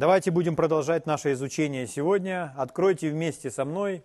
Давайте 0.00 0.30
будем 0.30 0.56
продолжать 0.56 1.04
наше 1.04 1.32
изучение 1.32 1.86
сегодня. 1.86 2.54
Откройте 2.56 3.10
вместе 3.10 3.50
со 3.50 3.66
мной 3.66 4.02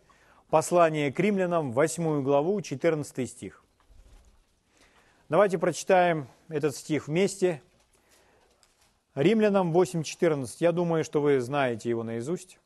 послание 0.50 1.10
к 1.10 1.18
римлянам, 1.18 1.72
8 1.72 2.22
главу, 2.22 2.60
14 2.60 3.30
стих. 3.30 3.64
Давайте 5.30 5.58
прочитаем 5.58 6.28
этот 6.50 6.76
стих 6.76 7.08
вместе. 7.08 7.62
Римлянам 9.14 9.72
8.14. 9.72 10.58
Я 10.60 10.74
думаю, 10.74 11.06
что 11.06 11.22
вы 11.22 11.40
знаете 11.40 11.92
его 11.92 12.04
наизусть. 12.04 12.60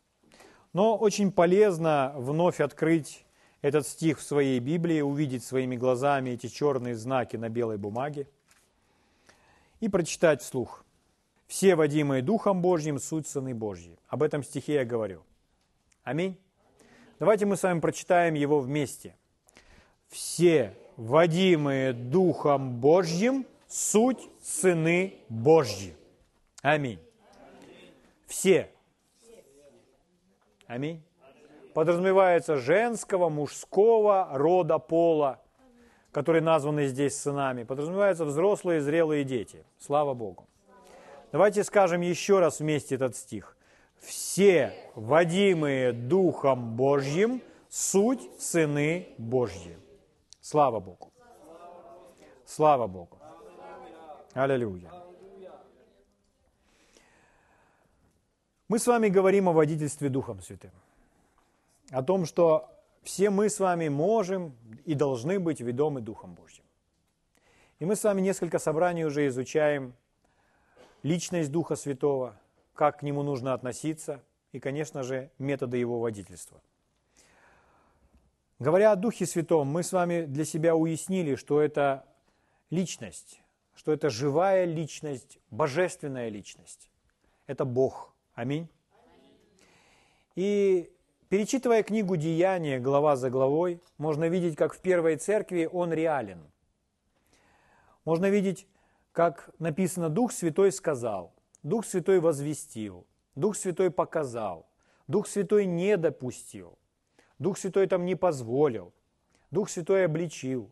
Но 0.73 0.97
очень 0.97 1.31
полезно 1.31 2.13
вновь 2.15 2.59
открыть 2.59 3.27
этот 3.61 3.85
стих 3.85 4.17
в 4.17 4.23
своей 4.23 4.59
Библии, 4.59 5.01
увидеть 5.01 5.43
своими 5.43 5.75
глазами 5.75 6.31
эти 6.31 6.47
черные 6.47 6.95
знаки 6.95 7.37
на 7.37 7.49
белой 7.49 7.77
бумаге 7.77 8.27
и 9.81 9.87
прочитать 9.87 10.41
вслух. 10.41 10.83
«Все, 11.49 11.75
водимые 11.75 12.21
Духом 12.21 12.61
Божьим, 12.61 12.99
суть 12.99 13.25
сыны 13.25 13.55
Божьи». 13.55 13.97
Об 14.07 14.21
этом 14.21 14.43
стихе 14.43 14.75
я 14.75 14.85
говорю. 14.85 15.23
Аминь. 16.03 16.37
Давайте 17.17 17.47
мы 17.47 17.57
с 17.57 17.63
вами 17.63 17.79
прочитаем 17.79 18.35
его 18.35 18.59
вместе. 18.59 19.15
«Все, 20.09 20.75
водимые 20.95 21.93
Духом 21.93 22.79
Божьим, 22.79 23.47
суть 23.67 24.29
сыны 24.43 25.15
Божьи». 25.27 25.95
Аминь. 26.61 26.99
Все. 28.27 28.69
Аминь. 30.67 31.01
Подразумевается 31.73 32.57
женского, 32.57 33.29
мужского 33.29 34.29
рода 34.33 34.77
пола, 34.77 35.41
которые 36.11 36.43
названы 36.43 36.85
здесь 36.85 37.17
сынами. 37.17 37.63
Подразумеваются 37.63 38.23
взрослые, 38.23 38.81
зрелые 38.81 39.23
дети. 39.23 39.65
Слава 39.79 40.13
Богу. 40.13 40.48
Давайте 41.31 41.63
скажем 41.63 42.01
еще 42.01 42.39
раз 42.39 42.59
вместе 42.59 42.95
этот 42.95 43.15
стих. 43.15 43.55
Все, 43.99 44.73
водимые 44.95 45.91
Духом 45.91 46.75
Божьим, 46.75 47.41
суть 47.69 48.21
сыны 48.39 49.09
Божьи. 49.17 49.77
Слава 50.41 50.79
Богу. 50.79 51.11
Слава 52.45 52.87
Богу. 52.87 53.19
Аллилуйя. 54.33 54.91
Мы 58.67 58.79
с 58.79 58.87
вами 58.87 59.09
говорим 59.09 59.49
о 59.49 59.51
водительстве 59.53 60.09
Духом 60.09 60.41
Святым. 60.41 60.71
О 61.91 62.01
том, 62.01 62.25
что 62.25 62.69
все 63.03 63.29
мы 63.29 63.49
с 63.49 63.59
вами 63.59 63.89
можем 63.89 64.55
и 64.85 64.95
должны 64.95 65.39
быть 65.39 65.59
ведомы 65.59 66.01
Духом 66.01 66.33
Божьим. 66.33 66.63
И 67.79 67.85
мы 67.85 67.95
с 67.95 68.03
вами 68.03 68.21
несколько 68.21 68.59
собраний 68.59 69.05
уже 69.05 69.27
изучаем 69.27 69.93
личность 71.03 71.51
Духа 71.51 71.75
Святого, 71.75 72.39
как 72.73 72.99
к 72.99 73.03
Нему 73.03 73.23
нужно 73.23 73.53
относиться 73.53 74.23
и, 74.51 74.59
конечно 74.59 75.03
же, 75.03 75.31
методы 75.37 75.77
Его 75.77 75.99
водительства. 75.99 76.61
Говоря 78.59 78.91
о 78.91 78.95
Духе 78.95 79.25
Святом, 79.25 79.67
мы 79.67 79.83
с 79.83 79.93
вами 79.93 80.25
для 80.25 80.45
себя 80.45 80.75
уяснили, 80.75 81.35
что 81.35 81.61
это 81.61 82.05
личность, 82.69 83.41
что 83.73 83.93
это 83.93 84.09
живая 84.09 84.65
личность, 84.65 85.39
божественная 85.49 86.29
личность. 86.29 86.91
Это 87.47 87.65
Бог– 87.65 88.13
Аминь. 88.39 88.69
И 90.35 90.89
перечитывая 91.27 91.83
книгу 91.83 92.15
«Деяния» 92.15 92.79
глава 92.79 93.17
за 93.17 93.29
главой, 93.29 93.81
можно 93.97 94.29
видеть, 94.29 94.55
как 94.55 94.73
в 94.73 94.79
первой 94.79 95.17
церкви 95.17 95.69
он 95.69 95.91
реален. 95.91 96.39
Можно 98.05 98.29
видеть, 98.29 98.65
как 99.11 99.49
написано 99.59 100.09
«Дух 100.09 100.31
Святой 100.31 100.71
сказал», 100.71 101.33
«Дух 101.63 101.85
Святой 101.85 102.19
возвестил», 102.19 103.05
«Дух 103.35 103.55
Святой 103.55 103.91
показал», 103.91 104.67
«Дух 105.07 105.27
Святой 105.27 105.65
не 105.65 105.97
допустил», 105.97 106.77
«Дух 107.37 107.57
Святой 107.57 107.87
там 107.87 108.05
не 108.05 108.15
позволил», 108.15 108.93
«Дух 109.51 109.69
Святой 109.69 110.05
обличил». 110.05 110.71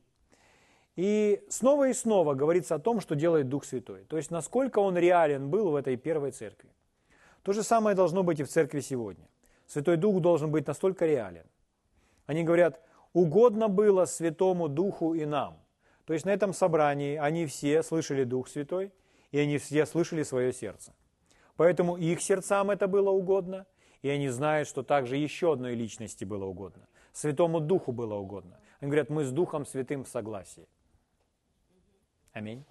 И 0.95 1.43
снова 1.49 1.89
и 1.89 1.93
снова 1.93 2.33
говорится 2.33 2.75
о 2.75 2.79
том, 2.79 3.01
что 3.01 3.15
делает 3.15 3.49
Дух 3.49 3.65
Святой. 3.65 4.03
То 4.05 4.17
есть, 4.17 4.31
насколько 4.31 4.79
он 4.79 4.97
реален 4.97 5.49
был 5.49 5.69
в 5.69 5.75
этой 5.75 5.95
первой 5.95 6.31
церкви. 6.31 6.69
То 7.43 7.53
же 7.53 7.61
самое 7.61 7.95
должно 7.95 8.23
быть 8.23 8.39
и 8.39 8.43
в 8.43 8.49
церкви 8.49 8.79
сегодня. 8.79 9.27
Святой 9.67 9.97
Дух 9.97 10.21
должен 10.21 10.51
быть 10.51 10.65
настолько 10.65 11.05
реален. 11.05 11.45
Они 12.25 12.43
говорят, 12.43 12.81
угодно 13.13 13.67
было 13.67 14.05
Святому 14.05 14.67
Духу 14.67 15.13
и 15.13 15.25
нам. 15.25 15.59
То 16.07 16.13
есть 16.13 16.25
на 16.25 16.31
этом 16.31 16.53
собрании 16.53 17.17
они 17.17 17.45
все 17.45 17.83
слышали 17.83 18.23
Дух 18.23 18.47
Святой, 18.47 18.91
и 19.29 19.37
они 19.37 19.59
все 19.59 19.85
слышали 19.85 20.23
свое 20.23 20.51
сердце. 20.51 20.95
Поэтому 21.55 21.95
их 21.97 22.19
сердцам 22.21 22.71
это 22.71 22.87
было 22.87 23.11
угодно, 23.11 23.67
и 24.01 24.09
они 24.09 24.29
знают, 24.29 24.67
что 24.67 24.81
также 24.81 25.17
еще 25.17 25.53
одной 25.53 25.75
личности 25.75 26.25
было 26.25 26.45
угодно. 26.45 26.87
Святому 27.13 27.59
Духу 27.59 27.91
было 27.91 28.15
угодно. 28.15 28.59
Они 28.79 28.89
говорят, 28.89 29.09
мы 29.11 29.23
с 29.23 29.31
Духом 29.31 29.67
Святым 29.67 30.03
в 30.03 30.07
согласии. 30.07 30.67
Аминь. 32.31 32.63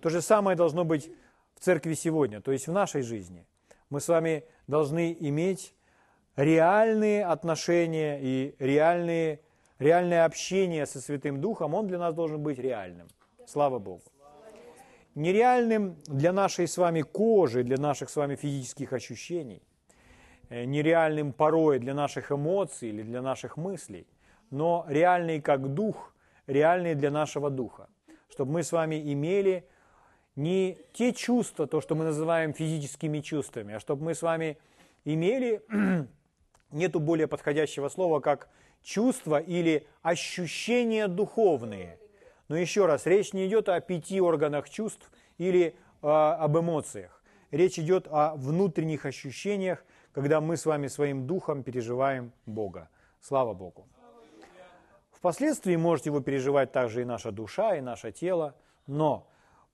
То 0.00 0.08
же 0.08 0.22
самое 0.22 0.56
должно 0.56 0.84
быть 0.84 1.10
в 1.54 1.60
церкви 1.60 1.92
сегодня, 1.92 2.40
то 2.40 2.52
есть 2.52 2.68
в 2.68 2.72
нашей 2.72 3.02
жизни– 3.02 3.46
мы 3.90 4.00
с 4.00 4.08
вами 4.08 4.44
должны 4.66 5.16
иметь 5.18 5.74
реальные 6.36 7.24
отношения 7.24 8.18
и 8.20 8.54
реальные, 8.58 9.40
реальное 9.78 10.24
общение 10.24 10.86
со 10.86 11.00
Святым 11.00 11.40
Духом, 11.40 11.74
он 11.74 11.86
для 11.86 11.98
нас 11.98 12.14
должен 12.14 12.42
быть 12.42 12.58
реальным. 12.58 13.08
Слава 13.46 13.78
Богу. 13.78 14.02
Нереальным 15.14 15.96
для 16.06 16.32
нашей 16.32 16.68
с 16.68 16.76
вами 16.76 17.02
кожи, 17.02 17.64
для 17.64 17.76
наших 17.76 18.10
с 18.10 18.16
вами 18.16 18.36
физических 18.36 18.92
ощущений, 18.92 19.62
э, 20.48 20.64
нереальным 20.64 21.32
порой 21.32 21.78
для 21.78 21.94
наших 21.94 22.30
эмоций 22.30 22.90
или 22.90 23.02
для 23.02 23.22
наших 23.22 23.56
мыслей, 23.56 24.06
но 24.50 24.84
реальный 24.88 25.40
как 25.40 25.74
дух, 25.74 26.14
реальный 26.46 26.94
для 26.94 27.10
нашего 27.10 27.50
духа, 27.50 27.88
чтобы 28.30 28.52
мы 28.52 28.62
с 28.62 28.70
вами 28.70 29.12
имели 29.12 29.64
не 30.36 30.78
те 30.92 31.12
чувства, 31.12 31.66
то, 31.66 31.80
что 31.80 31.96
мы 31.96 32.04
называем 32.04 32.52
физическими 32.52 33.20
чувствами, 33.20 33.74
а 33.74 33.80
чтобы 33.80 34.04
мы 34.04 34.14
с 34.14 34.22
вами 34.22 34.56
имели, 35.04 35.62
нету 36.70 37.00
более 37.00 37.26
подходящего 37.26 37.88
слова, 37.88 38.20
как 38.20 38.48
чувства 38.88 39.38
или 39.38 39.86
ощущения 40.02 41.08
духовные. 41.08 41.98
Но 42.48 42.56
еще 42.56 42.86
раз, 42.86 43.06
речь 43.06 43.32
не 43.32 43.46
идет 43.46 43.68
о 43.68 43.80
пяти 43.80 44.20
органах 44.20 44.70
чувств 44.70 45.10
или 45.36 45.74
э, 46.02 46.06
об 46.06 46.58
эмоциях. 46.58 47.22
Речь 47.50 47.78
идет 47.78 48.08
о 48.10 48.34
внутренних 48.34 49.04
ощущениях, 49.04 49.84
когда 50.12 50.40
мы 50.40 50.56
с 50.56 50.64
вами 50.66 50.86
своим 50.86 51.26
духом 51.26 51.62
переживаем 51.62 52.32
Бога. 52.46 52.88
Слава 53.20 53.52
Богу. 53.52 53.86
Впоследствии 55.10 55.76
может 55.76 56.06
его 56.06 56.20
переживать 56.20 56.72
также 56.72 57.02
и 57.02 57.04
наша 57.04 57.32
душа, 57.32 57.76
и 57.76 57.80
наше 57.80 58.12
тело, 58.12 58.54
но 58.86 59.28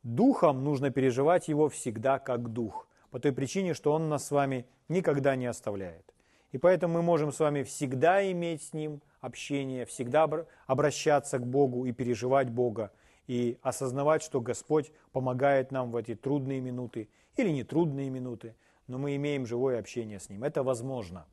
Духом 0.05 0.65
нужно 0.65 0.91
переживать 0.91 1.49
его 1.49 1.71
всегда 1.71 2.19
как 2.19 2.53
дух, 2.53 2.87
по 3.11 3.19
той 3.19 3.33
причине, 3.33 3.73
что 3.73 3.91
он 3.91 4.11
нас 4.11 4.27
с 4.27 4.31
вами 4.31 4.67
никогда 4.89 5.35
не 5.35 5.47
оставляет. 5.47 6.14
И 6.55 6.59
поэтому 6.59 6.95
мы 6.95 7.03
можем 7.03 7.33
с 7.33 7.41
вами 7.41 7.65
всегда 7.65 8.31
иметь 8.31 8.63
с 8.63 8.73
ним 8.73 9.03
общение, 9.21 9.87
всегда 9.87 10.31
обращаться 10.69 11.41
к 11.41 11.45
Богу 11.45 11.85
и 11.85 11.91
переживать 11.91 12.49
Бога, 12.49 12.93
и 13.27 13.59
осознавать, 13.61 14.23
что 14.23 14.41
Господь 14.41 14.93
помогает 15.11 15.73
нам 15.73 15.91
в 15.91 15.97
эти 15.97 16.15
трудные 16.15 16.61
минуты 16.61 17.09
или 17.37 17.51
нетрудные 17.51 18.09
минуты, 18.09 18.55
но 18.87 18.99
мы 18.99 19.17
имеем 19.17 19.47
живое 19.47 19.81
общение 19.81 20.21
с 20.21 20.29
Ним. 20.31 20.45
Это 20.45 20.63
возможно. 20.63 21.27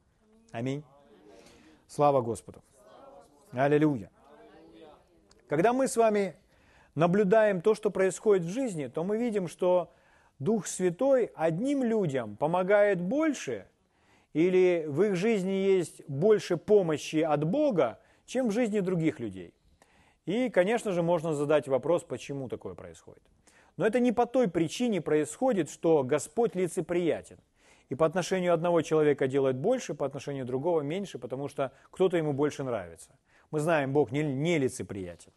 Аминь. 0.51 0.83
Слава 1.87 2.21
Господу. 2.21 2.63
Аллилуйя. 3.51 4.09
Когда 5.47 5.71
мы 5.71 5.87
с 5.87 5.97
вами 5.97 6.33
наблюдаем 6.95 7.61
то, 7.61 7.75
что 7.75 7.91
происходит 7.91 8.43
в 8.43 8.49
жизни, 8.49 8.87
то 8.87 9.03
мы 9.03 9.19
видим, 9.19 9.47
что 9.47 9.93
Дух 10.39 10.65
Святой 10.65 11.29
одним 11.35 11.83
людям 11.83 12.37
помогает 12.37 12.99
больше, 12.99 13.67
или 14.33 14.85
в 14.87 15.01
их 15.03 15.15
жизни 15.15 15.51
есть 15.51 16.01
больше 16.07 16.57
помощи 16.57 17.17
от 17.17 17.43
Бога, 17.43 17.99
чем 18.25 18.49
в 18.49 18.51
жизни 18.51 18.79
других 18.79 19.19
людей. 19.19 19.53
И, 20.25 20.49
конечно 20.49 20.91
же, 20.91 21.01
можно 21.01 21.33
задать 21.33 21.67
вопрос, 21.67 22.03
почему 22.03 22.47
такое 22.47 22.75
происходит. 22.75 23.23
Но 23.77 23.85
это 23.85 23.99
не 23.99 24.11
по 24.11 24.25
той 24.25 24.47
причине 24.49 25.01
происходит, 25.01 25.69
что 25.69 26.03
Господь 26.03 26.55
лицеприятен. 26.55 27.39
И 27.89 27.95
по 27.95 28.05
отношению 28.05 28.53
одного 28.53 28.81
человека 28.81 29.27
делает 29.27 29.57
больше, 29.57 29.93
по 29.93 30.05
отношению 30.05 30.45
другого 30.45 30.81
меньше, 30.81 31.19
потому 31.19 31.49
что 31.49 31.71
кто-то 31.89 32.15
ему 32.15 32.31
больше 32.31 32.63
нравится. 32.63 33.11
Мы 33.49 33.59
знаем, 33.59 33.91
Бог 33.91 34.11
не, 34.11 34.23
не 34.23 34.57
лицеприятен. 34.59 35.31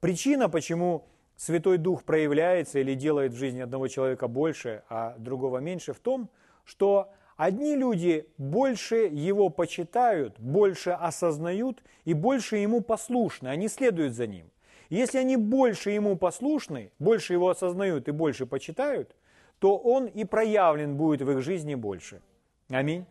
Причина, 0.00 0.48
почему 0.48 1.06
Святой 1.36 1.76
Дух 1.76 2.04
проявляется 2.04 2.78
или 2.78 2.94
делает 2.94 3.32
в 3.32 3.36
жизни 3.36 3.60
одного 3.60 3.88
человека 3.88 4.26
больше, 4.26 4.84
а 4.88 5.16
другого 5.18 5.58
меньше, 5.58 5.92
в 5.92 5.98
том, 5.98 6.30
что 6.64 7.10
одни 7.36 7.76
люди 7.76 8.26
больше 8.38 9.06
его 9.06 9.48
почитают, 9.48 10.38
больше 10.38 10.90
осознают 10.90 11.82
и 12.04 12.14
больше 12.14 12.56
ему 12.56 12.80
послушны, 12.80 13.48
они 13.48 13.68
следуют 13.68 14.14
за 14.14 14.26
ним. 14.26 14.50
Если 14.90 15.18
они 15.18 15.36
больше 15.36 15.90
ему 15.90 16.16
послушны, 16.16 16.92
больше 16.98 17.32
его 17.32 17.48
осознают 17.48 18.08
и 18.08 18.12
больше 18.12 18.46
почитают, 18.46 19.16
то 19.58 19.78
Он 19.78 20.06
и 20.06 20.24
проявлен 20.24 20.96
будет 20.96 21.22
в 21.22 21.30
их 21.30 21.40
жизни 21.40 21.74
больше. 21.74 22.20
Аминь. 22.68 23.06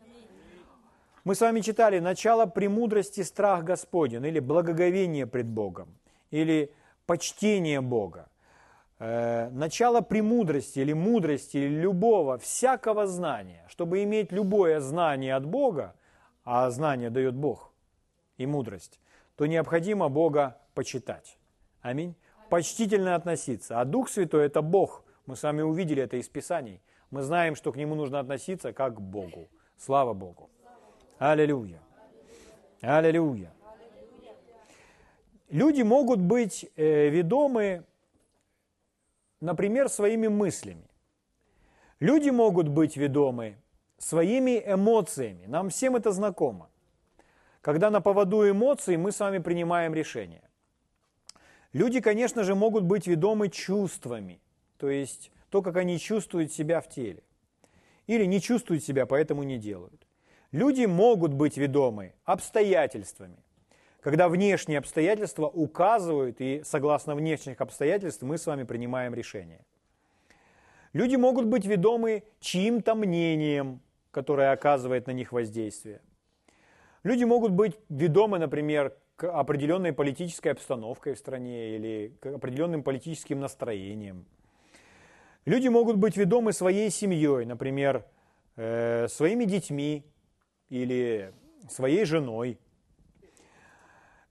Мы 1.24 1.36
с 1.36 1.42
вами 1.42 1.62
читали 1.62 2.00
начало 2.00 2.46
премудрости 2.46 3.22
страх 3.22 3.64
Господень, 3.64 4.26
или 4.26 4.40
благоговение 4.40 5.28
пред 5.28 5.46
Богом, 5.46 5.88
или 6.32 6.74
почтение 7.06 7.80
Бога. 7.80 8.28
Э, 9.04 9.50
начало 9.50 10.02
премудрости 10.02 10.78
или 10.78 10.94
мудрости, 10.94 11.58
или 11.58 11.82
любого, 11.82 12.38
всякого 12.38 13.08
знания. 13.08 13.66
Чтобы 13.68 14.04
иметь 14.04 14.32
любое 14.32 14.80
знание 14.80 15.34
от 15.34 15.44
Бога, 15.44 15.96
а 16.44 16.70
знание 16.70 17.10
дает 17.10 17.34
Бог 17.34 17.74
и 18.38 18.46
мудрость, 18.46 19.00
то 19.38 19.48
необходимо 19.48 20.08
Бога 20.08 20.60
почитать. 20.76 21.40
Аминь. 21.82 22.14
Почтительно 22.52 23.16
относиться. 23.16 23.82
А 23.82 23.86
Дух 23.86 24.08
Святой– 24.08 24.46
это 24.46 24.62
Бог. 24.62 25.04
Мы 25.26 25.36
с 25.36 25.42
вами 25.42 25.64
увидели 25.64 26.04
это 26.04 26.18
из 26.18 26.30
Писаний. 26.30 26.80
Мы 27.10 27.24
знаем, 27.24 27.56
что 27.56 27.72
к 27.72 27.78
Нему 27.78 27.96
нужно 27.96 28.20
относиться 28.20 28.72
как 28.72 28.98
к 28.98 29.00
Богу. 29.00 29.50
Слава 29.80 30.14
Богу. 30.14 30.52
Аллилуйя. 31.18 31.82
Аллилуйя. 32.82 33.52
Люди 35.50 35.82
могут 35.82 36.20
быть 36.20 36.70
э, 36.76 37.10
ведомы, 37.10 37.84
например, 39.42 39.90
своими 39.90 40.28
мыслями. 40.28 40.88
Люди 42.00 42.30
могут 42.30 42.68
быть 42.68 42.96
ведомы 42.98 43.58
своими 43.98 44.62
эмоциями. 44.66 45.46
Нам 45.48 45.70
всем 45.70 45.96
это 45.96 46.12
знакомо. 46.12 46.70
Когда 47.62 47.90
на 47.92 48.02
поводу 48.02 48.50
эмоций 48.50 48.98
мы 48.98 49.12
с 49.12 49.20
вами 49.20 49.40
принимаем 49.40 49.94
решения. 49.94 50.42
Люди, 51.74 52.02
конечно 52.02 52.44
же, 52.44 52.56
могут 52.56 52.84
быть 52.84 53.08
ведомы 53.08 53.50
чувствами, 53.50 54.42
то 54.78 54.90
есть 54.90 55.32
то, 55.50 55.62
как 55.62 55.78
они 55.78 56.00
чувствуют 56.00 56.52
себя 56.52 56.82
в 56.82 56.90
теле. 56.90 57.24
Или 58.08 58.26
не 58.26 58.42
чувствуют 58.42 58.84
себя, 58.84 59.06
поэтому 59.06 59.44
не 59.44 59.58
делают. 59.58 60.08
Люди 60.52 60.86
могут 60.86 61.34
быть 61.34 61.56
ведомы 61.56 62.14
обстоятельствами, 62.26 63.38
когда 64.02 64.30
внешние 64.30 64.80
обстоятельства 64.80 65.48
указывают, 65.48 66.42
и 66.42 66.62
согласно 66.66 67.16
внешних 67.16 67.62
обстоятельств 67.62 68.24
мы 68.24 68.38
с 68.38 68.46
вами 68.46 68.64
принимаем 68.64 69.14
решение. 69.14 69.62
Люди 70.94 71.16
могут 71.16 71.46
быть 71.46 71.66
ведомы 71.66 72.24
чьим-то 72.40 72.96
мнением, 72.96 73.80
которое 74.12 74.52
оказывает 74.52 75.08
на 75.08 75.12
них 75.12 75.32
воздействие. 75.32 76.02
Люди 77.04 77.24
могут 77.24 77.52
быть 77.52 77.80
ведомы, 77.90 78.40
например, 78.40 78.98
к 79.16 79.32
определенной 79.32 79.94
политической 79.94 80.50
обстановкой 80.50 81.14
в 81.14 81.20
стране 81.20 81.76
или 81.76 82.14
к 82.20 82.26
определенным 82.26 82.84
политическим 82.84 83.40
настроениям. 83.40 84.26
Люди 85.46 85.68
могут 85.68 85.98
быть 85.98 86.18
ведомы 86.18 86.54
своей 86.54 86.90
семьей, 86.90 87.46
например, 87.46 88.06
э, 88.56 89.08
своими 89.08 89.46
детьми 89.46 90.04
или 90.70 91.34
своей 91.70 92.06
женой. 92.06 92.60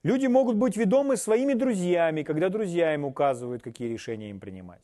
Люди 0.03 0.25
могут 0.25 0.55
быть 0.55 0.77
ведомы 0.77 1.15
своими 1.15 1.53
друзьями, 1.53 2.23
когда 2.23 2.49
друзья 2.49 2.93
им 2.93 3.05
указывают, 3.05 3.61
какие 3.61 3.87
решения 3.87 4.31
им 4.31 4.39
принимать. 4.39 4.81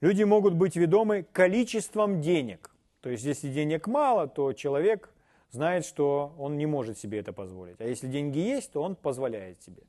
Люди 0.00 0.22
могут 0.22 0.54
быть 0.54 0.76
ведомы 0.76 1.24
количеством 1.32 2.20
денег. 2.20 2.70
То 3.00 3.08
есть, 3.08 3.24
если 3.24 3.48
денег 3.48 3.86
мало, 3.86 4.28
то 4.28 4.52
человек 4.52 5.14
знает, 5.50 5.86
что 5.86 6.34
он 6.38 6.58
не 6.58 6.66
может 6.66 6.98
себе 6.98 7.20
это 7.20 7.32
позволить. 7.32 7.80
А 7.80 7.84
если 7.84 8.08
деньги 8.08 8.38
есть, 8.38 8.72
то 8.72 8.82
он 8.82 8.96
позволяет 8.96 9.62
себе. 9.62 9.82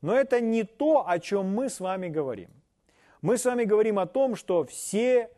Но 0.00 0.14
это 0.14 0.40
не 0.40 0.62
то, 0.64 1.08
о 1.08 1.18
чем 1.18 1.46
мы 1.46 1.68
с 1.68 1.80
вами 1.80 2.08
говорим. 2.08 2.50
Мы 3.20 3.36
с 3.36 3.44
вами 3.44 3.64
говорим 3.64 3.98
о 3.98 4.06
том, 4.06 4.36
что 4.36 4.64
все 4.64 5.30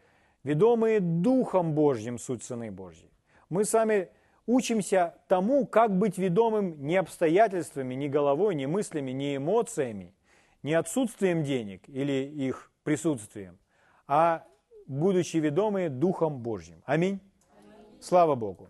ведомые 0.42 1.00
Духом 1.00 1.74
Божьим 1.74 2.18
суть 2.18 2.42
Сыны 2.42 2.70
Божьи. 2.70 3.10
Мы 3.48 3.64
с 3.64 3.72
вами 3.72 4.08
учимся 4.46 5.14
тому, 5.28 5.66
как 5.66 5.96
быть 5.96 6.18
ведомым 6.18 6.86
не 6.86 6.96
обстоятельствами, 6.96 7.94
не 7.94 8.08
головой, 8.08 8.54
не 8.54 8.66
мыслями, 8.66 9.10
не 9.12 9.36
эмоциями, 9.36 10.14
не 10.62 10.74
отсутствием 10.74 11.44
денег 11.44 11.88
или 11.88 12.24
их 12.24 12.70
присутствием, 12.82 13.58
а 14.06 14.44
будучи 14.86 15.38
ведомые 15.38 15.88
Духом 15.88 16.38
Божьим. 16.38 16.82
Аминь. 16.84 17.20
Аминь. 17.56 18.00
Слава 18.00 18.34
Богу. 18.34 18.68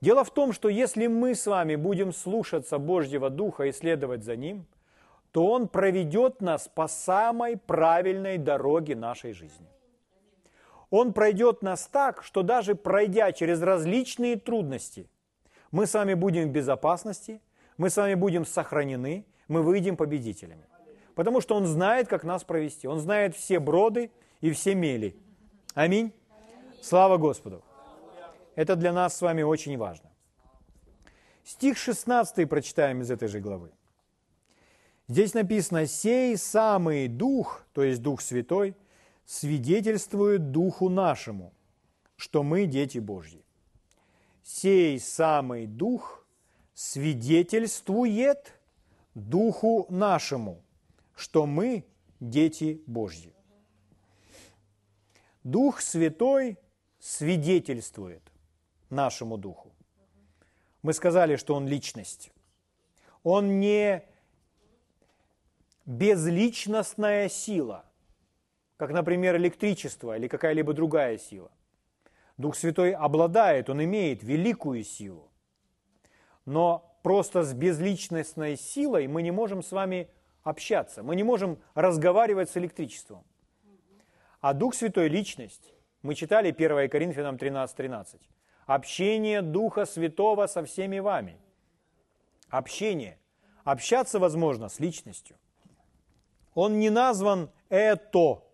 Дело 0.00 0.22
в 0.22 0.30
том, 0.30 0.52
что 0.52 0.68
если 0.68 1.08
мы 1.08 1.34
с 1.34 1.46
вами 1.46 1.74
будем 1.74 2.12
слушаться 2.12 2.78
Божьего 2.78 3.30
Духа 3.30 3.64
и 3.64 3.72
следовать 3.72 4.22
за 4.22 4.36
Ним, 4.36 4.66
то 5.32 5.46
Он 5.46 5.68
проведет 5.68 6.40
нас 6.40 6.68
по 6.68 6.86
самой 6.86 7.56
правильной 7.56 8.38
дороге 8.38 8.94
нашей 8.94 9.32
жизни. 9.32 9.66
Он 10.90 11.12
пройдет 11.12 11.62
нас 11.62 11.86
так, 11.86 12.22
что 12.22 12.42
даже 12.42 12.74
пройдя 12.74 13.32
через 13.32 13.60
различные 13.62 14.36
трудности, 14.36 15.08
мы 15.70 15.86
с 15.86 15.94
вами 15.94 16.14
будем 16.14 16.48
в 16.48 16.52
безопасности, 16.52 17.42
мы 17.76 17.90
с 17.90 17.96
вами 17.96 18.14
будем 18.14 18.46
сохранены, 18.46 19.26
мы 19.48 19.62
выйдем 19.62 19.96
победителями. 19.96 20.66
Потому 21.14 21.40
что 21.40 21.56
Он 21.56 21.66
знает, 21.66 22.08
как 22.08 22.24
нас 22.24 22.44
провести. 22.44 22.86
Он 22.86 23.00
знает 23.00 23.34
все 23.36 23.58
броды 23.58 24.10
и 24.40 24.50
все 24.52 24.74
мели. 24.74 25.16
Аминь. 25.74 26.12
Слава 26.80 27.16
Господу. 27.16 27.62
Это 28.54 28.76
для 28.76 28.92
нас 28.92 29.16
с 29.16 29.22
вами 29.22 29.42
очень 29.42 29.76
важно. 29.76 30.10
Стих 31.44 31.76
16 31.76 32.48
прочитаем 32.48 33.02
из 33.02 33.10
этой 33.10 33.28
же 33.28 33.40
главы. 33.40 33.70
Здесь 35.08 35.32
написано, 35.34 35.86
«Сей 35.86 36.36
самый 36.36 37.08
Дух, 37.08 37.64
то 37.72 37.82
есть 37.82 38.02
Дух 38.02 38.20
Святой, 38.20 38.76
свидетельствует 39.28 40.50
Духу 40.52 40.88
нашему, 40.88 41.52
что 42.16 42.42
мы 42.42 42.64
дети 42.64 42.98
Божьи». 42.98 43.44
Сей 44.42 44.98
самый 44.98 45.66
Дух 45.66 46.26
свидетельствует 46.72 48.54
Духу 49.14 49.86
нашему, 49.90 50.64
что 51.14 51.44
мы 51.44 51.84
дети 52.20 52.82
Божьи. 52.86 53.34
Дух 55.44 55.82
Святой 55.82 56.56
свидетельствует– 56.98 58.22
нашему 58.90 59.36
духу. 59.36 59.72
Мы 60.82 60.92
сказали, 60.92 61.36
что 61.36 61.54
он 61.54 61.66
личность. 61.66 62.30
Он 63.22 63.60
не 63.60 64.04
безличностная 65.84 67.28
сила, 67.28 67.84
как, 68.78 68.90
например, 68.92 69.36
электричество 69.36 70.16
или 70.16 70.28
какая-либо 70.28 70.72
другая 70.72 71.18
сила. 71.18 71.50
Дух 72.38 72.56
Святой 72.56 72.92
обладает, 72.92 73.68
он 73.68 73.84
имеет 73.84 74.22
великую 74.22 74.84
силу. 74.84 75.30
Но 76.46 76.98
просто 77.02 77.42
с 77.42 77.52
безличностной 77.52 78.56
силой 78.56 79.06
мы 79.06 79.22
не 79.22 79.32
можем 79.32 79.62
с 79.62 79.72
вами 79.72 80.08
общаться, 80.42 81.02
мы 81.02 81.16
не 81.16 81.24
можем 81.24 81.58
разговаривать 81.74 82.48
с 82.48 82.56
электричеством. 82.56 83.24
А 84.40 84.54
Дух 84.54 84.74
Святой– 84.74 85.08
личность. 85.10 85.74
Мы 86.02 86.14
читали 86.14 86.52
1 86.52 86.88
Коринфянам 86.88 87.36
13.13. 87.36 87.76
13 87.76 88.20
общение 88.68 89.40
Духа 89.40 89.86
Святого 89.86 90.46
со 90.46 90.62
всеми 90.62 91.00
вами. 91.00 91.36
Общение. 92.50 93.18
Общаться 93.64 94.18
возможно 94.18 94.68
с 94.68 94.78
личностью. 94.78 95.36
Он 96.54 96.78
не 96.78 96.90
назван 96.90 97.50
«это» 97.70 98.47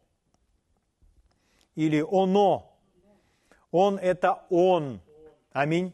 или 1.75 2.05
«оно». 2.09 2.71
Он– 3.71 3.99
это 4.03 4.45
Он. 4.51 5.01
Аминь. 5.53 5.93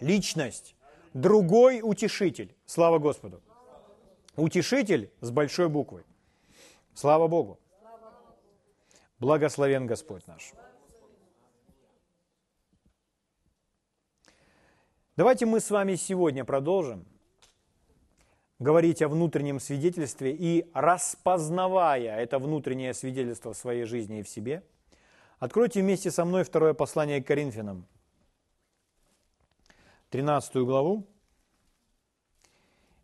Личность. 0.00 0.74
Другой 1.14 1.80
утешитель. 1.82 2.54
Слава 2.66 2.98
Господу. 2.98 3.40
Утешитель 4.36 5.10
с 5.20 5.30
большой 5.30 5.68
буквы. 5.68 6.04
Слава 6.94 7.28
Богу. 7.28 7.58
Благословен 9.18 9.86
Господь 9.86 10.26
наш. 10.26 10.52
Давайте 15.16 15.46
мы 15.46 15.60
с 15.60 15.70
вами 15.70 15.96
сегодня 15.96 16.44
продолжим 16.44 17.04
говорить 18.58 19.02
о 19.02 19.08
внутреннем 19.08 19.58
свидетельстве 19.58 20.32
и 20.32 20.70
распознавая 20.74 22.20
это 22.20 22.38
внутреннее 22.38 22.94
свидетельство 22.94 23.52
в 23.52 23.56
своей 23.56 23.84
жизни 23.84 24.20
и 24.20 24.22
в 24.22 24.28
себе, 24.28 24.62
откройте 25.40 25.80
вместе 25.80 26.12
со 26.12 26.24
мной 26.24 26.44
второе 26.44 26.74
послание 26.74 27.20
к 27.20 27.26
Коринфянам, 27.26 27.86
13 30.10 30.54
главу. 30.56 31.06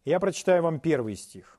Я 0.05 0.21
прочитаю 0.21 0.63
вам 0.63 0.79
первый 0.79 1.17
стих. 1.17 1.59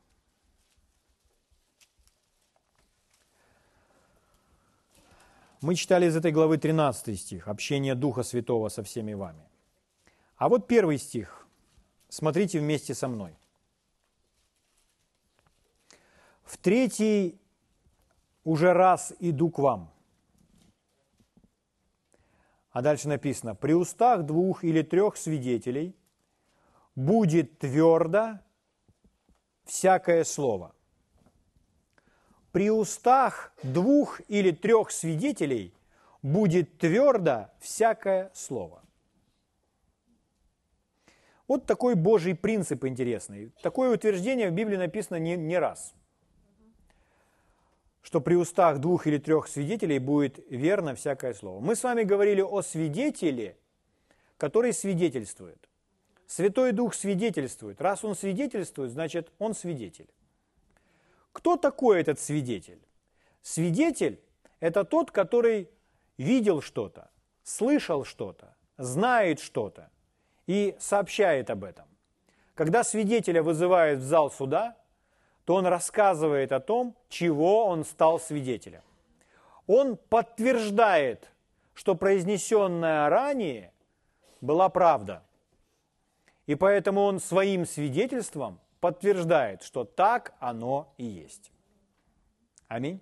Мы 5.61 5.75
читали 5.75 6.05
из 6.05 6.15
этой 6.15 6.31
главы 6.31 6.57
13 6.57 7.19
стих, 7.19 7.47
общение 7.47 7.95
Духа 7.95 8.23
Святого 8.23 8.69
со 8.69 8.83
всеми 8.83 9.13
вами. 9.13 9.43
А 10.35 10.49
вот 10.49 10.67
первый 10.67 10.97
стих. 10.97 11.47
Смотрите 12.09 12.59
вместе 12.59 12.93
со 12.93 13.07
мной. 13.07 13.35
В 16.43 16.57
третий 16.57 17.41
уже 18.43 18.71
раз 18.71 19.13
иду 19.19 19.49
к 19.49 19.59
вам. 19.59 19.91
А 22.77 22.81
дальше 22.83 23.07
написано, 23.07 23.55
при 23.55 23.73
устах 23.73 24.21
двух 24.21 24.63
или 24.63 24.83
трех 24.83 25.17
свидетелей 25.17 25.95
будет 26.95 27.57
твердо 27.57 28.37
всякое 29.65 30.23
слово. 30.23 30.75
При 32.51 32.69
устах 32.69 33.51
двух 33.63 34.21
или 34.27 34.51
трех 34.51 34.91
свидетелей 34.91 35.73
будет 36.21 36.77
твердо 36.77 37.49
всякое 37.59 38.29
слово. 38.35 38.83
Вот 41.47 41.65
такой 41.65 41.95
Божий 41.95 42.35
принцип 42.35 42.85
интересный. 42.85 43.51
Такое 43.63 43.89
утверждение 43.89 44.51
в 44.51 44.53
Библии 44.53 44.77
написано 44.77 45.17
не, 45.17 45.35
не 45.35 45.57
раз. 45.57 45.95
Что 48.07 48.21
при 48.21 48.35
устах 48.35 48.79
двух 48.79 49.05
или 49.05 49.17
трех 49.17 49.49
свидетелей 49.49 49.99
будет 49.99 50.39
верно 50.49 50.95
всякое 50.95 51.33
слово. 51.33 51.59
Мы 51.59 51.75
с 51.75 51.83
вами 51.83 52.03
говорили 52.03 52.39
о 52.39 52.61
свидетеле, 52.61 53.57
который 54.37 54.71
свидетельствует. 54.71 55.67
Святой 56.25 56.71
Дух 56.71 56.93
свидетельствует. 56.93 57.81
Раз 57.81 58.05
он 58.05 58.15
свидетельствует, 58.15 58.91
значит 58.91 59.29
он 59.39 59.53
свидетель. 59.53 60.07
Кто 61.33 61.57
такой 61.57 61.99
этот 61.99 62.17
свидетель? 62.17 62.79
Свидетель– 63.41 64.21
это 64.61 64.85
тот, 64.85 65.11
который 65.11 65.69
видел 66.17 66.61
что-то, 66.61 67.09
слышал 67.43 68.05
что-то, 68.05 68.55
знает 68.77 69.41
что-то 69.41 69.89
и 70.45 70.77
сообщает 70.79 71.49
об 71.49 71.65
этом. 71.65 71.87
Когда 72.55 72.85
свидетеля 72.85 73.43
вызывают 73.43 73.99
в 73.99 74.03
зал 74.03 74.31
суда, 74.31 74.77
то 75.47 75.55
он 75.55 75.65
рассказывает 75.65 76.51
о 76.51 76.59
том, 76.59 76.93
чего 77.07 77.67
он 77.67 77.85
стал 77.85 78.19
свидетелем. 78.19 78.81
Он 79.65 79.95
подтверждает, 79.95 81.31
что 81.73 81.95
произнесенное 81.95 83.07
ранее 83.07 83.71
была 84.41 84.67
правда. 84.67 85.23
И 86.47 86.55
поэтому 86.55 86.99
он 86.99 87.21
своим 87.21 87.65
свидетельством 87.65 88.59
подтверждает, 88.81 89.63
что 89.63 89.85
так 89.85 90.33
оно 90.41 90.93
и 90.97 91.05
есть. 91.05 91.53
Аминь. 92.67 92.99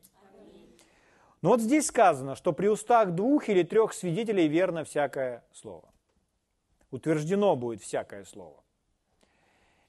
Но 1.41 1.49
вот 1.49 1.61
здесь 1.61 1.87
сказано, 1.87 2.35
что 2.35 2.53
при 2.53 2.67
устах 2.67 3.15
двух 3.15 3.49
или 3.49 3.63
трех 3.63 3.91
свидетелей 3.91 4.47
верно 4.47 4.83
всякое 4.83 5.43
слово. 5.51 5.89
Утверждено 6.91 7.55
будет 7.55 7.81
всякое 7.81 8.23
слово. 8.23 8.64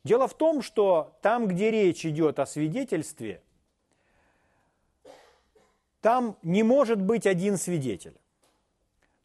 Дело 0.06 0.28
в 0.28 0.34
том, 0.34 0.62
что 0.62 1.18
там, 1.20 1.48
где 1.48 1.72
речь 1.72 2.06
идет 2.06 2.38
о 2.38 2.46
свидетельстве, 2.46 3.42
там 6.00 6.38
не 6.42 6.62
может 6.62 7.02
быть 7.02 7.26
один 7.26 7.56
свидетель. 7.56 8.16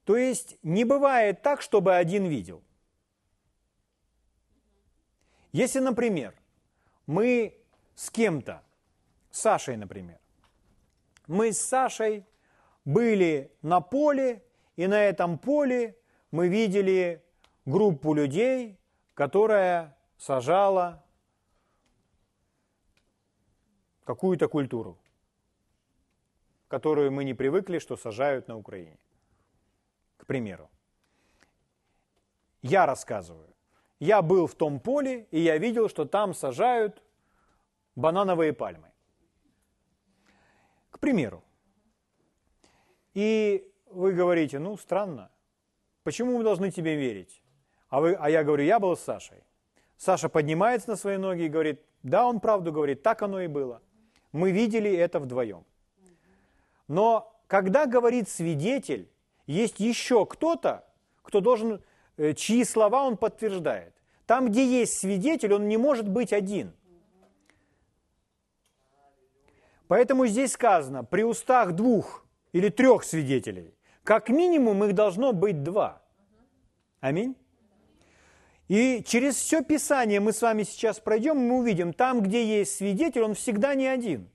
То 0.05 0.17
есть 0.17 0.57
не 0.63 0.83
бывает 0.83 1.43
так, 1.43 1.61
чтобы 1.61 1.95
один 1.95 2.25
видел. 2.25 2.63
Если, 5.51 5.77
например, 5.77 6.33
мы 7.05 7.55
с 7.93 8.09
кем-то, 8.09 8.63
с 9.29 9.41
Сашей, 9.41 9.77
например, 9.77 10.17
мы 11.27 11.53
с 11.53 11.61
Сашей 11.61 12.25
были 12.85 13.51
на 13.61 13.81
поле, 13.81 14.43
и 14.77 14.88
на 14.88 15.03
этом 15.03 15.38
поле 15.38 15.95
мы 16.31 16.47
видели 16.47 17.23
группу 17.65 18.15
людей, 18.15 18.79
которая 19.13 19.95
сажала 20.21 21.03
какую-то 24.03 24.47
культуру, 24.47 24.97
которую 26.67 27.11
мы 27.11 27.23
не 27.23 27.33
привыкли, 27.33 27.79
что 27.79 27.97
сажают 27.97 28.47
на 28.47 28.57
Украине. 28.57 28.99
К 30.17 30.25
примеру. 30.25 30.69
Я 32.61 32.85
рассказываю. 32.85 33.49
Я 33.99 34.21
был 34.21 34.47
в 34.47 34.55
том 34.55 34.79
поле, 34.79 35.27
и 35.31 35.39
я 35.39 35.57
видел, 35.57 35.89
что 35.89 36.05
там 36.05 36.33
сажают 36.33 37.03
банановые 37.95 38.53
пальмы 38.53 38.91
примеру. 41.01 41.43
И 43.13 43.67
вы 43.87 44.13
говорите, 44.13 44.59
ну, 44.59 44.77
странно, 44.77 45.29
почему 46.03 46.37
мы 46.37 46.43
должны 46.43 46.71
тебе 46.71 46.95
верить? 46.95 47.41
А, 47.89 47.99
вы, 47.99 48.13
а 48.13 48.29
я 48.29 48.43
говорю, 48.43 48.63
я 48.63 48.79
был 48.79 48.95
с 48.95 49.01
Сашей. 49.01 49.43
Саша 50.01 50.29
поднимается 50.29 50.89
на 50.89 50.96
свои 50.96 51.17
ноги 51.17 51.43
и 51.43 51.48
говорит, 51.48 51.79
да, 52.01 52.25
он 52.25 52.39
правду 52.39 52.72
говорит, 52.72 53.03
так 53.03 53.22
оно 53.22 53.39
и 53.41 53.46
было. 53.46 53.84
Мы 54.31 54.50
видели 54.50 54.91
это 54.91 55.20
вдвоем. 55.20 55.63
Но 56.88 57.31
когда 57.46 57.86
говорит 57.86 58.27
свидетель, 58.27 59.08
есть 59.46 59.79
еще 59.79 60.25
кто-то, 60.25 60.88
кто 61.22 61.39
должен, 61.39 61.84
э, 62.17 62.34
чьи 62.34 62.63
слова 62.63 63.03
он 63.03 63.15
подтверждает. 63.15 63.93
Там, 64.25 64.50
где 64.50 64.65
есть 64.65 64.98
свидетель, 64.98 65.53
он 65.53 65.67
не 65.67 65.77
может 65.77 66.10
быть 66.10 66.34
один– 66.34 66.74
Поэтому 69.91 70.25
здесь 70.25 70.53
сказано, 70.53 71.03
при 71.03 71.24
устах 71.24 71.74
двух 71.74 72.25
или 72.53 72.70
трех 72.70 73.03
свидетелей, 73.03 73.75
как 74.05 74.29
минимум 74.29 74.86
их 74.86 74.96
должно 74.96 75.34
быть 75.34 75.63
два. 75.63 76.01
Аминь. 77.01 77.36
И 78.71 79.03
через 79.05 79.35
все 79.35 79.61
Писание 79.61 80.21
мы 80.21 80.31
с 80.31 80.41
вами 80.41 80.63
сейчас 80.63 80.97
пройдем, 81.01 81.35
мы 81.35 81.57
увидим, 81.57 81.91
там, 81.91 82.21
где 82.21 82.59
есть 82.59 82.77
свидетель, 82.77 83.21
он 83.21 83.33
всегда 83.33 83.75
не 83.75 83.85
один. 83.85 84.29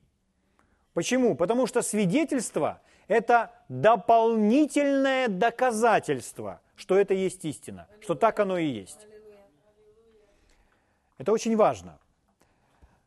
Почему? 0.92 1.34
Потому 1.34 1.66
что 1.66 1.80
свидетельство– 1.80 2.82
это 3.08 3.50
дополнительное 3.70 5.28
доказательство, 5.28 6.60
что 6.74 6.98
это 6.98 7.14
есть 7.14 7.46
истина, 7.46 7.88
что 8.02 8.14
так 8.14 8.38
оно 8.38 8.58
и 8.58 8.66
есть. 8.66 9.06
Это 11.16 11.32
очень 11.32 11.56
важно. 11.56 11.98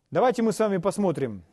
Давайте 0.09 0.41
мы 0.41 0.51
с 0.51 0.57
вами 0.57 0.77
посмотрим 0.77 1.43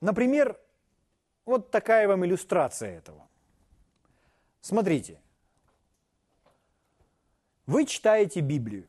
Например, 0.00 0.60
вот 1.44 1.70
такая 1.70 2.08
вам 2.08 2.24
иллюстрация 2.24 2.98
этого. 2.98 3.28
Смотрите, 4.60 5.20
вы 7.66 7.86
читаете 7.86 8.40
Библию. 8.40 8.88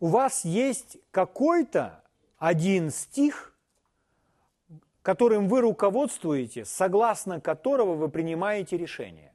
У 0.00 0.08
вас 0.08 0.44
есть 0.44 0.98
какой-то 1.10 2.02
один 2.38 2.90
стих, 2.90 3.54
которым 5.02 5.48
вы 5.48 5.60
руководствуете, 5.60 6.64
согласно 6.64 7.40
которого 7.40 7.94
вы 7.94 8.08
принимаете 8.08 8.76
решение. 8.76 9.32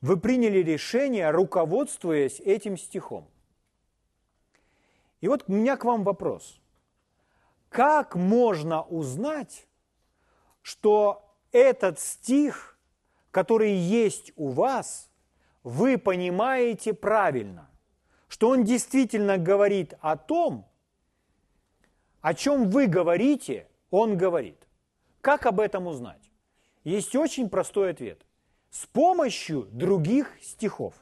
Вы 0.00 0.16
приняли 0.16 0.58
решение, 0.58 1.30
руководствуясь 1.30 2.40
этим 2.40 2.76
стихом. 2.76 3.28
И 5.20 5.28
вот 5.28 5.44
у 5.48 5.52
меня 5.52 5.76
к 5.76 5.84
вам 5.84 6.04
вопрос– 6.04 6.60
как 7.68 8.14
можно 8.14 8.82
узнать, 8.82 9.67
что 10.68 11.34
этот 11.50 11.98
стих, 11.98 12.78
который 13.30 13.72
есть 13.72 14.32
у 14.36 14.48
вас, 14.48 15.10
вы 15.62 15.96
понимаете 15.96 16.92
правильно, 16.92 17.70
что 18.28 18.50
он 18.50 18.64
действительно 18.64 19.38
говорит 19.38 19.94
о 20.02 20.18
том, 20.18 20.68
о 22.20 22.34
чем 22.34 22.68
вы 22.68 22.86
говорите, 22.86 23.66
он 23.90 24.18
говорит. 24.18 24.68
Как 25.22 25.46
об 25.46 25.58
этом 25.58 25.86
узнать? 25.86 26.30
Есть 26.84 27.16
очень 27.16 27.48
простой 27.48 27.92
ответ. 27.92 28.26
С 28.68 28.84
помощью 28.84 29.62
других 29.72 30.36
стихов. 30.42 30.92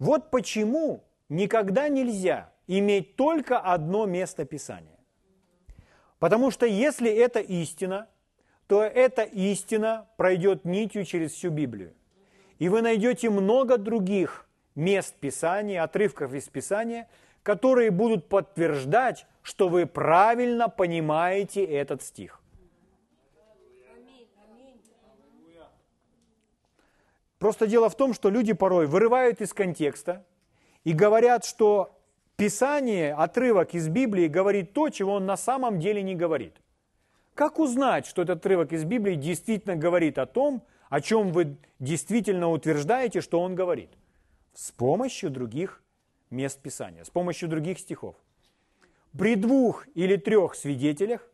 Вот 0.00 0.32
почему 0.32 1.04
никогда 1.28 1.88
нельзя 1.88 2.52
иметь 2.66 3.14
только 3.14 3.60
одно 3.60 4.04
место 4.06 4.44
Писания. 4.44 4.91
Потому 6.22 6.52
что 6.52 6.66
если 6.66 7.10
это 7.10 7.40
истина, 7.40 8.06
то 8.68 8.80
эта 8.80 9.22
истина 9.22 10.06
пройдет 10.16 10.64
нитью 10.64 11.04
через 11.04 11.32
всю 11.32 11.50
Библию. 11.50 11.94
И 12.60 12.68
вы 12.68 12.80
найдете 12.80 13.28
много 13.28 13.76
других 13.76 14.46
мест 14.76 15.16
Писания, 15.16 15.82
отрывков 15.82 16.32
из 16.32 16.48
Писания, 16.48 17.08
которые 17.42 17.90
будут 17.90 18.28
подтверждать, 18.28 19.26
что 19.42 19.68
вы 19.68 19.84
правильно 19.84 20.68
понимаете 20.68 21.64
этот 21.64 22.02
стих. 22.04 22.40
Просто 27.40 27.66
дело 27.66 27.90
в 27.90 27.96
том, 27.96 28.14
что 28.14 28.30
люди 28.30 28.52
порой 28.52 28.86
вырывают 28.86 29.40
из 29.40 29.52
контекста 29.52 30.24
и 30.84 30.92
говорят, 30.92 31.44
что 31.44 32.00
Писание, 32.36 33.14
отрывок 33.14 33.74
из 33.74 33.88
Библии 33.88 34.26
говорит 34.26 34.72
то, 34.72 34.88
чего 34.88 35.14
он 35.14 35.26
на 35.26 35.36
самом 35.36 35.78
деле 35.78 36.02
не 36.02 36.14
говорит. 36.14 36.56
Как 37.34 37.58
узнать, 37.58 38.06
что 38.06 38.22
этот 38.22 38.38
отрывок 38.38 38.72
из 38.72 38.84
Библии 38.84 39.14
действительно 39.14 39.76
говорит 39.76 40.18
о 40.18 40.26
том, 40.26 40.62
о 40.90 41.00
чем 41.00 41.32
вы 41.32 41.56
действительно 41.78 42.50
утверждаете, 42.50 43.20
что 43.20 43.40
он 43.40 43.54
говорит? 43.54 43.90
С 44.54 44.70
помощью 44.72 45.30
других 45.30 45.82
мест 46.30 46.60
Писания, 46.60 47.04
с 47.04 47.10
помощью 47.10 47.48
других 47.48 47.78
стихов. 47.78 48.16
при 49.16 49.34
двух 49.36 49.86
или 49.94 50.16
трех 50.16 50.54
свидетелях 50.54 51.28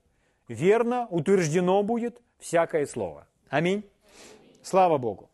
верно 0.49 1.07
утверждено 1.11 1.83
будет 1.83 2.21
всякое 2.39 2.87
слово. 2.87 3.27
Аминь. 3.49 3.85
Слава 4.63 4.99
Богу. 4.99 5.31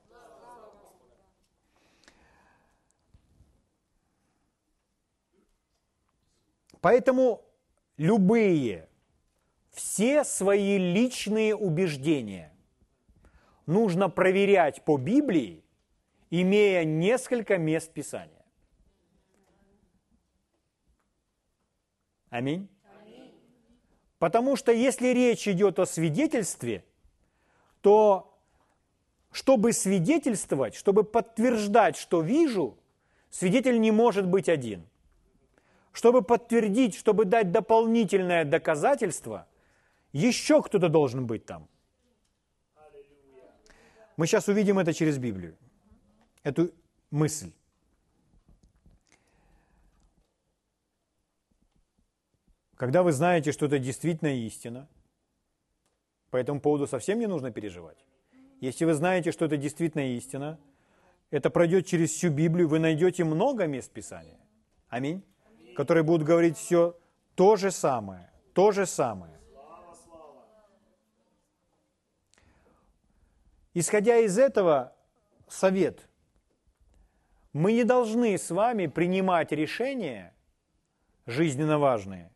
Поэтому 6.84 7.42
любые, 7.96 8.90
все 9.70 10.22
свои 10.22 10.76
личные 10.76 11.56
убеждения 11.56 12.52
нужно 13.64 14.10
проверять 14.10 14.84
по 14.84 14.98
Библии, 14.98 15.64
имея 16.28 16.84
несколько 16.84 17.56
мест 17.56 17.90
Писания. 17.90 18.44
Аминь. 22.28 22.68
Потому 24.18 24.54
что 24.54 24.70
если 24.70 25.08
речь 25.08 25.48
идет 25.48 25.78
о 25.78 25.86
свидетельстве, 25.86 26.84
то 27.80 28.38
чтобы 29.32 29.72
свидетельствовать, 29.72 30.74
чтобы 30.74 31.02
подтверждать, 31.02 31.96
что 31.96 32.20
вижу, 32.20 32.76
свидетель 33.30 33.80
не 33.80 33.90
может 33.90 34.26
быть 34.26 34.50
один– 34.50 34.86
чтобы 35.94 36.22
подтвердить, 36.22 36.96
чтобы 36.96 37.24
дать 37.24 37.52
дополнительное 37.52 38.44
доказательство, 38.44 39.46
еще 40.12 40.60
кто-то 40.60 40.88
должен 40.88 41.26
быть 41.26 41.46
там. 41.46 41.68
Мы 44.16 44.26
сейчас 44.26 44.48
увидим 44.48 44.78
это 44.80 44.92
через 44.92 45.18
Библию, 45.18 45.56
эту 46.42 46.72
мысль. 47.10 47.52
Когда 52.74 53.04
вы 53.04 53.12
знаете, 53.12 53.52
что 53.52 53.66
это 53.66 53.78
действительно 53.78 54.34
истина, 54.46 54.88
по 56.30 56.36
этому 56.36 56.60
поводу 56.60 56.88
совсем 56.88 57.20
не 57.20 57.28
нужно 57.28 57.52
переживать. 57.52 58.04
Если 58.60 58.84
вы 58.84 58.94
знаете, 58.94 59.30
что 59.30 59.44
это 59.44 59.56
действительно 59.56 60.16
истина, 60.16 60.58
это 61.30 61.50
пройдет 61.50 61.86
через 61.86 62.10
всю 62.10 62.30
Библию, 62.30 62.66
вы 62.66 62.80
найдете 62.80 63.22
много 63.22 63.66
мест 63.66 63.92
Писания. 63.92 64.40
Аминь 64.88 65.24
которые 65.74 66.02
будут 66.02 66.26
говорить 66.26 66.56
все 66.56 66.96
то 67.34 67.56
же 67.56 67.70
самое, 67.70 68.30
то 68.54 68.72
же 68.72 68.86
самое. 68.86 69.32
Исходя 73.74 74.18
из 74.18 74.38
этого, 74.38 74.94
совет. 75.48 76.08
Мы 77.52 77.72
не 77.72 77.84
должны 77.84 78.38
с 78.38 78.50
вами 78.50 78.86
принимать 78.86 79.52
решения 79.52 80.34
жизненно 81.26 81.78
важные, 81.78 82.30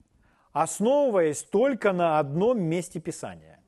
основываясь 0.53 1.43
только 1.43 1.93
на 1.93 2.19
одном 2.19 2.61
месте 2.61 3.01
Писания. 3.01 3.61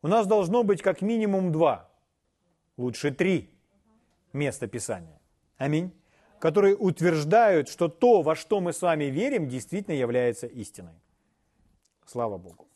У 0.00 0.08
нас 0.08 0.26
должно 0.26 0.62
быть 0.62 0.82
как 0.82 1.02
минимум 1.02 1.52
два, 1.52 1.90
лучше 2.76 3.12
три 3.12 3.54
места 4.32 4.66
Писания. 4.66 5.20
Аминь 5.58 5.92
которые 6.42 6.74
утверждают, 6.74 7.68
что 7.68 7.86
то, 7.88 8.22
во 8.22 8.34
что 8.34 8.60
мы 8.60 8.72
с 8.72 8.82
вами 8.82 9.04
верим, 9.04 9.48
действительно 9.48 9.94
является 9.94 10.48
истиной. 10.48 11.00
Слава 12.04 12.36
Богу. 12.36 12.66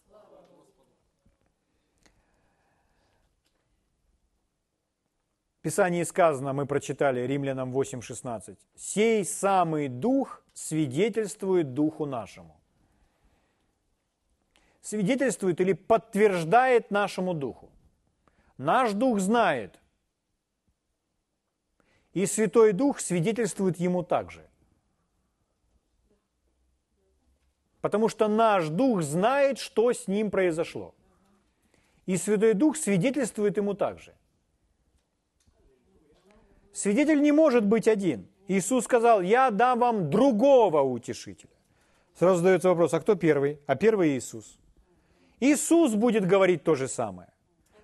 В 5.59 5.63
Писании 5.63 6.05
сказано, 6.05 6.53
мы 6.53 6.67
прочитали 6.67 7.27
Римлянам 7.27 7.77
8.16, 7.77 8.57
«Сей 8.77 9.25
самый 9.25 9.89
Дух 9.89 10.45
свидетельствует 10.55 11.75
Духу 11.75 12.07
нашему». 12.07 12.57
Свидетельствует 14.81 15.61
или 15.61 15.73
подтверждает 15.73 16.93
нашему 16.93 17.35
Духу. 17.35 17.69
Наш 18.59 18.93
Дух 18.93 19.19
знает– 19.19 19.81
и 22.17 22.25
Святой 22.25 22.73
Дух 22.73 22.99
свидетельствует 23.01 23.79
ему 23.79 24.03
также. 24.03 24.41
Потому 27.83 28.09
что 28.09 28.27
наш 28.27 28.69
Дух 28.69 29.03
знает, 29.03 29.59
что 29.59 29.93
с 29.93 30.09
ним 30.09 30.31
произошло. 30.31 30.95
И 32.07 32.17
Святой 32.17 32.55
Дух 32.55 32.79
свидетельствует 32.79 33.59
ему 33.59 33.75
также. 33.75 34.15
Свидетель 36.73 37.21
не 37.21 37.33
может 37.33 37.67
быть 37.67 37.87
один. 37.87 38.27
Иисус 38.49 38.85
сказал, 38.85 39.21
я 39.21 39.51
дам 39.51 39.81
вам 39.81 40.09
другого 40.09 40.81
утешителя. 40.81 41.51
Сразу 42.19 42.39
задается 42.39 42.71
вопрос, 42.71 42.95
а 42.95 43.01
кто 43.01 43.15
первый? 43.15 43.61
А 43.67 43.77
первый 43.77 44.17
Иисус. 44.17 44.59
Иисус 45.41 45.95
будет 45.95 46.27
говорить 46.27 46.65
то 46.65 46.75
же 46.75 46.89
самое. 46.89 47.29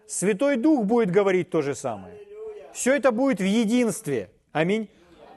Святой 0.06 0.56
Дух 0.56 0.86
будет 0.86 1.10
говорить 1.10 1.50
то 1.50 1.60
же 1.60 1.74
самое. 1.74 2.31
Все 2.72 2.94
это 2.94 3.12
будет 3.12 3.40
в 3.40 3.44
единстве. 3.44 4.30
Аминь. 4.52 4.88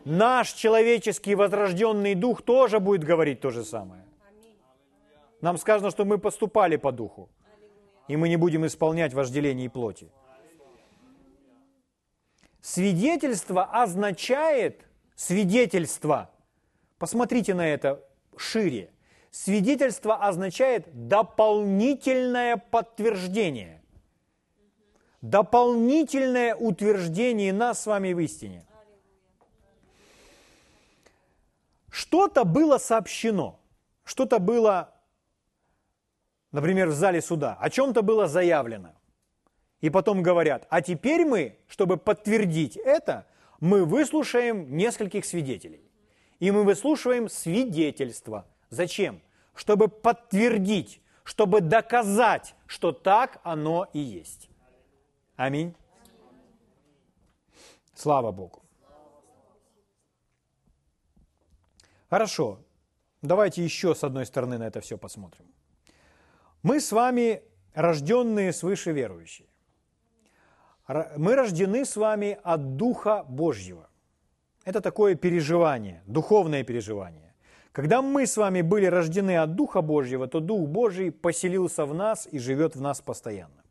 Наш 0.06 0.54
человеческий 0.54 1.36
возрожденный 1.36 2.16
дух 2.16 2.42
тоже 2.42 2.80
будет 2.80 3.04
говорить 3.04 3.42
то 3.42 3.50
же 3.50 3.64
самое. 3.64 4.06
Нам 5.42 5.58
сказано, 5.58 5.92
что 5.92 6.06
мы 6.06 6.18
поступали 6.18 6.78
по 6.78 6.92
духу, 6.92 7.30
и 8.08 8.16
мы 8.16 8.30
не 8.30 8.38
будем 8.38 8.66
исполнять 8.66 9.14
вожделение 9.14 9.70
плоти. 9.70 10.10
Свидетельство 12.62 13.66
означает 13.66 14.88
свидетельство. 15.16 16.32
Посмотрите 16.98 17.54
на 17.54 17.68
это 17.68 18.04
шире. 18.38 18.92
Свидетельство 19.30 20.16
означает 20.16 21.08
дополнительное 21.08 22.58
подтверждение 22.58 23.82
дополнительное 25.30 26.56
утверждение 26.56 27.52
нас 27.52 27.84
с 27.84 27.86
вами 27.86 28.14
в 28.14 28.20
истине. 28.20 28.66
Что-то 31.90 32.44
было 32.44 32.78
сообщено, 32.78 33.60
что-то 34.04 34.40
было, 34.40 34.94
например, 36.52 36.90
в 36.90 36.94
зале 36.94 37.22
суда, 37.22 37.58
о 37.60 37.70
чем-то 37.70 38.02
было 38.02 38.28
заявлено. 38.28 38.94
И 39.82 39.90
потом 39.90 40.22
говорят, 40.22 40.68
а 40.70 40.82
теперь 40.82 41.26
мы, 41.26 41.58
чтобы 41.68 41.98
подтвердить 41.98 42.76
это, 42.76 43.26
мы 43.60 43.86
выслушаем 43.86 44.76
нескольких 44.76 45.26
свидетелей. 45.26 45.82
И 46.40 46.52
мы 46.52 46.64
выслушиваем 46.64 47.30
свидетельство. 47.30 48.46
Зачем? 48.70 49.22
Чтобы 49.56 49.88
подтвердить, 49.88 51.02
чтобы 51.24 51.62
доказать, 51.62 52.56
что 52.68 52.92
так 52.92 53.40
оно 53.44 53.88
и 53.94 54.00
есть. 54.00 54.50
Аминь. 55.38 55.76
Слава 57.94 58.32
Богу. 58.32 58.62
Хорошо. 62.10 62.60
Давайте 63.22 63.64
еще 63.64 63.96
с 63.96 64.04
одной 64.04 64.26
стороны 64.26 64.58
на 64.58 64.68
это 64.68 64.80
все 64.80 64.98
посмотрим. 64.98 65.46
Мы 66.64 66.80
с 66.80 66.92
вами 66.92 67.42
рожденные 67.74 68.54
свыше 68.54 68.92
верующие. 68.92 69.48
Мы 71.18 71.36
рождены 71.36 71.84
с 71.84 71.98
вами 71.98 72.38
от 72.44 72.78
Духа 72.78 73.24
Божьего. 73.28 73.90
Это 74.64 74.82
такое 74.82 75.16
переживание, 75.16 76.02
духовное 76.06 76.64
переживание. 76.64 77.34
Когда 77.72 78.02
мы 78.02 78.26
с 78.26 78.38
вами 78.38 78.62
были 78.62 78.86
рождены 78.86 79.38
от 79.38 79.56
Духа 79.56 79.82
Божьего, 79.82 80.28
то 80.28 80.40
Дух 80.40 80.70
Божий 80.70 81.12
поселился 81.12 81.86
в 81.86 81.94
нас 81.94 82.28
и 82.32 82.40
живет 82.40 82.76
в 82.76 82.82
нас 82.82 83.02
постоянно. 83.02 83.65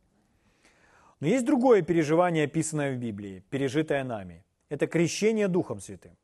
Но 1.21 1.29
есть 1.29 1.45
другое 1.45 1.83
переживание, 1.83 2.45
описанное 2.45 2.95
в 2.95 2.99
Библии, 2.99 3.43
пережитое 3.51 4.05
нами. 4.05 4.45
Это 4.69 4.87
крещение 4.87 5.49
Духом 5.49 5.81
Святым. 5.81 6.17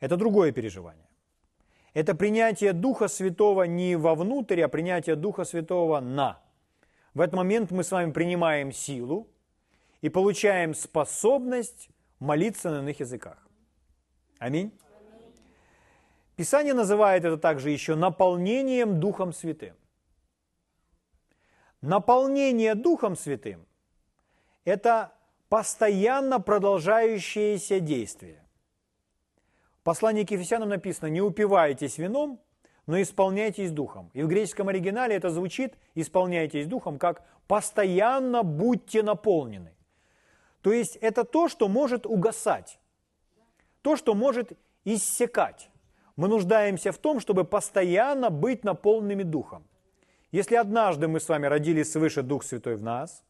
Это 0.00 0.16
другое 0.16 0.52
переживание. 0.52 1.06
Это 1.94 2.14
принятие 2.14 2.72
Духа 2.72 3.08
Святого 3.08 3.64
не 3.64 3.96
вовнутрь, 3.96 4.62
а 4.62 4.68
принятие 4.68 5.14
Духа 5.14 5.44
Святого 5.44 6.00
на. 6.00 6.40
В 7.14 7.20
этот 7.20 7.34
момент 7.36 7.70
мы 7.70 7.84
с 7.84 7.92
вами 7.92 8.12
принимаем 8.12 8.72
силу 8.72 9.28
и 10.00 10.08
получаем 10.08 10.74
способность 10.74 11.90
молиться 12.18 12.70
на 12.70 12.78
иных 12.78 13.00
языках. 13.00 13.46
Аминь. 14.38 14.72
Писание 16.36 16.74
называет 16.74 17.24
это 17.24 17.36
также 17.36 17.70
еще 17.70 17.94
наполнением 17.94 18.98
Духом 18.98 19.32
Святым. 19.32 19.74
Наполнение 21.82 22.76
Духом 22.76 23.16
Святым– 23.16 23.66
это 24.64 25.12
постоянно 25.48 26.38
продолжающееся 26.38 27.80
действие. 27.80 28.40
В 29.80 29.82
послании 29.82 30.22
к 30.22 30.30
Ефесянам 30.30 30.68
написано 30.68 31.08
«Не 31.08 31.20
упивайтесь 31.20 31.98
вином, 31.98 32.40
но 32.86 33.02
исполняйтесь 33.02 33.72
Духом». 33.72 34.10
И 34.12 34.22
в 34.22 34.28
греческом 34.28 34.68
оригинале 34.68 35.16
это 35.16 35.30
звучит 35.30 35.74
«исполняйтесь 35.96 36.68
Духом» 36.68 37.00
как 37.00 37.26
«постоянно 37.48 38.44
будьте 38.44 39.02
наполнены». 39.02 39.74
То 40.60 40.72
есть 40.72 40.94
это 40.94 41.24
то, 41.24 41.48
что 41.48 41.66
может 41.66 42.06
угасать, 42.06 42.78
то, 43.82 43.96
что 43.96 44.14
может 44.14 44.52
иссякать. 44.84 45.68
мы 46.14 46.28
нуждаемся 46.28 46.92
в 46.92 46.98
том, 46.98 47.18
чтобы 47.18 47.42
постоянно 47.42 48.30
быть 48.30 48.62
наполненными 48.62 49.24
Духом. 49.24 49.64
Если 50.32 50.56
однажды 50.56 51.08
мы 51.08 51.20
с 51.20 51.28
вами 51.28 51.46
родились 51.46 51.92
свыше 51.92 52.22
Дух 52.22 52.42
Святой 52.42 52.76
в 52.76 52.82
нас, 52.82 53.22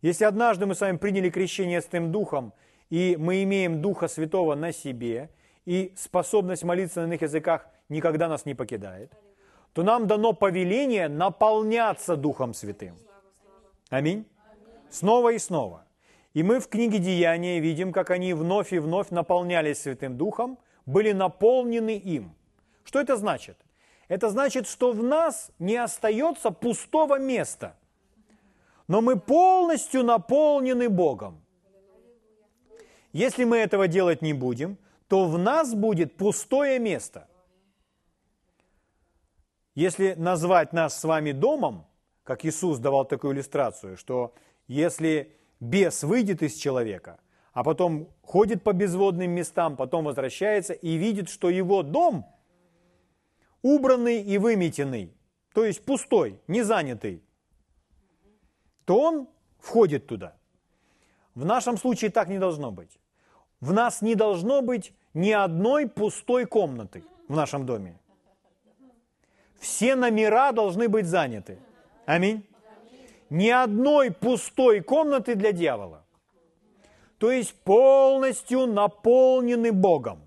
если 0.00 0.24
однажды 0.24 0.64
мы 0.64 0.74
с 0.74 0.80
вами 0.80 0.96
приняли 0.96 1.28
крещение 1.28 1.82
с 1.82 1.86
тем 1.86 2.10
Духом, 2.10 2.54
и 2.88 3.16
мы 3.18 3.42
имеем 3.42 3.82
Духа 3.82 4.08
Святого 4.08 4.54
на 4.54 4.72
себе, 4.72 5.28
и 5.66 5.92
способность 5.96 6.64
молиться 6.64 7.02
на 7.02 7.04
иных 7.04 7.20
языках 7.20 7.68
никогда 7.90 8.28
нас 8.28 8.46
не 8.46 8.54
покидает, 8.54 9.12
то 9.74 9.82
нам 9.82 10.06
дано 10.06 10.32
повеление 10.32 11.08
наполняться 11.08 12.16
Духом 12.16 12.54
Святым. 12.54 12.96
Аминь. 13.90 14.24
Снова 14.88 15.32
и 15.32 15.38
снова. 15.38 15.84
И 16.32 16.42
мы 16.42 16.60
в 16.60 16.68
книге 16.68 16.98
Деяния 16.98 17.60
видим, 17.60 17.92
как 17.92 18.10
они 18.10 18.32
вновь 18.32 18.72
и 18.72 18.78
вновь 18.78 19.10
наполнялись 19.10 19.82
Святым 19.82 20.16
Духом, 20.16 20.58
были 20.86 21.12
наполнены 21.12 21.98
им. 21.98 22.34
Что 22.84 23.00
это 23.00 23.16
значит? 23.16 23.58
Это 24.10 24.28
значит, 24.28 24.66
что 24.66 24.90
в 24.90 25.04
нас 25.04 25.52
не 25.60 25.76
остается 25.76 26.50
пустого 26.50 27.20
места, 27.20 27.76
но 28.88 29.00
мы 29.00 29.16
полностью 29.16 30.02
наполнены 30.02 30.88
Богом. 30.88 31.40
Если 33.12 33.44
мы 33.44 33.58
этого 33.58 33.86
делать 33.86 34.20
не 34.20 34.32
будем, 34.32 34.78
то 35.06 35.26
в 35.26 35.38
нас 35.38 35.74
будет 35.74 36.16
пустое 36.16 36.80
место. 36.80 37.28
Если 39.76 40.14
назвать 40.14 40.72
нас 40.72 40.98
с 40.98 41.04
вами 41.04 41.30
домом, 41.30 41.86
как 42.24 42.44
Иисус 42.44 42.80
давал 42.80 43.04
такую 43.04 43.34
иллюстрацию, 43.34 43.96
что 43.96 44.34
если 44.66 45.36
бес 45.60 46.02
выйдет 46.02 46.42
из 46.42 46.56
человека, 46.56 47.20
а 47.52 47.62
потом 47.62 48.08
ходит 48.22 48.64
по 48.64 48.72
безводным 48.72 49.30
местам, 49.30 49.76
потом 49.76 50.06
возвращается 50.06 50.72
и 50.72 50.96
видит, 50.96 51.28
что 51.28 51.48
его 51.48 51.84
дом 51.84 52.26
убранный 53.62 54.22
и 54.22 54.38
выметенный, 54.38 55.12
то 55.54 55.64
есть 55.64 55.84
пустой, 55.84 56.40
не 56.48 56.62
занятый, 56.62 57.22
то 58.84 59.00
он 59.00 59.28
входит 59.58 60.06
туда. 60.06 60.36
В 61.34 61.44
нашем 61.44 61.76
случае 61.76 62.10
так 62.10 62.28
не 62.28 62.38
должно 62.38 62.70
быть. 62.70 62.98
В 63.60 63.72
нас 63.72 64.02
не 64.02 64.14
должно 64.14 64.62
быть 64.62 64.92
ни 65.14 65.30
одной 65.30 65.88
пустой 65.88 66.46
комнаты 66.46 67.04
в 67.28 67.36
нашем 67.36 67.66
доме. 67.66 67.98
Все 69.58 69.94
номера 69.94 70.52
должны 70.52 70.88
быть 70.88 71.06
заняты. 71.06 71.58
Аминь 72.06 72.44
ни 73.30 73.48
одной 73.48 74.10
пустой 74.10 74.80
комнаты 74.80 75.36
для 75.36 75.52
дьявола. 75.52 76.04
То 77.18 77.30
есть 77.30 77.54
полностью 77.54 78.66
наполнены 78.66 79.72
Богом. 79.72 80.20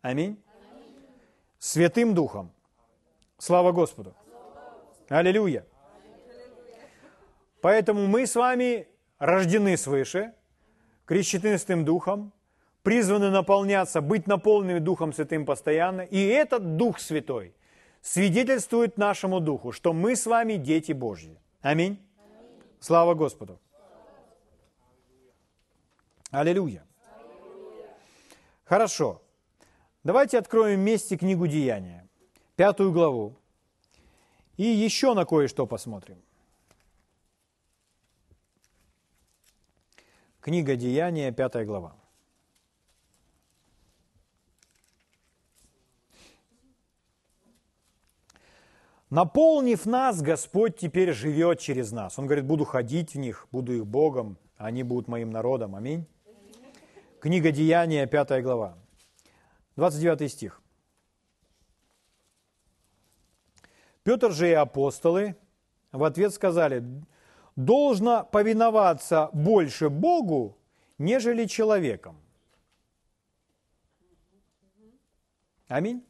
Аминь. 0.00 0.42
Святым 1.62 2.12
Духом. 2.12 2.50
Слава 3.38 3.70
Господу. 3.70 4.16
Аллилуйя. 5.08 5.64
Поэтому 7.60 8.08
мы 8.08 8.26
с 8.26 8.34
вами 8.34 8.88
рождены 9.20 9.76
свыше, 9.76 10.34
крещены 11.04 11.84
Духом, 11.84 12.32
призваны 12.82 13.30
наполняться, 13.30 14.00
быть 14.00 14.26
наполненными 14.26 14.80
Духом 14.80 15.12
Святым 15.12 15.46
постоянно. 15.46 16.00
И 16.00 16.26
этот 16.26 16.76
Дух 16.76 16.98
Святой– 16.98 17.54
свидетельствует 18.02 18.98
нашему 18.98 19.38
духу, 19.38 19.70
что 19.70 19.92
мы 19.92 20.16
с 20.16 20.26
вами 20.26 20.54
дети 20.54 20.90
Божьи. 20.90 21.38
Аминь. 21.60 22.04
Слава 22.80 23.14
Господу. 23.14 23.60
Аллилуйя. 26.32 26.84
Хорошо. 28.64 29.22
Давайте 30.04 30.38
откроем 30.38 30.80
вместе 30.80 31.16
книгу 31.16 31.46
Деяния, 31.46 32.08
пятую 32.56 32.92
главу, 32.92 33.38
и 34.56 34.64
еще 34.64 35.14
на 35.14 35.24
кое-что 35.24 35.66
посмотрим. 35.66 36.20
Книга 40.40 40.74
Деяния, 40.74 41.30
пятая 41.30 41.64
глава. 41.64 41.94
Наполнив 49.08 49.86
нас, 49.86 50.20
Господь 50.20 50.78
теперь 50.78 51.12
живет 51.12 51.60
через 51.60 51.92
нас. 51.92 52.18
Он 52.18 52.26
говорит, 52.26 52.44
буду 52.44 52.64
ходить 52.64 53.14
в 53.14 53.18
них, 53.18 53.46
буду 53.52 53.74
их 53.74 53.86
Богом, 53.86 54.36
а 54.56 54.66
они 54.66 54.82
будут 54.82 55.06
моим 55.06 55.30
народом. 55.30 55.76
Аминь. 55.76 56.06
Книга 57.20 57.52
Деяния, 57.52 58.06
5 58.06 58.42
глава, 58.42 58.78
29 59.76 60.30
стих. 60.30 60.60
Петр 64.02 64.32
же 64.32 64.50
и 64.50 64.52
апостолы 64.52 65.36
в 65.92 66.02
ответ 66.04 66.34
сказали, 66.34 66.84
должно 67.54 68.24
повиноваться 68.24 69.30
больше 69.32 69.88
Богу, 69.88 70.58
нежели 70.98 71.46
человеком. 71.46 72.16
Аминь 75.68 76.04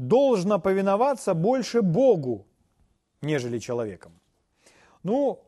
должно 0.00 0.58
повиноваться 0.58 1.34
больше 1.34 1.82
Богу, 1.82 2.46
нежели 3.20 3.58
человеком. 3.58 4.12
Ну, 5.02 5.44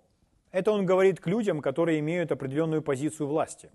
это 0.50 0.72
он 0.72 0.84
говорит 0.84 1.20
к 1.20 1.26
людям, 1.26 1.62
которые 1.62 2.00
имеют 2.00 2.32
определенную 2.32 2.82
позицию 2.82 3.28
власти. 3.28 3.70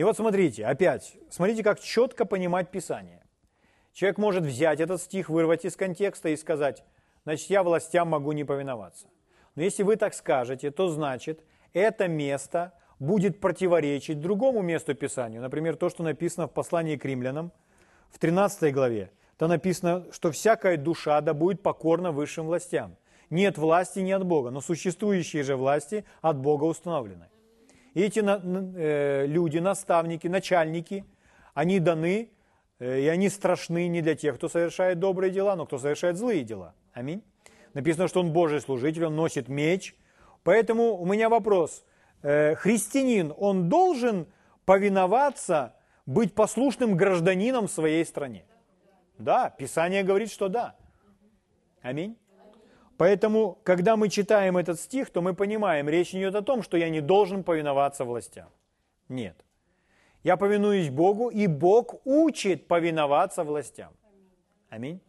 И 0.00 0.02
вот 0.02 0.16
смотрите, 0.16 0.64
опять, 0.64 1.18
смотрите, 1.28 1.62
как 1.62 1.78
четко 1.78 2.24
понимать 2.24 2.70
Писание. 2.70 3.22
Человек 3.92 4.16
может 4.16 4.44
взять 4.44 4.80
этот 4.80 5.02
стих, 5.02 5.28
вырвать 5.28 5.66
из 5.66 5.76
контекста 5.76 6.30
и 6.30 6.36
сказать, 6.38 6.82
значит, 7.24 7.50
я 7.50 7.62
властям 7.62 8.08
могу 8.08 8.32
не 8.32 8.44
повиноваться. 8.44 9.08
Но 9.56 9.62
если 9.62 9.82
вы 9.82 9.96
так 9.96 10.14
скажете, 10.14 10.70
то 10.70 10.88
значит, 10.88 11.44
это 11.74 12.08
место 12.08 12.72
будет 12.98 13.40
противоречить 13.40 14.20
другому 14.20 14.62
месту 14.62 14.94
Писанию. 14.94 15.42
Например, 15.42 15.76
то, 15.76 15.90
что 15.90 16.02
написано 16.02 16.46
в 16.46 16.52
послании 16.54 16.96
к 16.96 17.04
римлянам– 17.04 17.52
в 18.10 18.18
13 18.18 18.72
главе, 18.72 19.10
там 19.36 19.50
написано, 19.50 20.06
что 20.12 20.32
всякая 20.32 20.78
душа 20.78 21.20
да 21.20 21.34
будет 21.34 21.62
покорна 21.62 22.10
высшим 22.10 22.46
властям. 22.46 22.96
Нет 23.28 23.58
власти 23.58 23.98
не 23.98 24.12
от 24.12 24.24
Бога, 24.24 24.48
но 24.48 24.62
существующие 24.62 25.42
же 25.42 25.56
власти 25.56 26.06
от 26.22 26.38
Бога 26.38 26.64
установлены. 26.64 27.26
Эти 27.94 28.20
э, 28.24 29.26
люди, 29.26 29.58
наставники, 29.58 30.28
начальники, 30.28 31.04
они 31.54 31.80
даны, 31.80 32.30
э, 32.78 33.00
и 33.00 33.08
они 33.08 33.28
страшны 33.28 33.88
не 33.88 34.00
для 34.00 34.14
тех, 34.14 34.36
кто 34.36 34.48
совершает 34.48 34.98
добрые 34.98 35.32
дела, 35.32 35.56
но 35.56 35.66
кто 35.66 35.78
совершает 35.78 36.16
злые 36.16 36.44
дела. 36.44 36.74
Аминь. 36.92 37.22
Написано, 37.74 38.08
что 38.08 38.20
он 38.20 38.32
Божий 38.32 38.60
служитель, 38.60 39.06
он 39.06 39.16
носит 39.16 39.48
меч. 39.48 39.94
Поэтому 40.42 40.96
у 40.96 41.04
меня 41.04 41.28
вопрос. 41.28 41.84
Э, 42.22 42.54
христианин, 42.54 43.32
он 43.36 43.68
должен 43.68 44.26
повиноваться 44.64 45.74
быть 46.06 46.34
послушным 46.34 46.96
гражданином 46.96 47.66
в 47.66 47.70
своей 47.70 48.04
стране? 48.04 48.44
Да, 49.18 49.50
Писание 49.50 50.02
говорит, 50.02 50.30
что 50.30 50.48
да. 50.48 50.76
Аминь. 51.82 52.16
Поэтому, 53.00 53.56
когда 53.64 53.96
мы 53.96 54.10
читаем 54.10 54.58
этот 54.58 54.78
стих, 54.78 55.08
то 55.08 55.22
мы 55.22 55.32
понимаем, 55.32 55.88
речь 55.88 56.14
идет 56.14 56.34
о 56.34 56.42
том, 56.42 56.62
что 56.62 56.76
я 56.76 56.90
не 56.90 57.00
должен 57.00 57.42
повиноваться 57.42 58.04
властям. 58.04 58.50
Нет. 59.08 59.34
Я 60.22 60.36
повинуюсь 60.36 60.90
Богу, 60.90 61.30
и 61.30 61.46
Бог 61.46 61.94
учит 62.04 62.68
повиноваться 62.68 63.42
властям. 63.42 63.94
Аминь. 64.68 65.00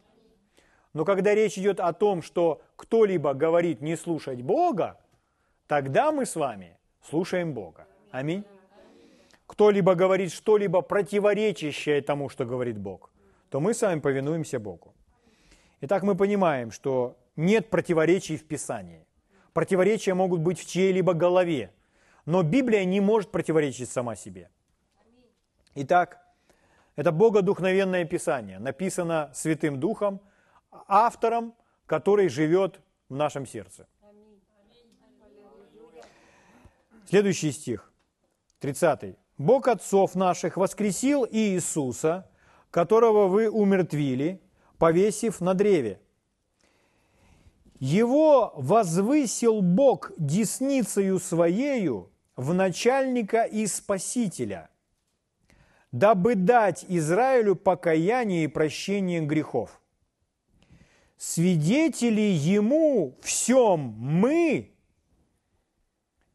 Но 0.93 1.04
когда 1.04 1.36
речь 1.36 1.58
идет 1.58 1.82
о 1.82 1.91
том, 1.91 2.21
что 2.21 2.62
кто-либо 2.77 3.34
говорит 3.34 3.82
не 3.82 3.97
слушать 3.97 4.41
Бога, 4.41 4.97
тогда 5.67 6.13
мы 6.13 6.25
с 6.25 6.38
вами 6.38 6.77
слушаем 7.01 7.54
Бога. 7.54 7.88
Аминь 8.12 8.45
кто-либо 9.47 9.95
говорит 9.95 10.32
что-либо 10.32 10.82
противоречащее 10.82 12.01
тому, 12.01 12.30
что 12.30 12.45
говорит 12.45 12.77
Бог, 12.77 13.12
то 13.49 13.60
мы 13.60 13.73
с 13.73 13.82
вами 13.82 13.99
повинуемся 13.99 14.60
Богу. 14.60 14.93
Итак, 15.82 16.04
мы 16.04 16.15
понимаем, 16.15 16.71
что 16.71 17.17
нет 17.36 17.70
противоречий 17.70 18.38
в 18.38 18.48
Писании. 18.48 19.06
Противоречия 19.54 20.13
могут 20.13 20.41
быть 20.41 20.60
в 20.60 20.67
чьей-либо 20.67 21.13
голове, 21.13 21.74
но 22.26 22.44
Библия 22.44 22.86
не 22.86 23.02
может 23.02 23.32
противоречить 23.32 23.89
сама 23.89 24.15
себе. 24.15 24.50
Итак, 25.76 26.20
это 26.96 27.12
богодухновенное 27.12 28.06
Писание, 28.06 28.60
написано 28.60 29.32
Святым 29.34 29.80
Духом, 29.80 30.22
автором, 30.88 31.54
который 31.86 32.30
живет 32.30 32.80
в 33.10 33.15
нашем 33.15 33.46
сердце. 33.46 33.88
Следующий 37.08 37.52
стих, 37.52 37.91
30. 38.60 39.17
Бог 39.38 39.67
отцов 39.67 40.15
наших 40.15 40.56
воскресил 40.56 41.28
Иисуса, 41.30 42.30
которого 42.70 43.28
вы 43.28 43.50
умертвили, 43.50 44.41
повесив 44.78 45.41
на 45.41 45.54
древе. 45.54 46.00
Его 47.82 48.54
возвысил 48.58 49.63
Бог 49.63 50.12
десницею 50.15 51.17
Своею 51.17 52.12
в 52.36 52.54
начальника 52.54 53.41
и 53.41 53.65
спасителя, 53.65 54.70
дабы 55.91 56.36
дать 56.36 56.86
Израилю 56.88 57.56
покаяние 57.56 58.44
и 58.44 58.48
прощение 58.48 59.22
грехов. 59.22 59.82
Свидетели 61.17 62.22
Ему 62.22 63.17
всем 63.24 63.96
мы 63.98 64.76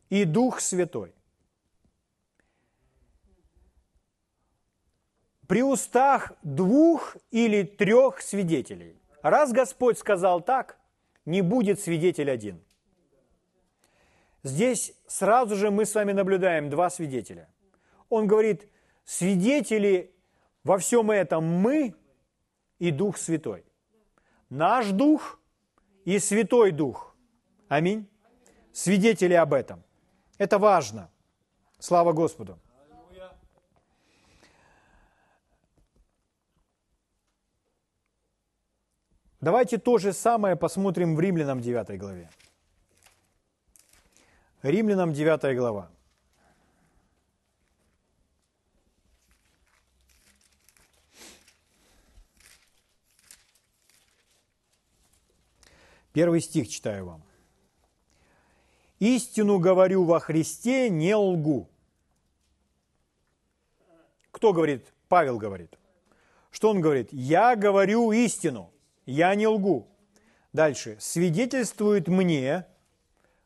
и 0.09 0.25
Дух 0.25 0.59
Святой. 0.59 1.15
При 5.47 5.63
устах 5.63 6.33
двух 6.43 7.17
или 7.31 7.63
трех 7.63 8.21
свидетелей. 8.21 9.01
Раз 9.23 9.53
Господь 9.53 9.97
сказал 9.97 10.41
так, 10.41 10.77
не 11.27 11.43
будет 11.43 11.81
свидетель 11.81 12.31
один. 12.31 12.63
Здесь 14.43 14.95
сразу 15.07 15.57
же 15.57 15.71
мы 15.71 15.85
с 15.85 15.95
вами 15.95 16.13
наблюдаем 16.13 16.71
два 16.71 16.89
свидетеля. 16.89 17.49
Он 18.09 18.27
говорит, 18.27 18.69
свидетели 19.05 20.15
во 20.63 20.79
всем 20.79 21.11
этом 21.11 21.45
мы 21.45 21.95
и 22.79 22.91
Дух 22.91 23.19
Святой. 23.19 23.65
Наш 24.49 24.91
Дух 24.91 25.41
и 26.05 26.19
Святой 26.19 26.71
Дух. 26.71 27.17
Аминь. 27.69 28.09
Свидетели 28.73 29.35
об 29.35 29.53
этом. 29.53 29.83
Это 30.39 30.59
важно. 30.59 31.11
Слава 31.79 32.13
Господу. 32.13 32.59
Давайте 39.47 39.79
то 39.79 39.97
же 39.99 40.13
самое 40.13 40.57
посмотрим 40.57 41.15
в 41.15 41.21
Римлянам 41.21 41.61
9 41.61 41.97
главе. 42.01 42.29
Римлянам 44.63 45.13
9 45.13 45.57
глава. 45.57 45.89
Первый 56.13 56.41
стих 56.41 56.69
читаю 56.69 57.07
вам. 57.07 57.23
«Истину 58.99 59.61
говорю 59.61 60.03
во 60.03 60.19
Христе, 60.19 60.91
не 60.91 61.15
лгу». 61.15 61.69
Кто 64.33 64.53
говорит? 64.53 64.93
Павел 65.07 65.39
говорит. 65.39 65.79
Что 66.51 66.71
он 66.71 66.81
говорит? 66.81 67.13
«Я 67.13 67.55
говорю 67.55 68.11
истину, 68.11 68.73
я 69.07 69.35
не 69.35 69.47
лгу». 69.47 69.89
Дальше. 70.53 70.97
«Свидетельствует 71.01 72.09
мне». 72.09 72.67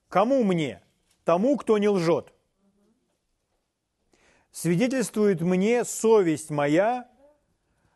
Кому 0.09 0.43
мне? 0.43 0.83
Тому, 1.25 1.57
кто 1.57 1.79
не 1.79 1.89
лжет. 1.89 2.33
«Свидетельствует 4.51 5.41
мне 5.41 5.85
совесть 5.85 6.51
моя 6.51 7.09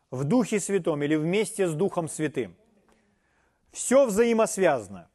в 0.09 0.23
Духе 0.23 0.61
Святом» 0.61 1.03
или 1.03 1.15
вместе 1.15 1.67
с 1.67 1.73
Духом 1.73 2.07
Святым– 2.07 2.55
все 3.75 4.05
взаимосвязано. 4.05 5.09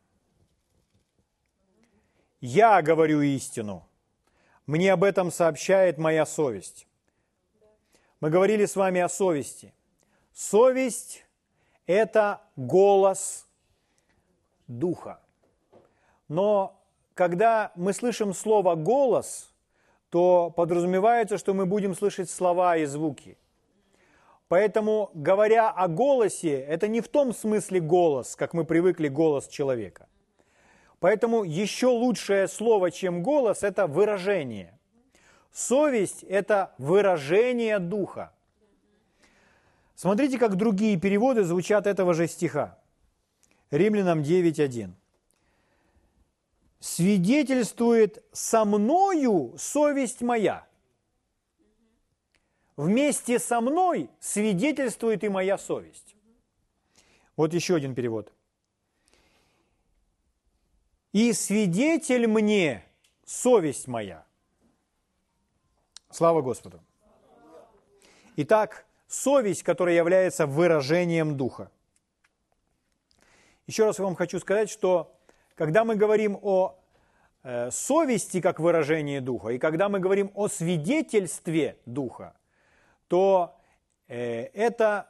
Я 2.43 2.83
говорю 2.83 3.23
истину. 3.23 3.89
Мне 4.67 4.93
об 4.93 5.03
этом 5.03 5.31
сообщает 5.31 5.97
моя 5.97 6.27
совесть. 6.27 6.87
Мы 8.21 8.29
говорили 8.29 8.67
с 8.67 8.77
вами 8.77 9.01
о 9.01 9.09
совести. 9.09 9.73
Совесть– 10.35 11.25
это 11.91 12.41
голос 12.57 13.47
Духа. 14.69 15.21
Но 16.29 16.81
когда 17.15 17.73
мы 17.75 17.93
слышим 17.93 18.33
слово 18.33 18.77
«голос», 18.77 19.53
то 20.11 20.51
подразумевается, 20.51 21.39
что 21.39 21.55
мы 21.55 21.67
будем 21.67 21.95
слышать 21.95 22.31
слова 22.31 22.77
и 22.77 22.85
звуки. 22.85 23.37
Поэтому, 24.49 25.11
говоря 25.15 25.71
о 25.71 25.89
голосе, 25.89 26.61
это 26.61 26.89
не 26.89 27.01
в 27.01 27.09
том 27.09 27.33
смысле 27.33 27.81
голос, 27.81 28.37
как 28.37 28.55
мы 28.55 28.65
привыкли 28.65 29.09
голос 29.09 29.49
человека. 29.49 30.09
Поэтому 31.01 31.45
еще 31.45 31.87
лучшее 31.87 32.49
слово, 32.49 32.91
чем 32.91 33.23
голос, 33.23 33.63
это 33.63 33.87
выражение. 33.87 34.79
Совесть– 35.53 36.23
это 36.29 36.73
выражение 36.79 37.79
духа. 37.79 38.33
Смотрите, 40.01 40.39
как 40.39 40.57
другие 40.57 40.99
переводы 40.99 41.45
звучат 41.45 41.87
этого 41.87 42.15
же 42.15 42.27
стиха. 42.27 42.79
Римлянам 43.71 44.23
9.1. 44.23 44.93
«Свидетельствует 46.79 48.25
со 48.33 48.65
мною 48.65 49.55
совесть 49.59 50.23
моя» 50.23 50.67
вместе 52.79 53.39
со 53.39 53.61
мной 53.61 54.09
свидетельствует 54.21 55.23
и 55.23 55.29
моя 55.29 55.59
совесть. 55.59 56.17
Вот 57.37 57.53
еще 57.53 57.75
один 57.75 57.95
перевод. 57.95 58.33
И 61.13 61.35
свидетель 61.35 62.27
мне 62.27 62.87
совесть 63.27 63.87
моя. 63.87 64.25
Слава 66.11 66.41
Господу. 66.41 66.81
Итак, 68.37 68.87
совесть, 69.11 69.63
которая 69.63 69.97
является 69.97 70.47
выражением 70.47 71.37
Духа. 71.37 71.71
Еще 73.67 73.85
раз 73.85 73.99
вам 73.99 74.15
хочу 74.15 74.39
сказать, 74.39 74.71
что 74.71 75.15
когда 75.55 75.85
мы 75.85 75.97
говорим 75.97 76.39
о 76.43 76.79
э, 77.43 77.71
совести 77.71 78.41
как 78.41 78.61
выражении 78.61 79.19
Духа, 79.19 79.49
и 79.49 79.59
когда 79.59 79.89
мы 79.89 79.99
говорим 79.99 80.31
о 80.35 80.49
свидетельстве 80.49 81.77
Духа, 81.87 82.35
то 83.09 83.57
э, 84.09 84.45
это 84.55 85.07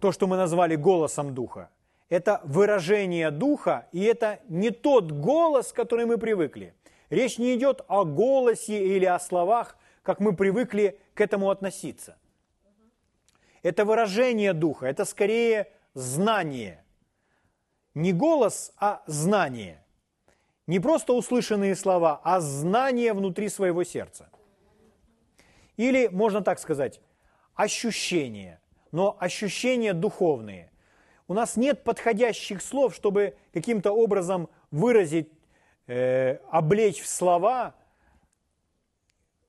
то, 0.00 0.12
что 0.12 0.26
мы 0.26 0.36
назвали 0.36 0.74
голосом 0.74 1.34
Духа. 1.34 1.70
Это 2.08 2.40
выражение 2.44 3.30
Духа, 3.30 3.86
и 3.92 4.02
это 4.02 4.40
не 4.48 4.70
тот 4.70 5.12
голос, 5.12 5.72
который 5.72 6.04
мы 6.04 6.18
привыкли. 6.18 6.74
Речь 7.10 7.38
не 7.38 7.54
идет 7.54 7.82
о 7.88 8.04
голосе 8.04 8.84
или 8.84 9.04
о 9.04 9.18
словах, 9.18 9.76
как 10.02 10.18
мы 10.20 10.34
привыкли 10.34 10.98
к 11.14 11.20
этому 11.20 11.50
относиться. 11.50 12.16
Это 13.62 13.84
выражение 13.84 14.52
Духа, 14.52 14.86
это 14.86 15.04
скорее 15.04 15.70
знание. 15.94 16.84
Не 17.94 18.12
голос, 18.12 18.72
а 18.78 19.02
знание. 19.06 19.84
Не 20.66 20.80
просто 20.80 21.12
услышанные 21.12 21.76
слова, 21.76 22.20
а 22.24 22.40
знание 22.40 23.12
внутри 23.12 23.48
своего 23.48 23.84
сердца– 23.84 24.28
или, 25.76 26.08
можно 26.08 26.42
так 26.42 26.58
сказать, 26.58 27.00
ощущения, 27.54 28.60
но 28.92 29.16
ощущения 29.18 29.94
духовные. 29.94 30.70
У 31.28 31.34
нас 31.34 31.56
нет 31.56 31.82
подходящих 31.82 32.62
слов, 32.62 32.94
чтобы 32.94 33.36
каким-то 33.52 33.92
образом 33.92 34.48
выразить, 34.70 35.30
э, 35.86 36.36
облечь 36.50 37.00
в 37.00 37.08
слова 37.08 37.74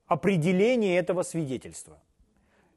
определение 0.06 0.98
этого 0.98 1.24
свидетельства. 1.24 2.02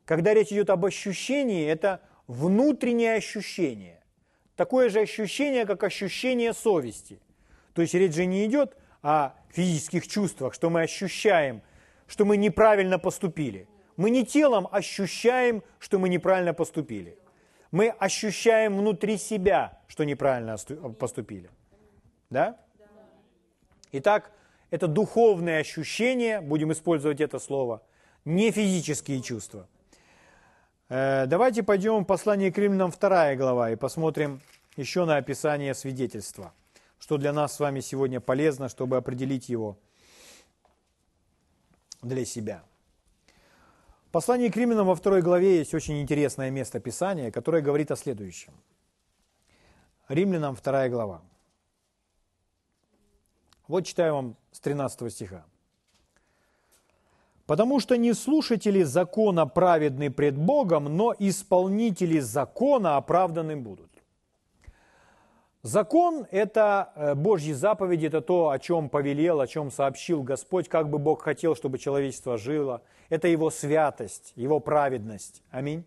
Когда 0.07 0.33
речь 0.33 0.51
идет 0.53 0.71
об 0.71 0.87
ощущении, 0.87 1.69
это 1.69 2.01
внутреннее 2.27 3.17
ощущение. 3.17 4.03
Такое 4.57 4.89
же 4.89 5.01
ощущение, 5.01 5.67
как 5.67 5.85
ощущение 5.85 6.55
совести. 6.55 7.21
То 7.75 7.83
есть 7.83 7.93
речь 7.93 8.15
же 8.15 8.25
не 8.25 8.47
идет 8.47 8.75
о 9.03 9.33
физических 9.51 10.09
чувствах, 10.09 10.55
что 10.55 10.71
мы 10.71 10.81
ощущаем– 10.81 11.61
что 12.07 12.25
мы 12.25 12.37
неправильно 12.37 12.99
поступили. 12.99 13.69
Мы 13.97 14.11
не 14.11 14.25
телом 14.25 14.69
ощущаем, 14.71 15.63
что 15.79 15.99
мы 15.99 16.09
неправильно 16.09 16.55
поступили. 16.55 17.19
Мы 17.71 17.89
ощущаем 17.89 18.77
внутри 18.77 19.17
себя, 19.17 19.81
что 19.89 20.05
неправильно 20.05 20.57
поступили. 20.99 21.51
Да? 22.31 22.59
Итак, 23.93 24.33
это 24.71 24.87
духовное 24.87 25.61
ощущение, 25.61 26.41
будем 26.41 26.73
использовать 26.73 27.21
это 27.21 27.39
слово, 27.39 27.83
не 28.25 28.51
физические 28.51 29.23
чувства. 29.23 29.69
Э, 30.89 31.27
давайте 31.27 31.63
пойдем 31.63 32.05
в 32.05 32.07
послание 32.07 32.53
к 32.53 32.59
римлянам 32.59 32.91
2 32.91 33.35
глава 33.37 33.71
и 33.71 33.77
посмотрим 33.77 34.41
еще 34.77 35.05
на 35.05 35.17
описание 35.17 35.75
свидетельства, 35.75 36.53
что 36.99 37.19
для 37.19 37.33
нас 37.33 37.55
с 37.55 37.61
вами 37.61 37.81
сегодня 37.81 38.21
полезно, 38.21 38.69
чтобы 38.69 38.97
определить 38.97 39.49
его– 39.49 39.79
для 42.07 42.25
себя. 42.25 42.65
В 44.09 44.11
послании 44.11 44.49
к 44.49 44.57
Римлянам 44.57 44.87
во 44.87 44.95
второй 44.95 45.21
главе 45.21 45.59
есть 45.59 45.75
очень 45.75 46.01
интересное 46.01 46.51
место 46.51 46.81
Писания, 46.81 47.31
которое 47.31 47.63
говорит 47.63 47.91
о 47.91 47.97
следующем. 47.97 48.53
Римлянам 50.09 50.55
вторая 50.55 50.89
глава. 50.89 51.23
Вот 53.69 53.85
читаю 53.85 54.15
вам 54.15 54.37
с 54.53 54.61
13 54.61 55.13
стиха. 55.13 55.45
«Потому 57.47 57.81
что 57.81 57.97
не 57.97 58.13
слушатели 58.13 58.83
закона 58.83 59.47
праведны 59.47 60.11
пред 60.11 60.37
Богом, 60.37 60.85
но 60.97 61.15
исполнители 61.19 62.19
закона 62.19 62.97
оправданы 62.97 63.57
будут». 63.57 63.91
Закон– 65.67 66.29
это 66.31 66.93
э, 66.95 67.15
Божьи 67.17 67.53
заповеди, 67.53 68.07
это 68.07 68.21
то, 68.21 68.51
о 68.51 68.59
чем 68.61 68.89
повелел, 68.89 69.41
о 69.41 69.49
чем 69.49 69.73
сообщил 69.73 70.23
Господь, 70.23 70.69
как 70.69 70.89
бы 70.89 70.99
Бог 70.99 71.23
хотел, 71.23 71.57
чтобы 71.57 71.79
человечество 71.79 72.39
жило. 72.39 72.83
Это 73.09 73.27
Его 73.27 73.51
святость, 73.51 74.33
Его 74.37 74.61
праведность. 74.61 75.43
Аминь. 75.51 75.85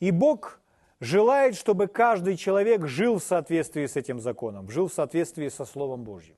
И 0.00 0.10
Бог 0.10 0.60
желает, 1.00 1.56
чтобы 1.56 1.86
каждый 1.86 2.36
человек 2.36 2.86
жил 2.86 3.20
в 3.20 3.22
соответствии 3.22 3.86
с 3.86 3.96
этим 3.96 4.20
законом, 4.20 4.68
жил 4.70 4.88
в 4.88 4.92
соответствии 4.92 5.48
со 5.48 5.64
Словом 5.64 6.04
Божьим. 6.04 6.36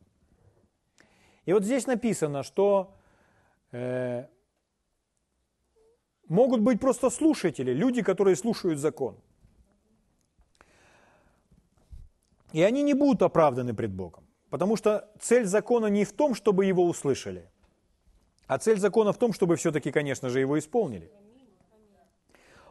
И 1.46 1.53
вот 1.53 1.64
здесь 1.64 1.88
написано, 1.88 2.44
что 2.44 2.94
могут 6.29 6.61
быть 6.61 6.81
просто 6.81 7.11
слушатели, 7.11 7.73
люди, 7.73 8.03
которые 8.03 8.37
слушают 8.37 8.79
закон– 8.79 9.17
И 12.53 12.63
они 12.63 12.83
не 12.83 12.95
будут 12.95 13.23
оправданы 13.23 13.75
пред 13.75 13.93
Богом. 13.93 14.25
Потому 14.51 14.77
что 14.77 15.09
цель 15.21 15.45
закона 15.45 15.87
не 15.87 16.05
в 16.05 16.13
том, 16.13 16.35
чтобы 16.35 16.65
его 16.65 16.85
услышали, 16.85 17.49
а 18.47 18.59
цель 18.59 18.79
закона 18.79 19.13
в 19.13 19.19
том, 19.19 19.33
чтобы 19.33 19.55
все-таки, 19.55 19.93
конечно 19.93 20.29
же, 20.29 20.41
его 20.41 20.59
исполнили. 20.59 21.11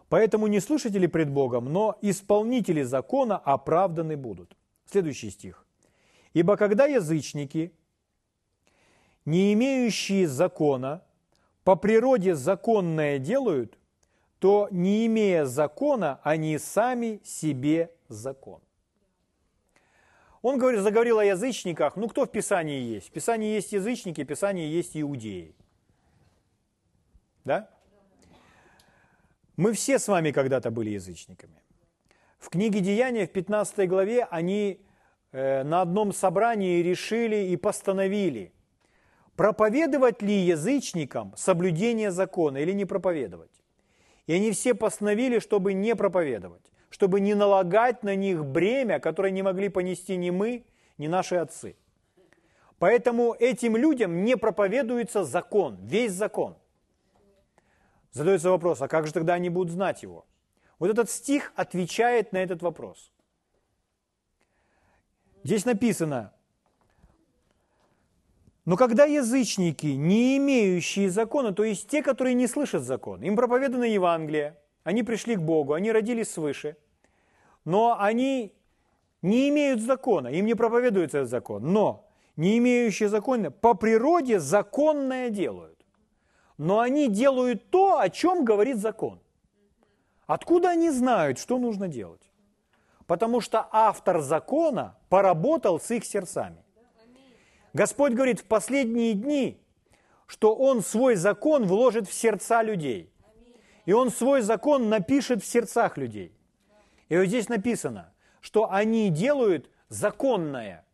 Поэтому 0.10 0.48
не 0.48 0.60
слушатели 0.60 1.08
пред 1.08 1.30
Богом, 1.30 1.72
но 1.72 1.98
исполнители 2.02 2.84
закона 2.84 3.38
оправданы 3.38 4.18
будут. 4.18 4.58
Следующий 4.86 5.30
стих. 5.30 5.66
«Ибо 6.34 6.58
когда 6.58 6.86
язычники, 6.86 7.72
не 9.30 9.54
имеющие 9.54 10.28
закона, 10.28 11.04
по 11.64 11.76
природе 11.76 12.36
законное 12.36 13.20
делают, 13.20 13.78
то, 14.40 14.68
не 14.72 15.06
имея 15.06 15.46
закона, 15.46 16.20
они 16.24 16.58
сами 16.58 17.22
себе 17.24 17.92
закон». 18.08 18.62
Он 20.42 20.58
говорит, 20.58 20.82
заговорил 20.82 21.20
о 21.20 21.26
язычниках. 21.26 21.96
Ну, 21.98 22.08
кто 22.08 22.26
в 22.26 22.32
Писании 22.32 22.82
есть? 22.82 23.10
В 23.10 23.12
Писании 23.12 23.54
есть 23.54 23.74
язычники, 23.74 24.24
в 24.24 24.28
Писании 24.28 24.68
есть 24.68 24.96
иудеи. 24.96 25.54
Да? 27.44 27.70
Мы 29.58 29.74
все 29.74 30.00
с 30.00 30.08
вами 30.08 30.32
когда-то 30.32 30.72
были 30.72 30.92
язычниками. 30.92 31.62
В 32.38 32.50
книге 32.50 32.80
Деяния, 32.80 33.28
в 33.28 33.32
15 33.32 33.90
главе, 33.90 34.24
они 34.24 34.80
э, 35.34 35.64
на 35.64 35.82
одном 35.82 36.14
собрании 36.14 36.82
решили 36.82 37.50
и 37.50 37.58
постановили, 37.58 38.54
проповедовать 39.40 40.22
ли 40.22 40.34
язычникам 40.34 41.34
соблюдение 41.38 42.12
закона 42.12 42.58
или 42.58 42.74
не 42.74 42.84
проповедовать. 42.84 43.64
И 44.28 44.34
они 44.34 44.52
все 44.52 44.74
постановили, 44.74 45.40
чтобы 45.40 45.72
не 45.74 45.96
проповедовать 45.96 46.70
чтобы 46.90 47.22
не 47.22 47.36
налагать 47.36 48.04
на 48.04 48.16
них 48.16 48.44
бремя, 48.44 49.00
которое 49.00 49.32
не 49.32 49.44
могли 49.44 49.70
понести 49.70 50.18
ни 50.18 50.32
мы, 50.32 50.66
ни 50.98 51.08
наши 51.08 51.36
отцы. 51.36 51.76
Поэтому 52.80 53.36
этим 53.40 53.78
людям 53.78 54.26
не 54.26 54.36
проповедуется 54.36 55.24
закон, 55.24 55.78
весь 55.84 56.12
закон. 56.12 56.58
Задается 58.12 58.50
вопрос, 58.50 58.82
а 58.82 58.88
как 58.88 59.06
же 59.06 59.14
тогда 59.14 59.36
они 59.36 59.50
будут 59.50 59.72
знать 59.72 60.04
его? 60.04 60.26
Вот 60.80 60.90
этот 60.90 61.10
стих 61.10 61.54
отвечает 61.56 62.34
на 62.34 62.40
этот 62.40 62.62
вопрос. 62.64 63.12
Здесь 65.44 65.64
написано, 65.64 66.34
но 68.66 68.78
когда 68.78 69.06
язычники, 69.06 69.88
не 69.88 70.38
имеющие 70.38 71.10
закона, 71.10 71.54
то 71.54 71.64
есть 71.64 71.90
те, 71.90 72.04
которые 72.04 72.34
не 72.34 72.48
слышат 72.48 72.84
закон, 72.84 73.22
им 73.22 73.36
проповедано 73.36 73.86
Евангелие, 73.86 74.58
они 74.84 75.04
пришли 75.04 75.36
к 75.36 75.42
Богу, 75.42 75.74
они 75.74 75.92
родились 75.92 76.32
свыше, 76.32 76.78
но 77.66 77.98
они 78.00 78.54
не 79.22 79.50
имеют 79.50 79.82
закона, 79.82 80.28
им 80.28 80.46
не 80.46 80.56
проповедуется 80.56 81.20
этот 81.20 81.30
закон. 81.30 81.72
Но 81.72 82.10
не 82.36 82.58
имеющие 82.58 83.10
закона 83.10 83.52
по 83.52 83.74
природе 83.74 84.40
законное 84.40 85.30
делают. 85.30 85.78
Но 86.58 86.80
они 86.80 87.10
делают 87.10 87.70
то, 87.70 88.00
о 88.00 88.10
чем 88.10 88.46
говорит 88.46 88.78
закон. 88.78 89.20
Откуда 90.26 90.70
они 90.70 90.90
знают, 90.90 91.40
что 91.40 91.58
нужно 91.58 91.88
делать? 91.88 92.32
Потому 93.08 93.42
что 93.42 93.68
автор 93.72 94.22
закона 94.22 94.98
поработал 95.10 95.80
с 95.80 95.90
их 95.92 96.06
сердцами. 96.06 96.64
Господь 97.74 98.14
говорит 98.14 98.40
в 98.40 98.46
последние 98.46 99.14
дни, 99.14 99.62
что 100.28 100.56
Он 100.56 100.82
свой 100.82 101.16
закон 101.16 101.66
вложит 101.66 102.08
в 102.08 102.14
сердца 102.14 102.62
людей. 102.62 103.12
И 103.86 103.94
Он 103.94 104.12
свой 104.12 104.42
закон 104.42 104.90
напишет 104.90 105.44
в 105.44 105.46
сердцах 105.46 105.98
людей. 105.98 106.32
И 107.10 107.18
вот 107.18 107.26
здесь 107.26 107.50
написано, 107.50 108.14
что 108.40 108.72
они 108.72 109.10
делают 109.10 109.70
законное. 109.90 110.86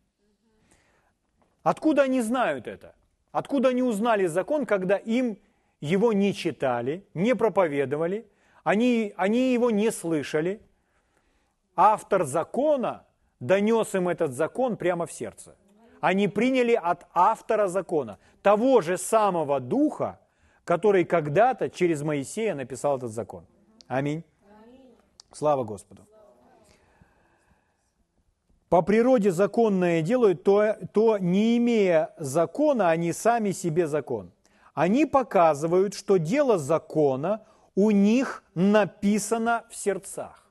Откуда 1.62 2.02
они 2.02 2.22
знают 2.22 2.66
это? 2.66 2.94
Откуда 3.32 3.68
они 3.68 3.82
узнали 3.82 4.26
закон, 4.26 4.64
когда 4.64 4.96
им 4.96 5.38
его 5.80 6.12
не 6.12 6.32
читали, 6.32 7.06
не 7.12 7.34
проповедовали, 7.34 8.26
они, 8.64 9.12
они 9.16 9.52
его 9.52 9.70
не 9.70 9.90
слышали? 9.92 10.62
Автор 11.74 12.24
закона 12.24 13.04
донес 13.40 13.94
им 13.94 14.08
этот 14.08 14.32
закон 14.32 14.76
прямо 14.76 15.06
в 15.06 15.12
сердце. 15.12 15.56
Они 16.06 16.28
приняли 16.28 16.74
от 16.74 17.04
автора 17.14 17.66
закона, 17.66 18.18
того 18.40 18.80
же 18.80 18.96
самого 18.96 19.58
духа, 19.58 20.20
который 20.64 21.04
когда-то 21.04 21.68
через 21.68 22.02
Моисея 22.02 22.54
написал 22.54 22.98
этот 22.98 23.10
закон. 23.10 23.44
Аминь. 23.88 24.22
Слава 25.32 25.64
Господу. 25.64 26.06
По 28.68 28.82
природе 28.82 29.32
законное 29.32 30.00
делают, 30.00 30.44
то, 30.44 30.76
то 30.92 31.18
не 31.18 31.56
имея 31.56 32.14
закона, 32.18 32.90
они 32.90 33.12
сами 33.12 33.50
себе 33.50 33.88
закон. 33.88 34.30
Они 34.74 35.06
показывают, 35.06 35.94
что 35.94 36.18
дело 36.18 36.56
закона 36.56 37.42
у 37.74 37.90
них 37.90 38.44
написано 38.54 39.64
в 39.70 39.74
сердцах. 39.74 40.45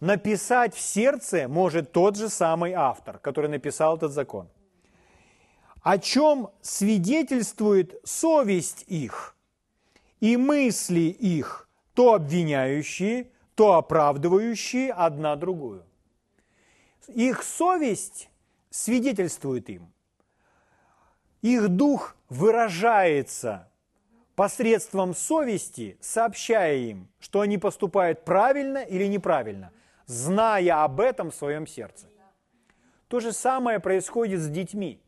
Написать 0.00 0.74
в 0.74 0.80
сердце 0.80 1.48
может 1.48 1.92
тот 1.92 2.16
же 2.16 2.28
самый 2.28 2.72
автор, 2.72 3.18
который 3.18 3.48
написал 3.48 3.96
этот 3.96 4.12
закон 4.12 4.48
о 5.86 5.98
чем 5.98 6.50
свидетельствует 6.62 7.94
совесть 8.02 8.82
их 8.88 9.36
и 10.18 10.36
мысли 10.36 11.02
их, 11.02 11.68
то 11.94 12.14
обвиняющие, 12.14 13.30
то 13.54 13.74
оправдывающие 13.74 14.90
одна 14.90 15.36
другую. 15.36 15.84
Их 17.06 17.44
совесть 17.44 18.28
свидетельствует 18.68 19.70
им. 19.70 19.92
Их 21.42 21.68
дух 21.68 22.16
выражается 22.28 23.70
посредством 24.34 25.14
совести, 25.14 25.98
сообщая 26.00 26.78
им, 26.78 27.06
что 27.20 27.42
они 27.42 27.58
поступают 27.58 28.24
правильно 28.24 28.78
или 28.78 29.06
неправильно, 29.06 29.70
зная 30.06 30.82
об 30.84 31.00
этом 31.00 31.30
в 31.30 31.34
своем 31.34 31.66
сердце. 31.66 32.06
То 33.08 33.20
же 33.20 33.32
самое 33.32 33.78
происходит 33.78 34.40
с 34.40 34.48
детьми 34.48 35.00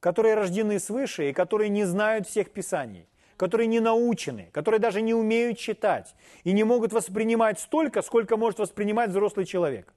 которые 0.00 0.34
рождены 0.34 0.80
свыше 0.80 1.30
и 1.30 1.32
которые 1.32 1.68
не 1.68 1.84
знают 1.84 2.26
всех 2.26 2.50
писаний, 2.50 3.06
которые 3.36 3.66
не 3.68 3.80
научены, 3.80 4.48
которые 4.52 4.80
даже 4.80 5.02
не 5.02 5.14
умеют 5.14 5.58
читать 5.58 6.14
и 6.42 6.52
не 6.52 6.64
могут 6.64 6.92
воспринимать 6.92 7.60
столько, 7.60 8.02
сколько 8.02 8.36
может 8.36 8.58
воспринимать 8.58 9.10
взрослый 9.10 9.46
человек. 9.46 9.92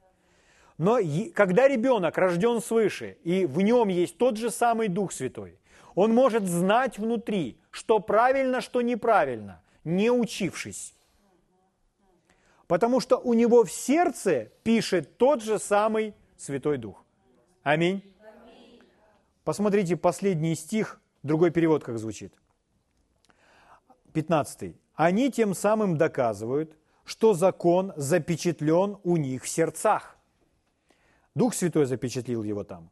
Но 0.77 0.97
когда 1.33 1.67
ребенок 1.67 2.17
рожден 2.17 2.61
свыше, 2.61 3.17
и 3.23 3.45
в 3.45 3.61
нем 3.61 3.87
есть 3.87 4.17
тот 4.17 4.37
же 4.37 4.51
самый 4.51 4.87
Дух 4.87 5.11
Святой, 5.11 5.59
он 5.95 6.13
может 6.13 6.43
знать 6.43 6.97
внутри, 6.97 7.59
что 7.71 7.99
правильно, 7.99 8.59
что 8.59 8.81
неправильно, 8.81 9.61
не 9.83 10.11
учившись. 10.11 10.95
Потому 12.73 12.99
что 12.99 13.17
у 13.19 13.35
него 13.35 13.63
в 13.63 13.71
сердце 13.71 14.49
пишет 14.63 15.19
тот 15.19 15.43
же 15.43 15.59
самый 15.59 16.15
Святой 16.37 16.79
Дух. 16.79 17.05
Аминь. 17.61 18.01
Посмотрите 19.43 19.95
последний 19.95 20.55
стих, 20.55 20.99
другой 21.21 21.51
перевод 21.51 21.83
как 21.83 21.99
звучит. 21.99 22.33
15. 24.13 24.75
Они 24.95 25.31
тем 25.31 25.53
самым 25.53 25.99
доказывают, 25.99 26.75
что 27.05 27.35
закон 27.35 27.93
запечатлен 27.95 28.97
у 29.03 29.17
них 29.17 29.43
в 29.43 29.47
сердцах. 29.47 30.17
Дух 31.35 31.53
Святой 31.53 31.85
запечатлил 31.85 32.41
его 32.41 32.63
там. 32.63 32.89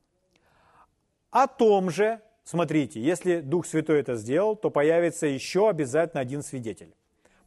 О 1.32 1.48
том 1.48 1.90
же, 1.90 2.22
смотрите, 2.44 3.02
если 3.02 3.42
Дух 3.42 3.66
Святой 3.66 4.02
это 4.02 4.16
сделал, 4.16 4.56
то 4.56 4.70
появится 4.70 5.26
еще 5.26 5.70
обязательно 5.70 6.22
один 6.22 6.44
свидетель. 6.44 6.94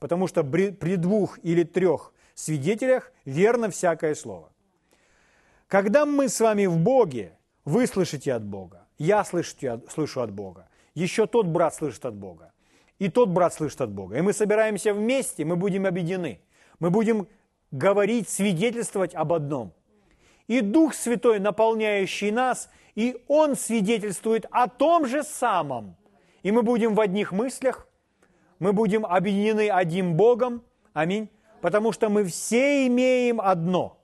Потому 0.00 0.26
что 0.26 0.42
при 0.42 0.96
двух 0.96 1.38
или 1.44 1.62
трех 1.62 2.10
свидетелях 2.40 3.12
верно 3.24 3.70
всякое 3.70 4.14
слово. 4.14 4.52
Когда 5.68 6.06
мы 6.06 6.28
с 6.28 6.40
вами 6.40 6.66
в 6.66 6.78
Боге, 6.78 7.36
вы 7.64 7.86
слышите 7.86 8.32
от 8.32 8.44
Бога. 8.44 8.86
Я 8.98 9.24
слышу, 9.24 9.82
слышу 9.90 10.20
от 10.20 10.30
Бога. 10.30 10.68
Еще 10.94 11.26
тот 11.26 11.46
брат 11.46 11.74
слышит 11.74 12.04
от 12.04 12.14
Бога. 12.14 12.52
И 12.98 13.08
тот 13.08 13.28
брат 13.28 13.54
слышит 13.54 13.80
от 13.80 13.90
Бога. 13.90 14.16
И 14.18 14.20
мы 14.20 14.32
собираемся 14.32 14.94
вместе, 14.94 15.44
мы 15.44 15.56
будем 15.56 15.86
объединены. 15.86 16.40
Мы 16.78 16.90
будем 16.90 17.26
говорить, 17.70 18.28
свидетельствовать 18.28 19.14
об 19.14 19.32
одном. 19.32 19.72
и 20.46 20.60
Дух 20.60 20.94
Святой, 20.94 21.40
наполняющий 21.40 22.30
нас, 22.30 22.68
и 22.94 23.16
Он 23.26 23.56
свидетельствует 23.56 24.46
о 24.50 24.68
том 24.68 25.06
же 25.06 25.22
самом. 25.22 25.96
И 26.42 26.52
мы 26.52 26.62
будем 26.62 26.94
в 26.94 27.00
одних 27.00 27.32
мыслях, 27.32 27.88
мы 28.58 28.72
будем 28.72 29.04
объединены 29.04 29.70
одним 29.70 30.14
Богом. 30.14 30.62
Аминь. 30.92 31.28
Потому 31.64 31.92
что 31.92 32.10
мы 32.10 32.24
все 32.24 32.86
имеем 32.88 33.40
одно, 33.40 33.96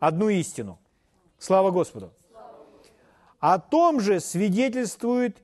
одну 0.00 0.30
истину. 0.30 0.80
Слава 1.38 1.70
Господу. 1.70 2.12
О 3.38 3.60
том 3.60 4.00
же 4.00 4.18
свидетельствует 4.18 5.40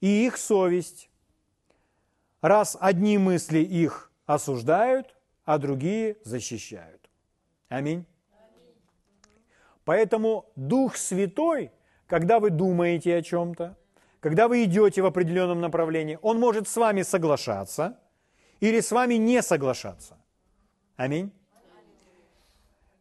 и 0.00 0.26
их 0.26 0.36
совесть, 0.36 1.08
раз 2.40 2.76
одни 2.80 3.18
мысли 3.18 3.60
их 3.60 4.10
осуждают, 4.26 5.14
а 5.44 5.58
другие 5.58 6.16
защищают. 6.24 7.08
Аминь. 7.68 8.04
Поэтому 9.84 10.46
Дух 10.56 10.96
Святой, 10.96 11.70
когда 12.08 12.40
вы 12.40 12.50
думаете 12.50 13.14
о 13.14 13.22
чем-то, 13.22 13.76
когда 14.18 14.48
вы 14.48 14.64
идете 14.64 15.02
в 15.02 15.06
определенном 15.06 15.60
направлении, 15.60 16.18
Он 16.20 16.40
может 16.40 16.66
с 16.66 16.76
вами 16.76 17.02
соглашаться 17.02 17.96
или 18.58 18.80
с 18.80 18.90
вами 18.90 19.14
не 19.14 19.40
соглашаться. 19.40 20.16
Аминь. 20.96 21.32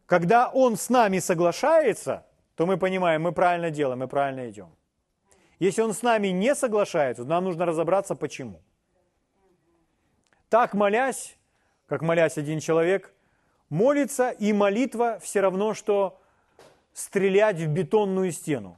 Когда 0.06 0.50
Он 0.50 0.76
с 0.76 0.90
нами 0.90 1.20
соглашается, 1.20 2.26
то 2.56 2.66
мы 2.66 2.78
понимаем, 2.78 3.22
мы 3.22 3.32
правильно 3.32 3.72
делаем, 3.72 4.00
мы 4.00 4.08
правильно 4.08 4.50
идем. 4.50 4.76
Если 5.60 5.82
Он 5.82 5.94
с 5.94 6.02
нами 6.02 6.30
не 6.30 6.56
соглашается, 6.56 7.24
то 7.24 7.30
нам 7.30 7.44
нужно 7.44 7.66
разобраться, 7.66 8.16
почему. 8.16 8.62
Так 10.50 10.74
молясь, 10.74 11.38
как 11.88 12.02
молясь 12.02 12.38
один 12.38 12.60
человек, 12.60 13.14
молится 13.70 14.32
и 14.32 14.54
молитва 14.54 15.20
все 15.20 15.42
равно, 15.42 15.74
что 15.74 16.20
стрелять 16.94 17.58
в 17.58 17.68
бетонную 17.68 18.32
стену. 18.32 18.78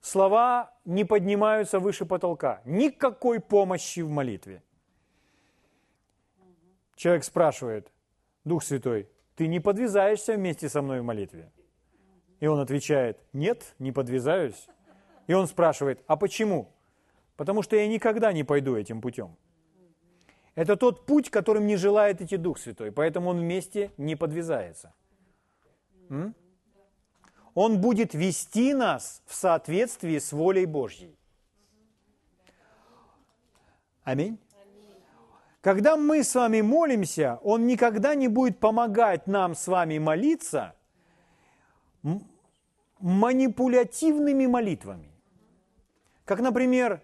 Слова 0.00 0.72
не 0.84 1.04
поднимаются 1.04 1.80
выше 1.80 2.06
потолка. 2.06 2.60
Никакой 2.64 3.40
помощи 3.40 4.00
в 4.00 4.10
молитве. 4.10 4.62
Человек 6.96 7.24
спрашивает, 7.24 7.92
Дух 8.46 8.62
Святой, 8.62 9.08
ты 9.34 9.48
не 9.48 9.58
подвязаешься 9.58 10.34
вместе 10.34 10.68
со 10.68 10.80
мной 10.80 11.00
в 11.00 11.04
молитве? 11.04 11.50
И 12.38 12.46
он 12.46 12.60
отвечает, 12.60 13.18
нет, 13.32 13.74
не 13.80 13.90
подвязаюсь. 13.90 14.68
И 15.26 15.34
он 15.34 15.48
спрашивает, 15.48 16.00
а 16.06 16.16
почему? 16.16 16.72
Потому 17.36 17.62
что 17.62 17.74
я 17.74 17.88
никогда 17.88 18.32
не 18.32 18.44
пойду 18.44 18.76
этим 18.76 19.00
путем. 19.00 19.36
Это 20.54 20.76
тот 20.76 21.06
путь, 21.06 21.28
которым 21.28 21.66
не 21.66 21.76
желает 21.76 22.22
идти 22.22 22.36
Дух 22.36 22.58
Святой, 22.58 22.92
поэтому 22.92 23.30
он 23.30 23.40
вместе 23.40 23.90
не 23.96 24.14
подвязается. 24.14 24.94
М? 26.08 26.32
Он 27.54 27.80
будет 27.80 28.14
вести 28.14 28.74
нас 28.74 29.22
в 29.26 29.34
соответствии 29.34 30.18
с 30.18 30.32
волей 30.32 30.66
Божьей. 30.66 31.18
Аминь. 34.04 34.38
Когда 35.66 35.96
мы 35.96 36.22
с 36.22 36.32
вами 36.32 36.60
молимся, 36.60 37.40
Он 37.42 37.66
никогда 37.66 38.14
не 38.14 38.28
будет 38.28 38.60
помогать 38.60 39.26
нам 39.26 39.56
с 39.56 39.66
вами 39.66 39.98
молиться 39.98 40.76
манипулятивными 43.00 44.46
молитвами. 44.46 45.10
Как, 46.24 46.38
например, 46.38 47.02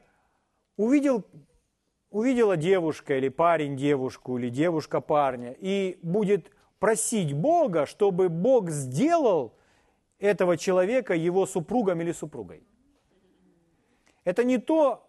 увидел, 0.76 1.24
увидела 2.10 2.56
девушка 2.56 3.18
или 3.18 3.30
парень 3.30 3.76
девушку, 3.76 4.38
или 4.38 4.48
девушка 4.48 5.00
парня, 5.00 5.56
и 5.58 5.98
будет 6.02 6.52
просить 6.78 7.32
Бога, 7.32 7.84
чтобы 7.84 8.28
Бог 8.28 8.70
сделал 8.70 9.54
этого 10.20 10.56
человека 10.56 11.14
его 11.14 11.46
супругом 11.46 12.00
или 12.00 12.12
супругой. 12.12 12.62
Это 14.22 14.44
не 14.44 14.58
то, 14.58 15.04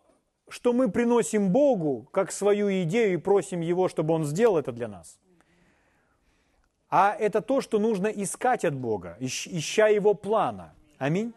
что 0.50 0.74
мы 0.74 0.92
приносим 0.92 1.52
Богу 1.52 2.08
как 2.12 2.32
свою 2.32 2.70
идею 2.84 3.14
и 3.14 3.18
просим 3.18 3.62
Его, 3.62 3.88
чтобы 3.88 4.14
Он 4.14 4.26
сделал 4.26 4.58
это 4.58 4.72
для 4.72 4.88
нас. 4.88 5.20
А 6.90 7.16
это 7.20 7.42
то, 7.42 7.62
что 7.62 7.80
нужно 7.80 8.08
искать 8.08 8.66
от 8.66 8.76
Бога, 8.76 9.18
ища 9.20 9.88
Его 9.88 10.14
плана. 10.14 10.76
Аминь. 11.00 11.34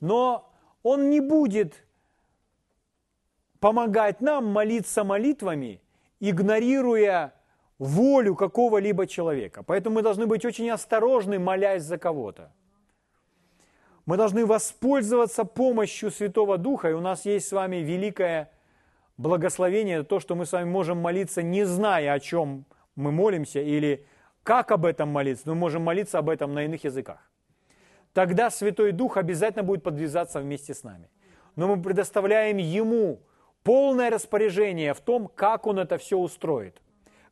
Но 0.00 0.52
Он 0.82 1.08
не 1.10 1.20
будет 1.20 1.84
помогать 3.60 4.20
нам 4.20 4.46
молиться 4.46 5.04
молитвами, 5.04 5.80
игнорируя 6.20 7.32
волю 7.78 8.34
какого-либо 8.34 9.06
человека. 9.06 9.62
Поэтому 9.62 9.96
мы 9.96 10.02
должны 10.02 10.26
быть 10.26 10.44
очень 10.44 10.70
осторожны, 10.70 11.38
молясь 11.38 11.82
за 11.82 11.96
кого-то. 11.96 12.52
Мы 14.06 14.16
должны 14.16 14.44
воспользоваться 14.44 15.44
помощью 15.44 16.10
Святого 16.10 16.58
Духа, 16.58 16.90
и 16.90 16.92
у 16.92 17.00
нас 17.00 17.24
есть 17.24 17.48
с 17.48 17.52
вами 17.52 17.76
великое 17.76 18.50
благословение, 19.16 20.02
то, 20.02 20.20
что 20.20 20.34
мы 20.34 20.44
с 20.44 20.52
вами 20.52 20.68
можем 20.68 20.98
молиться, 20.98 21.42
не 21.42 21.64
зная, 21.64 22.12
о 22.12 22.20
чем 22.20 22.66
мы 22.96 23.12
молимся, 23.12 23.60
или 23.60 24.06
как 24.42 24.72
об 24.72 24.84
этом 24.84 25.08
молиться, 25.08 25.48
мы 25.48 25.54
можем 25.54 25.82
молиться 25.82 26.18
об 26.18 26.28
этом 26.28 26.52
на 26.52 26.64
иных 26.64 26.84
языках. 26.84 27.18
Тогда 28.12 28.50
Святой 28.50 28.92
Дух 28.92 29.16
обязательно 29.16 29.64
будет 29.64 29.82
подвязаться 29.82 30.40
вместе 30.40 30.74
с 30.74 30.84
нами. 30.84 31.08
Но 31.56 31.66
мы 31.66 31.82
предоставляем 31.82 32.58
Ему 32.58 33.20
полное 33.62 34.10
распоряжение 34.10 34.92
в 34.92 35.00
том, 35.00 35.28
как 35.34 35.66
Он 35.66 35.78
это 35.78 35.96
все 35.98 36.18
устроит, 36.18 36.80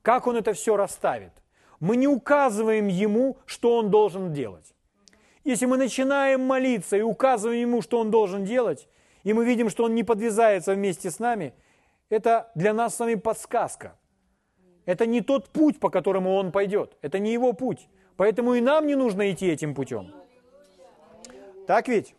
как 0.00 0.26
Он 0.26 0.36
это 0.36 0.54
все 0.54 0.76
расставит. 0.76 1.32
Мы 1.80 1.96
не 1.96 2.08
указываем 2.08 2.88
Ему, 2.88 3.36
что 3.44 3.76
Он 3.78 3.90
должен 3.90 4.32
делать. 4.32 4.74
Если 5.44 5.66
мы 5.66 5.76
начинаем 5.76 6.42
молиться 6.42 6.96
и 6.96 7.02
указываем 7.02 7.60
ему, 7.60 7.82
что 7.82 7.98
он 7.98 8.10
должен 8.10 8.44
делать, 8.44 8.88
и 9.24 9.32
мы 9.32 9.44
видим, 9.44 9.70
что 9.70 9.84
он 9.84 9.94
не 9.94 10.04
подвязается 10.04 10.74
вместе 10.74 11.10
с 11.10 11.18
нами, 11.18 11.52
это 12.08 12.50
для 12.54 12.72
нас 12.72 12.94
с 12.94 13.00
вами 13.00 13.14
подсказка. 13.14 13.98
Это 14.84 15.06
не 15.06 15.20
тот 15.20 15.48
путь, 15.48 15.80
по 15.80 15.90
которому 15.90 16.34
он 16.34 16.52
пойдет. 16.52 16.96
Это 17.02 17.18
не 17.18 17.32
его 17.32 17.52
путь. 17.52 17.88
Поэтому 18.16 18.54
и 18.54 18.60
нам 18.60 18.86
не 18.86 18.94
нужно 18.94 19.30
идти 19.30 19.46
этим 19.48 19.74
путем. 19.74 20.12
Так 21.66 21.88
ведь? 21.88 22.14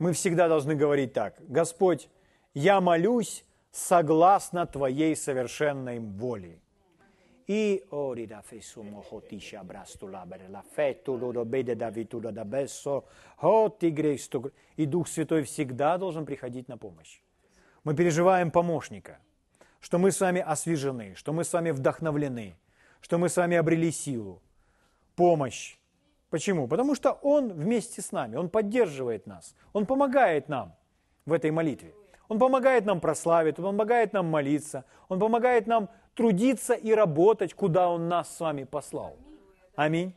Мы 0.00 0.14
всегда 0.14 0.48
должны 0.48 0.74
говорить 0.74 1.12
так. 1.12 1.36
Господь, 1.46 2.08
я 2.54 2.80
молюсь 2.80 3.44
согласно 3.70 4.66
Твоей 4.66 5.14
совершенной 5.14 6.00
воле. 6.00 6.58
И 7.46 7.84
и 14.76 14.86
Дух 14.86 15.06
Святой 15.06 15.42
всегда 15.42 15.98
должен 15.98 16.24
приходить 16.24 16.68
на 16.68 16.78
помощь. 16.78 17.20
Мы 17.84 17.94
переживаем 17.94 18.50
помощника, 18.50 19.18
что 19.80 19.98
мы 19.98 20.12
с 20.12 20.20
вами 20.20 20.40
освежены, 20.40 21.14
что 21.14 21.32
мы 21.32 21.44
с 21.44 21.52
вами 21.52 21.72
вдохновлены, 21.72 22.56
что 23.00 23.18
мы 23.18 23.28
с 23.28 23.36
вами 23.36 23.56
обрели 23.56 23.90
силу, 23.90 24.40
помощь, 25.14 25.76
Почему? 26.30 26.68
Потому 26.68 26.94
что 26.94 27.12
Он 27.22 27.52
вместе 27.52 28.00
с 28.00 28.12
нами, 28.12 28.36
Он 28.36 28.48
поддерживает 28.48 29.26
нас, 29.26 29.54
Он 29.72 29.84
помогает 29.84 30.48
нам 30.48 30.74
в 31.26 31.32
этой 31.32 31.50
молитве. 31.50 31.92
Он 32.28 32.38
помогает 32.38 32.86
нам 32.86 33.00
прославить, 33.00 33.58
Он 33.58 33.64
помогает 33.64 34.12
нам 34.12 34.26
молиться, 34.26 34.84
Он 35.08 35.18
помогает 35.18 35.66
нам 35.66 35.88
трудиться 36.14 36.74
и 36.74 36.94
работать, 36.94 37.54
куда 37.54 37.90
Он 37.90 38.08
нас 38.08 38.36
с 38.36 38.40
вами 38.40 38.64
послал. 38.64 39.16
Аминь. 39.74 40.14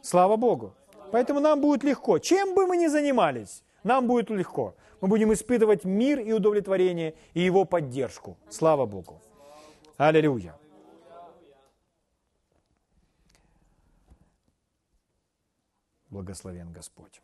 Слава 0.00 0.36
Богу. 0.36 0.74
Поэтому 1.12 1.40
нам 1.40 1.60
будет 1.60 1.84
легко. 1.84 2.18
Чем 2.18 2.54
бы 2.54 2.66
мы 2.66 2.78
ни 2.78 2.86
занимались, 2.86 3.62
нам 3.84 4.06
будет 4.06 4.30
легко. 4.30 4.74
Мы 5.02 5.08
будем 5.08 5.32
испытывать 5.32 5.84
мир 5.84 6.20
и 6.20 6.32
удовлетворение 6.32 7.14
и 7.34 7.40
Его 7.40 7.66
поддержку. 7.66 8.36
Слава 8.48 8.86
Богу. 8.86 9.20
Аллилуйя. 9.98 10.54
Благословен 16.12 16.70
Господь. 16.74 17.22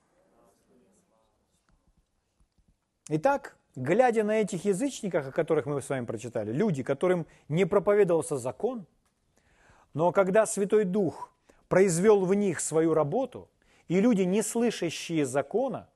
Итак, 3.11 3.59
глядя 3.77 4.25
на 4.25 4.41
этих 4.41 4.65
язычников, 4.65 5.29
о 5.29 5.31
которых 5.31 5.67
мы 5.67 5.83
с 5.83 5.91
вами 5.91 6.07
прочитали, 6.07 6.53
люди, 6.53 6.83
которым 6.83 7.27
не 7.49 7.67
проповедовался 7.67 8.39
закон, 8.39 8.87
но 9.93 10.11
когда 10.11 10.47
Святой 10.47 10.85
Дух 10.85 11.31
произвел 11.69 12.25
в 12.25 12.33
них 12.33 12.61
свою 12.61 12.95
работу, 12.95 13.51
и 13.89 14.01
люди, 14.01 14.23
не 14.23 14.43
слышащие 14.43 15.27
закона, 15.27 15.91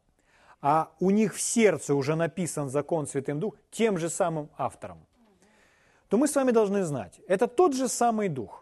а 0.61 0.93
у 1.01 1.11
них 1.11 1.34
в 1.34 1.40
сердце 1.40 1.95
уже 1.95 2.14
написан 2.14 2.68
закон 2.68 3.07
Святым 3.07 3.40
Дух, 3.40 3.57
тем 3.70 3.97
же 3.97 4.11
самым 4.11 4.51
автором, 4.59 5.07
то 6.11 6.18
мы 6.18 6.28
с 6.28 6.36
вами 6.36 6.51
должны 6.51 6.84
знать, 6.84 7.22
это 7.26 7.47
тот 7.47 7.74
же 7.74 7.88
самый 7.88 8.28
Дух, 8.28 8.61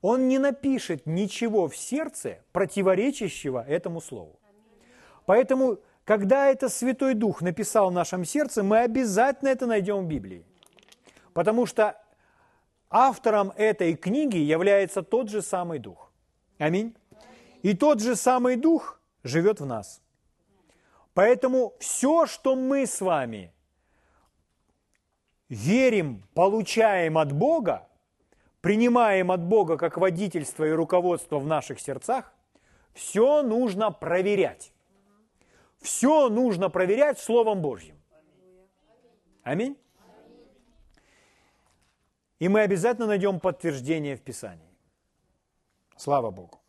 он 0.00 0.28
не 0.28 0.38
напишет 0.38 1.06
ничего 1.06 1.68
в 1.68 1.76
сердце, 1.76 2.38
противоречащего 2.52 3.64
этому 3.66 4.00
слову. 4.00 4.38
Поэтому, 5.26 5.78
Когда 6.08 6.46
это 6.46 6.70
Святой 6.70 7.12
Дух 7.12 7.42
написал 7.42 7.90
в 7.90 7.92
нашем 7.92 8.24
сердце, 8.24 8.62
мы 8.62 8.78
обязательно 8.78 9.50
это 9.50 9.66
найдем 9.66 10.06
в 10.06 10.08
Библии. 10.08 10.46
Потому 11.34 11.66
что 11.66 12.00
автором 12.88 13.52
этой 13.56 13.94
книги 13.94 14.38
является 14.38 15.02
тот 15.02 15.28
же 15.28 15.42
самый 15.42 15.78
Дух. 15.78 16.10
Аминь. 16.56 16.96
И 17.62 17.74
тот 17.74 18.00
же 18.00 18.16
самый 18.16 18.56
Дух 18.56 18.98
живет 19.22 19.60
в 19.60 19.66
нас. 19.66 20.00
Поэтому 21.12 21.74
все, 21.78 22.24
что 22.24 22.54
мы 22.54 22.86
с 22.86 23.02
вами 23.02 23.52
верим, 25.50 26.22
получаем 26.32 27.18
от 27.18 27.32
Бога, 27.32 27.87
принимаем 28.60 29.30
от 29.30 29.42
Бога 29.42 29.76
как 29.76 29.96
водительство 29.96 30.64
и 30.64 30.70
руководство 30.70 31.38
в 31.38 31.46
наших 31.46 31.80
сердцах, 31.80 32.32
все 32.92 33.42
нужно 33.42 33.90
проверять. 33.90 34.72
Все 35.80 36.28
нужно 36.28 36.70
проверять 36.70 37.18
Словом 37.18 37.62
Божьим. 37.62 37.96
Аминь. 39.42 39.78
И 42.38 42.48
мы 42.48 42.60
обязательно 42.60 43.06
найдем 43.06 43.40
подтверждение 43.40 44.16
в 44.16 44.22
Писании. 44.22 44.68
Слава 45.96 46.30
Богу. 46.30 46.60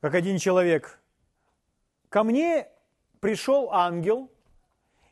Как 0.00 0.14
один 0.14 0.38
человек, 0.38 1.00
ко 2.08 2.22
мне 2.22 2.68
пришел 3.20 3.70
ангел 3.72 4.30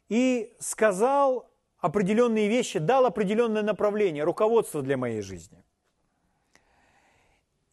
и 0.09 0.55
сказал 0.59 1.51
определенные 1.81 2.49
вещи, 2.49 2.79
дал 2.79 3.07
определенное 3.07 3.63
направление, 3.63 4.25
руководство 4.25 4.83
для 4.83 4.97
моей 4.97 5.23
жизни. 5.23 5.65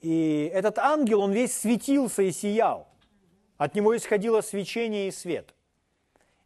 И 0.02 0.52
этот 0.54 0.78
ангел, 0.78 1.22
он 1.22 1.32
весь 1.32 1.58
светился 1.58 2.22
и 2.22 2.32
сиял. 2.32 2.88
От 3.58 3.74
него 3.74 3.96
исходило 3.96 4.42
свечение 4.42 5.08
и 5.08 5.12
свет. 5.12 5.56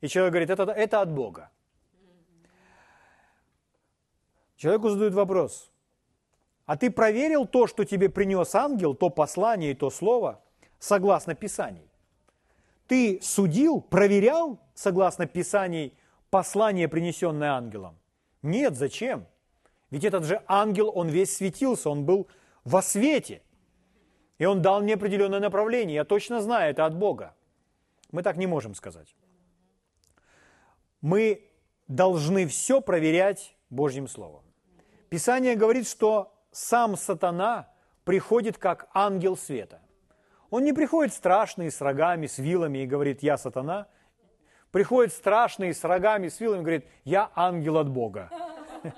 И 0.02 0.08
человек 0.08 0.32
говорит, 0.34 0.50
это, 0.50 0.64
это 0.72 1.02
от 1.02 1.12
Бога. 1.12 1.50
Человеку 4.56 4.90
задают 4.90 5.14
вопрос, 5.14 5.72
а 6.66 6.78
ты 6.78 6.92
проверил 6.92 7.48
то, 7.48 7.66
что 7.66 7.86
тебе 7.86 8.10
принес 8.10 8.54
ангел, 8.56 8.94
то 8.94 9.10
послание 9.10 9.72
и 9.72 9.74
то 9.74 9.90
слово, 9.90 10.42
согласно 10.80 11.34
Писаний? 11.34 11.90
Ты 12.88 13.20
судил, 13.22 13.82
проверял, 13.82 14.60
согласно 14.74 15.28
Писаний, 15.28 15.94
послание, 16.30 16.88
принесенное 16.88 17.52
ангелом? 17.52 17.98
Нет, 18.42 18.76
зачем? 18.76 19.26
Ведь 19.90 20.04
этот 20.04 20.24
же 20.24 20.42
ангел, 20.48 20.92
он 20.94 21.10
весь 21.10 21.36
светился, 21.36 21.90
он 21.90 22.06
был 22.06 22.28
во 22.64 22.82
свете– 22.82 23.42
и 24.40 24.46
он 24.46 24.62
дал 24.62 24.82
мне 24.82 24.96
определенное 24.96 25.40
направление. 25.40 25.96
Я 25.96 26.06
точно 26.06 26.42
знаю, 26.42 26.72
это 26.72 26.86
от 26.86 26.96
Бога. 26.96 27.36
Мы 28.12 28.24
так 28.24 28.38
не 28.38 28.48
можем 28.48 28.74
сказать. 28.74 29.16
Мы 31.02 31.46
должны 31.88 32.48
все 32.48 32.82
проверять 32.82 33.56
Божьим 33.70 34.08
Словом. 34.08 34.44
Писание 35.10 35.56
говорит, 35.56 35.88
что 35.88 36.34
сам 36.52 36.96
сатана 36.96 37.68
приходит 38.06 38.58
как 38.58 38.88
ангел 38.94 39.36
света. 39.36 39.82
Он 40.50 40.64
не 40.64 40.74
приходит 40.74 41.14
страшный, 41.14 41.70
с 41.70 41.82
рогами, 41.82 42.26
с 42.26 42.38
вилами 42.38 42.80
и 42.80 42.88
говорит, 42.88 43.22
я 43.22 43.38
сатана. 43.38 43.88
Приходит 44.72 45.14
страшный, 45.14 45.74
с 45.74 45.84
рогами, 45.84 46.28
с 46.28 46.40
вилами 46.40 46.62
говорит, 46.62 46.86
я 47.04 47.32
ангел 47.36 47.78
от 47.78 47.90
Бога. 47.90 48.30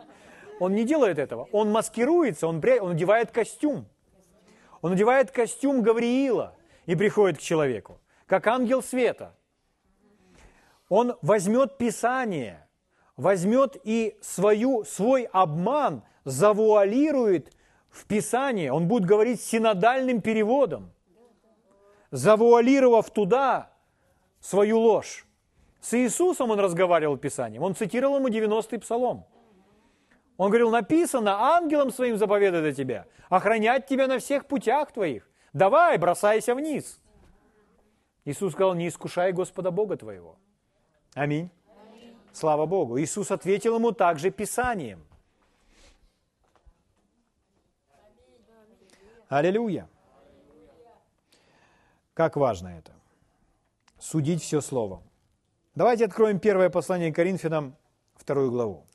Он 0.60 0.74
не 0.74 0.84
делает 0.84 1.18
этого. 1.18 1.48
Он 1.52 1.72
маскируется, 1.72 2.48
он, 2.48 2.62
он 2.82 2.92
одевает 2.92 3.32
костюм. 3.32 3.88
Он 4.82 4.92
надевает 4.92 5.32
костюм 5.32 5.82
Гавриила 5.82 6.56
и 6.86 6.96
приходит 6.96 7.38
к 7.38 7.42
человеку, 7.42 8.00
как 8.26 8.48
ангел 8.48 8.84
света. 8.84 9.36
Он 10.90 11.16
возьмет 11.22 11.78
Писание, 11.78 12.68
возьмет 13.16 13.78
и 13.84 14.18
свою, 14.22 14.84
свой 14.84 15.24
обман 15.32 16.04
завуалирует 16.26 17.56
в 17.90 18.06
Писание. 18.06 18.72
Он 18.72 18.88
будет 18.88 19.06
говорить 19.06 19.42
синодальным 19.42 20.22
переводом, 20.22 20.92
завуалировав 22.10 23.10
туда 23.10 23.72
свою 24.40 24.80
ложь. 24.80 25.26
С 25.82 25.94
Иисусом 25.94 26.52
он 26.52 26.60
разговаривал 26.60 27.18
Писанием, 27.18 27.64
он 27.64 27.76
цитировал 27.76 28.18
ему 28.18 28.30
90-й 28.30 28.80
псалом– 28.80 29.26
он 30.42 30.50
говорил, 30.50 30.72
написано, 30.72 31.56
ангелом 31.56 31.92
своим 31.92 32.18
заповедает 32.18 32.64
за 32.64 32.74
тебя, 32.74 33.06
охранять 33.30 33.86
тебя 33.86 34.08
на 34.08 34.18
всех 34.18 34.48
путях 34.48 34.92
твоих. 34.92 35.30
Давай, 35.54 36.00
бросайся 36.00 36.56
вниз. 36.56 37.00
Иисус 38.26 38.54
сказал, 38.54 38.74
не 38.74 38.88
искушай 38.88 39.34
Господа 39.34 39.70
Бога 39.70 39.98
твоего. 39.98 40.38
Аминь. 41.14 41.52
Аминь. 41.92 42.18
Слава 42.34 42.66
Богу. 42.66 43.00
Иисус 43.00 43.30
ответил 43.30 43.76
ему 43.76 43.92
также 43.92 44.32
Писанием. 44.32 45.06
Аллилуйя. 49.30 49.88
Как 52.16 52.36
важно 52.36 52.70
это. 52.70 52.94
Судить 54.00 54.42
все 54.42 54.60
словом. 54.60 55.04
Давайте 55.74 56.06
откроем 56.06 56.40
первое 56.40 56.70
послание 56.70 57.14
Коринфянам, 57.14 57.78
вторую 58.16 58.52
главу. 58.52 58.86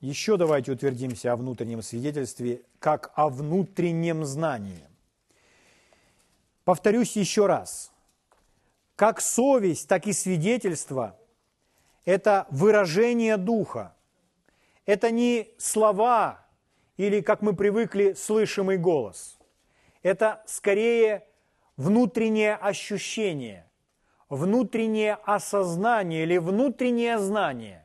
Еще 0.00 0.38
давайте 0.38 0.72
утвердимся 0.72 1.32
о 1.32 1.36
внутреннем 1.36 1.82
свидетельстве, 1.82 2.62
как 2.78 3.12
о 3.16 3.28
внутреннем 3.28 4.24
знании. 4.24 4.82
Повторюсь 6.64 7.16
еще 7.16 7.46
раз. 7.46 7.92
Как 8.94 9.20
совесть, 9.20 9.88
так 9.88 10.06
и 10.06 10.14
свидетельство– 10.14 11.18
это 12.06 12.46
выражение 12.50 13.36
духа. 13.36 13.94
Это 14.86 15.10
не 15.10 15.50
слова 15.58 16.46
или, 16.96 17.20
как 17.20 17.42
мы 17.42 17.54
привыкли, 17.54 18.14
слышимый 18.14 18.78
голос. 18.78 19.35
Это 20.06 20.40
скорее 20.46 21.24
внутреннее 21.76 22.54
ощущение, 22.54 23.68
внутреннее 24.28 25.18
осознание 25.24 26.22
или 26.22 26.38
внутреннее 26.38 27.18
знание. 27.18 27.84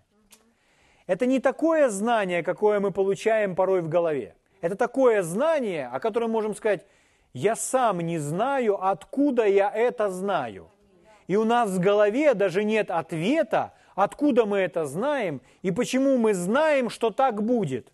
Это 1.07 1.26
не 1.26 1.39
такое 1.39 1.89
знание, 1.89 2.43
какое 2.43 2.80
мы 2.80 2.91
получаем 2.91 3.55
порой 3.55 3.82
в 3.82 3.89
голове. 3.89 4.36
Это 4.61 4.76
такое 4.76 5.24
знание, 5.24 5.88
о 5.88 5.99
котором 5.99 6.30
можем 6.30 6.53
сказать, 6.53 6.86
я 7.34 7.55
сам 7.55 8.01
не 8.01 8.19
знаю, 8.19 8.78
откуда 8.86 9.47
я 9.47 9.72
это 9.72 10.11
знаю. 10.11 10.69
И 11.26 11.36
у 11.38 11.43
нас 11.43 11.72
в 11.72 11.80
голове 11.80 12.36
даже 12.36 12.63
нет 12.63 12.91
ответа, 12.91 13.74
откуда 13.95 14.45
мы 14.45 14.59
это 14.59 14.86
знаем 14.86 15.41
и 15.63 15.72
почему 15.72 16.19
мы 16.19 16.36
знаем, 16.36 16.91
что 16.91 17.09
так 17.09 17.41
будет. 17.41 17.91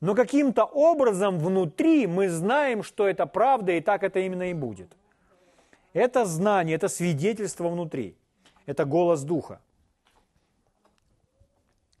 Но 0.00 0.14
каким-то 0.14 0.64
образом 0.64 1.38
внутри 1.38 2.06
мы 2.06 2.28
знаем, 2.28 2.82
что 2.82 3.08
это 3.08 3.26
правда, 3.26 3.72
и 3.72 3.80
так 3.80 4.02
это 4.02 4.20
именно 4.20 4.50
и 4.50 4.54
будет. 4.54 4.96
Это 5.92 6.24
знание, 6.24 6.76
это 6.76 6.88
свидетельство 6.88 7.68
внутри. 7.68 8.16
Это 8.66 8.84
голос 8.84 9.22
Духа. 9.22 9.60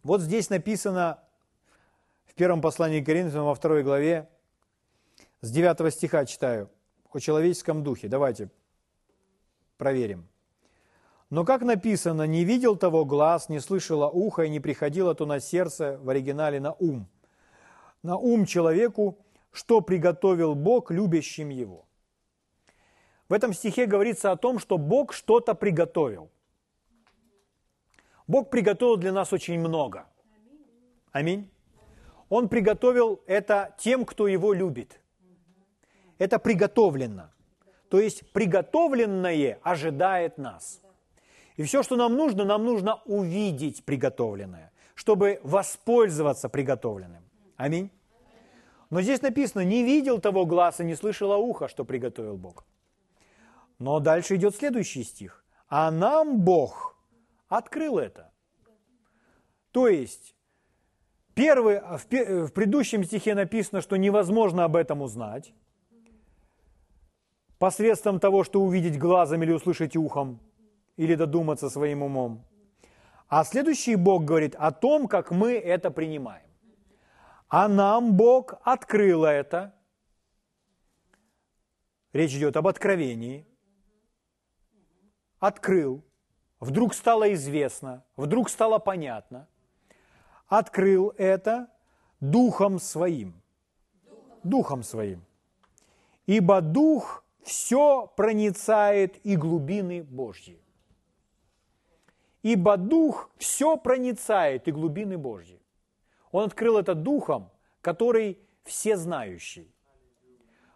Вот 0.02 0.20
здесь 0.20 0.50
написано 0.50 1.18
в 2.26 2.34
первом 2.34 2.60
послании 2.60 3.00
к 3.00 3.06
Коринфянам 3.06 3.46
во 3.46 3.54
второй 3.54 3.82
главе, 3.82 4.28
с 5.40 5.50
9 5.50 5.92
стиха 5.92 6.26
читаю, 6.26 6.68
о 7.12 7.20
человеческом 7.20 7.84
духе. 7.84 8.08
Давайте 8.08 8.50
проверим. 9.78 10.26
Но 11.30 11.44
как 11.44 11.62
написано, 11.62 12.22
не 12.26 12.44
видел 12.44 12.76
того 12.76 13.04
глаз, 13.04 13.48
не 13.48 13.60
слышало 13.60 14.08
ухо 14.08 14.42
и 14.42 14.50
не 14.50 14.60
приходило 14.60 15.14
то 15.14 15.26
на 15.26 15.40
сердце, 15.40 15.98
в 16.02 16.08
оригинале 16.10 16.60
на 16.60 16.72
ум. 16.72 17.08
На 18.04 18.18
ум 18.18 18.44
человеку, 18.44 19.18
что 19.50 19.80
приготовил 19.80 20.54
Бог 20.54 20.90
любящим 20.90 21.48
его. 21.48 21.86
В 23.30 23.32
этом 23.32 23.54
стихе 23.54 23.86
говорится 23.86 24.30
о 24.30 24.36
том, 24.36 24.58
что 24.58 24.76
Бог 24.76 25.14
что-то 25.14 25.54
приготовил. 25.54 26.30
Бог 28.26 28.50
приготовил 28.50 28.98
для 28.98 29.10
нас 29.10 29.32
очень 29.32 29.58
много. 29.58 30.06
Аминь. 31.12 31.50
Он 32.28 32.50
приготовил 32.50 33.22
это 33.26 33.74
тем, 33.78 34.04
кто 34.04 34.28
его 34.28 34.52
любит. 34.52 35.00
Это 36.18 36.38
приготовлено. 36.38 37.30
То 37.88 38.00
есть 38.00 38.30
приготовленное 38.32 39.58
ожидает 39.62 40.36
нас. 40.36 40.82
И 41.56 41.62
все, 41.62 41.82
что 41.82 41.96
нам 41.96 42.16
нужно, 42.16 42.44
нам 42.44 42.66
нужно 42.66 43.00
увидеть 43.06 43.82
приготовленное, 43.86 44.72
чтобы 44.94 45.40
воспользоваться 45.42 46.50
приготовленным. 46.50 47.23
Аминь. 47.56 47.90
Но 48.90 49.02
здесь 49.02 49.22
написано, 49.22 49.64
не 49.64 49.82
видел 49.82 50.20
того 50.20 50.46
глаза, 50.46 50.84
не 50.84 50.94
слышало 50.94 51.36
ухо, 51.36 51.68
что 51.68 51.84
приготовил 51.84 52.36
Бог. 52.36 52.64
Но 53.78 54.00
дальше 54.00 54.36
идет 54.36 54.54
следующий 54.54 55.04
стих. 55.04 55.44
А 55.68 55.90
нам 55.90 56.40
Бог– 56.40 56.96
открыл 57.48 57.98
это. 57.98 58.30
То 59.72 59.88
есть, 59.88 60.36
первый, 61.34 61.80
в, 61.80 62.06
в 62.46 62.52
предыдущем 62.52 63.04
стихе 63.04 63.34
написано, 63.34 63.80
что 63.80 63.96
невозможно 63.96 64.64
об 64.64 64.76
этом 64.76 65.02
узнать. 65.02 65.52
посредством 67.58 68.20
того, 68.20 68.44
что 68.44 68.60
увидеть 68.60 68.98
глазом 68.98 69.42
или 69.42 69.52
услышать 69.52 69.96
ухом, 69.96 70.38
или 70.96 71.14
додуматься 71.14 71.70
своим 71.70 72.02
умом. 72.02 72.44
А 73.28 73.44
следующий 73.44 73.96
Бог 73.96 74.24
говорит 74.24 74.54
о 74.58 74.70
том, 74.70 75.08
как 75.08 75.30
мы 75.30 75.52
это 75.54 75.90
принимаем. 75.90 76.46
А 77.48 77.68
нам 77.68 78.16
Бог 78.16 78.54
открыл 78.62 79.24
это. 79.24 79.74
Речь 82.12 82.34
идет 82.34 82.56
об 82.56 82.66
откровении. 82.66 83.46
Открыл. 85.38 86.02
Вдруг 86.60 86.94
стало 86.94 87.32
известно, 87.34 88.04
вдруг 88.16 88.48
стало 88.48 88.78
понятно. 88.78 89.46
Открыл 90.46 91.12
это 91.18 91.68
Духом 92.20 92.78
Своим. 92.78 93.34
Духом 94.42 94.82
Своим. 94.82 95.24
Ибо 96.26 96.60
Дух 96.60 97.24
все 97.42 98.06
проницает 98.16 99.24
и 99.26 99.36
глубины 99.36 100.02
Божьи. 100.02 100.58
Ибо 102.42 102.76
Дух 102.76 103.30
все 103.36 103.76
проницает 103.76 104.68
и 104.68 104.72
глубины 104.72 105.18
Божьи. 105.18 105.60
Он 106.34 106.46
открыл 106.46 106.78
это 106.78 106.96
Духом, 106.96 107.52
который 107.80 108.40
всезнающий. 108.64 109.72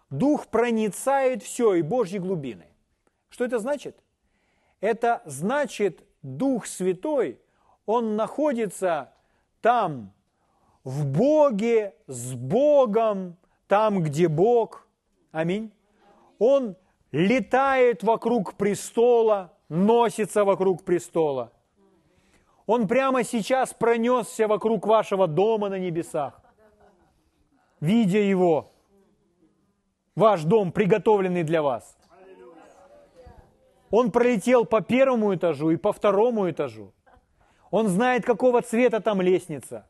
Дух 0.09 0.47
проницает 0.47 1.43
все 1.43 1.75
и 1.75 1.83
Божьи 1.83 2.19
глубины. 2.19 2.69
Что 3.29 3.45
это 3.45 3.59
значит? 3.59 3.99
Это 4.81 5.21
значит, 5.25 6.07
Дух 6.23 6.65
Святой, 6.65 7.41
Он 7.87 8.15
находится 8.15 9.13
там, 9.61 10.13
в 10.85 11.05
Боге, 11.05 11.97
с 12.07 12.35
Богом, 12.35 13.37
там, 13.67 14.05
где 14.05 14.29
Бог. 14.29 14.87
Аминь. 15.33 15.73
Он 16.39 16.77
летает 17.11 18.05
вокруг 18.05 18.55
престола, 18.55 19.53
носится 19.69 20.45
вокруг 20.45 20.85
престола. 20.85 21.53
Он 22.69 22.87
прямо 22.87 23.25
сейчас 23.25 23.75
пронесся 23.75 24.47
вокруг 24.47 24.87
вашего 24.87 25.27
дома 25.27 25.69
на 25.69 25.79
небесах, 25.79 26.41
видя 27.81 28.21
его, 28.21 28.71
ваш 30.15 30.45
дом, 30.45 30.71
приготовленный 30.71 31.43
для 31.43 31.63
вас. 31.63 31.97
Он 33.91 34.13
пролетел 34.13 34.65
по 34.65 34.81
первому 34.81 35.35
этажу 35.35 35.71
и 35.71 35.77
по 35.77 35.93
второму 35.93 36.49
этажу. 36.49 36.93
Он 37.71 37.89
знает, 37.89 38.25
какого 38.25 38.63
цвета 38.63 39.01
там 39.01 39.23
лестница. 39.23 39.87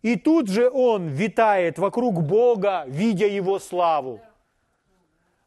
И 0.00 0.16
тут 0.16 0.48
же 0.48 0.70
он 0.70 1.08
витает 1.08 1.78
вокруг 1.78 2.22
Бога, 2.22 2.84
видя 2.86 3.26
Его 3.26 3.58
славу 3.58 4.20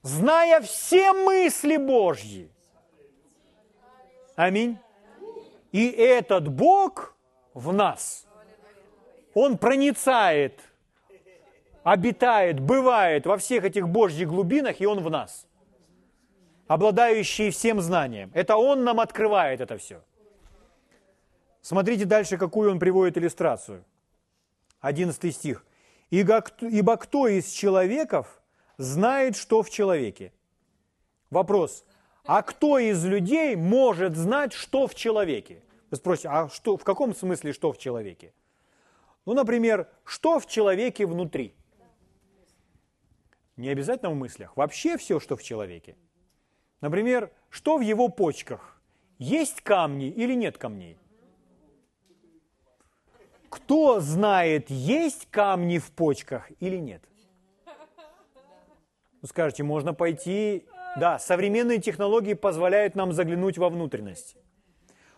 зная 0.08 0.62
все 0.62 1.14
мысли 1.14 1.78
Божьи. 1.78 2.50
Аминь. 4.36 4.78
И 5.78 5.92
этот 5.92 6.48
Бог 6.48 7.16
в 7.54 7.72
нас, 7.72 8.26
Он 9.36 9.60
проницает, 9.60 10.60
обитает, 11.84 12.60
бывает 12.60 13.28
во 13.28 13.38
всех 13.38 13.64
этих 13.64 13.88
Божьих 13.88 14.28
глубинах, 14.28 14.82
и 14.82 14.88
Он 14.88 15.04
в 15.04 15.12
нас, 15.12 15.46
обладающий 16.66 17.52
всем 17.52 17.80
знанием. 17.80 18.32
Это 18.34 18.58
Он 18.58 18.86
нам 18.86 19.00
открывает 19.00 19.62
это 19.62 19.78
все. 19.78 20.02
Смотрите 21.62 22.06
дальше, 22.06 22.38
какую 22.40 22.72
он 22.72 22.80
приводит 22.80 23.20
иллюстрацию. 23.20 23.84
11 24.82 25.36
стих. 25.36 25.64
«Ибо 26.10 26.98
кто 26.98 27.28
из 27.28 27.52
человеков 27.52 28.42
знает, 28.78 29.36
что 29.36 29.62
в 29.62 29.70
человеке. 29.70 30.34
Вопрос, 31.30 31.86
а 32.26 32.42
кто 32.42 32.80
из 32.80 33.06
людей 33.06 33.56
может 33.56 34.16
знать, 34.16 34.54
что 34.54 34.88
в 34.88 34.96
человеке? 34.96 35.62
Вы 35.90 35.98
спросите, 35.98 36.30
а 36.30 36.50
что, 36.50 36.78
в 36.78 36.84
каком 36.84 37.16
смысле 37.16 37.54
что 37.54 37.72
в 37.72 37.78
человеке? 37.78 38.34
Ну, 39.26 39.34
например, 39.34 39.90
что 40.04 40.40
в 40.40 40.46
человеке 40.46 41.06
внутри? 41.06 41.54
Не 43.56 43.70
обязательно 43.70 44.12
в 44.12 44.16
мыслях, 44.16 44.56
вообще 44.56 44.98
все, 44.98 45.20
что 45.20 45.36
в 45.36 45.44
человеке. 45.44 45.96
Например, 46.82 47.32
что 47.50 47.78
в 47.78 47.82
его 47.82 48.10
почках? 48.10 48.80
Есть 49.18 49.62
камни 49.62 50.10
или 50.10 50.36
нет 50.36 50.58
камней? 50.58 50.98
Кто 53.50 54.00
знает, 54.00 54.70
есть 54.70 55.28
камни 55.32 55.80
в 55.80 55.92
почках 55.92 56.52
или 56.60 56.78
нет? 56.78 57.02
Вы 59.22 59.28
скажете, 59.28 59.64
можно 59.64 59.94
пойти... 59.94 60.66
Да, 60.98 61.20
современные 61.20 61.80
технологии 61.80 62.34
позволяют 62.34 62.96
нам 62.96 63.12
заглянуть 63.12 63.58
во 63.58 63.70
внутренность. 63.70 64.36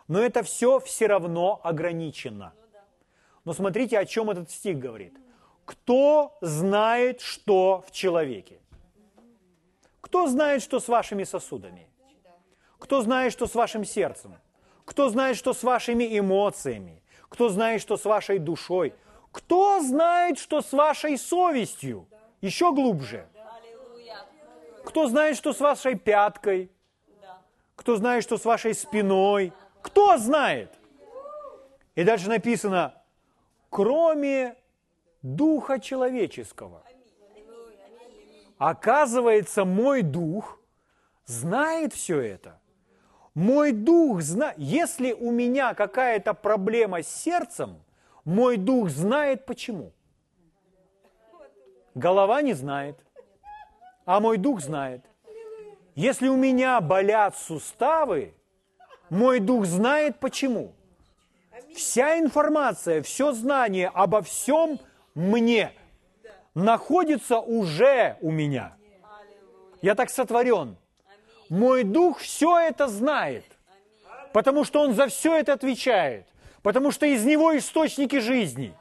Но 0.10 0.20
это 0.20 0.43
все 0.43 0.82
все 0.82 1.07
равно 1.07 1.62
ограничено. 1.64 2.53
Но 3.45 3.53
смотрите, 3.53 3.97
о 3.97 4.05
чем 4.05 4.30
этот 4.30 4.51
стих 4.51 4.78
говорит. 4.78 5.18
Кто 5.64 6.38
знает, 6.41 7.22
что 7.22 7.86
в 7.88 7.91
человеке? 7.91 8.60
Кто 10.01 10.28
знает, 10.28 10.62
что 10.62 10.82
с 10.82 10.89
вашими 10.89 11.24
сосудами? 11.24 11.88
Кто 12.78 13.01
знает, 13.01 13.32
что 13.32 13.47
с 13.47 13.55
вашим 13.55 13.86
сердцем? 13.86 14.36
Кто 14.84 15.07
знает, 15.10 15.38
что 15.38 15.53
с 15.53 15.64
вашими 15.64 16.20
эмоциями? 16.20 17.01
Кто 17.30 17.47
знает, 17.47 17.82
что 17.82 17.95
с 17.95 18.03
вашей 18.03 18.39
душой? 18.39 18.93
Кто 19.32 19.80
знает, 19.82 20.38
что 20.38 20.62
с 20.62 20.74
вашей 20.74 21.18
совестью? 21.18 22.10
Еще 22.41 22.74
глубже– 22.74 23.30
кто 24.89 25.07
знает, 25.07 25.38
что 25.38 25.53
с 25.53 25.60
вашей 25.60 25.93
пяткой? 25.93 26.72
Кто 27.76 27.95
знает, 27.95 28.24
что 28.24 28.39
с 28.39 28.45
вашей 28.45 28.74
спиной? 28.74 29.53
Кто 29.82 30.17
знает? 30.17 30.71
И 31.95 32.03
дальше 32.03 32.30
написано, 32.30 32.93
кроме 33.69 34.55
духа 35.21 35.80
человеческого. 35.80 36.84
Оказывается, 38.57 39.65
мой 39.65 40.01
дух 40.01 40.59
знает 41.25 41.93
все 41.93 42.19
это. 42.19 42.59
Мой 43.34 43.71
дух 43.71 44.21
знает, 44.21 44.57
если 44.57 45.13
у 45.13 45.32
меня 45.32 45.73
какая-то 45.73 46.34
проблема 46.34 47.03
с 47.03 47.07
сердцем, 47.07 47.82
мой 48.25 48.57
дух 48.57 48.89
знает 48.89 49.45
почему. 49.45 49.93
Голова 51.95 52.41
не 52.41 52.53
знает 52.53 52.99
а 54.09 54.19
мой 54.19 54.38
дух 54.39 54.59
знает. 54.59 55.05
Если 55.93 56.30
у 56.30 56.36
меня 56.36 56.82
болят 56.82 57.38
суставы, 57.38 58.34
мой 59.10 59.39
дух 59.39 59.66
знает 59.66 60.20
почему. 60.20 60.74
Вся 61.76 62.20
информация, 62.20 63.01
все 63.01 63.32
знание 63.34 63.89
обо 63.93 64.22
всем 64.22 64.80
мне 65.16 65.72
находится 66.55 67.39
уже 67.39 68.18
у 68.22 68.32
меня. 68.32 68.76
Я 69.82 69.95
так 69.95 70.10
сотворен. 70.10 70.78
Мой 71.49 71.84
дух 71.84 72.20
все 72.20 72.60
это 72.60 72.88
знает, 72.88 73.45
потому 74.34 74.64
что 74.64 74.82
он 74.82 74.93
за 74.93 75.07
все 75.07 75.38
это 75.38 75.53
отвечает, 75.53 76.28
потому 76.62 76.91
что 76.91 77.05
из 77.05 77.26
него 77.26 77.57
источники 77.57 78.20
жизни. 78.20 78.74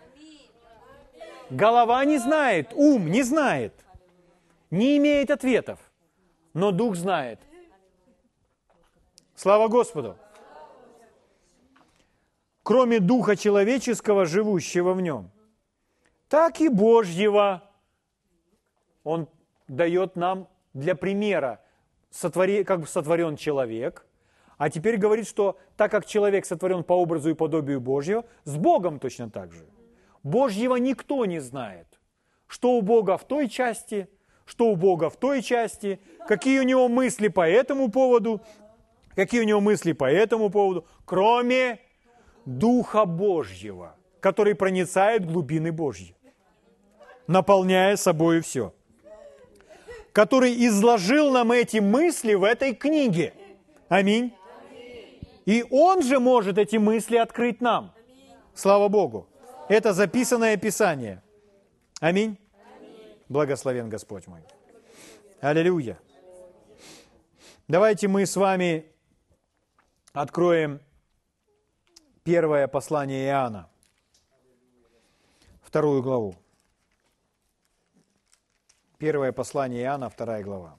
Голова 1.50 2.04
не 2.04 2.18
знает, 2.18 2.72
ум 2.74 3.10
не 3.10 3.22
знает– 3.22 3.72
не 4.70 4.98
имеет 4.98 5.30
ответов, 5.30 5.78
но 6.54 6.72
Дух 6.72 6.96
знает. 6.96 7.40
Слава 9.38 9.68
Господу! 9.68 10.16
Кроме 12.64 12.98
Духа 12.98 13.36
человеческого, 13.36 14.26
живущего 14.26 14.94
в 14.94 15.00
нем, 15.00 15.30
так 16.28 16.60
и 16.60 16.68
Божьего. 16.68 17.62
Он 19.04 19.28
дает 19.68 20.16
нам 20.16 20.48
для 20.74 20.96
примера, 20.96 21.60
сотвори, 22.10 22.64
как 22.64 22.88
сотворен 22.88 23.36
человек, 23.36 24.08
а 24.56 24.70
теперь 24.70 24.96
говорит, 24.96 25.28
что 25.28 25.56
так 25.76 25.92
как 25.92 26.04
человек 26.04 26.44
сотворен 26.44 26.82
по 26.82 26.94
образу 26.94 27.30
и 27.30 27.34
подобию 27.34 27.80
Божьего, 27.80 28.24
с 28.42 28.56
Богом 28.56 28.98
точно 28.98 29.30
так 29.30 29.52
же. 29.52 29.66
Божьего 30.24 30.74
никто 30.74 31.24
не 31.26 31.38
знает. 31.38 31.86
Что 32.48 32.72
у 32.72 32.82
Бога 32.82 33.16
в 33.16 33.24
той 33.24 33.48
части, 33.48 34.08
что 34.46 34.66
у 34.66 34.74
Бога 34.74 35.10
в 35.10 35.16
той 35.16 35.42
части, 35.42 36.00
какие 36.26 36.58
у 36.58 36.64
него 36.64 36.88
мысли 36.88 37.28
по 37.28 37.48
этому 37.48 37.88
поводу, 37.88 38.42
какие 39.18 39.40
у 39.40 39.44
него 39.44 39.60
мысли 39.60 39.90
по 39.90 40.08
этому 40.08 40.48
поводу, 40.48 40.86
кроме 41.04 41.80
Духа 42.44 43.04
Божьего, 43.04 43.96
который 44.20 44.54
проницает 44.54 45.26
глубины 45.26 45.72
Божьи, 45.72 46.14
наполняя 47.26 47.96
собой 47.96 48.42
все, 48.42 48.72
который 50.12 50.54
изложил 50.68 51.32
нам 51.32 51.50
эти 51.50 51.78
мысли 51.78 52.34
в 52.34 52.44
этой 52.44 52.76
книге. 52.76 53.34
Аминь. 53.88 54.32
И 55.46 55.64
Он 55.68 56.00
же 56.00 56.20
может 56.20 56.56
эти 56.56 56.76
мысли 56.76 57.16
открыть 57.16 57.60
нам. 57.60 57.92
Слава 58.54 58.86
Богу. 58.86 59.26
Это 59.68 59.94
записанное 59.94 60.56
Писание. 60.56 61.24
Аминь. 61.98 62.38
Благословен 63.28 63.88
Господь 63.88 64.28
мой. 64.28 64.42
Аллилуйя. 65.40 65.98
Давайте 67.66 68.06
мы 68.06 68.24
с 68.24 68.36
вами 68.36 68.86
откроем 70.12 70.80
первое 72.24 72.68
послание 72.68 73.26
Иоанна, 73.26 73.68
вторую 75.62 76.02
главу. 76.02 76.34
Первое 78.98 79.32
послание 79.32 79.82
Иоанна, 79.82 80.10
вторая 80.10 80.42
глава. 80.42 80.78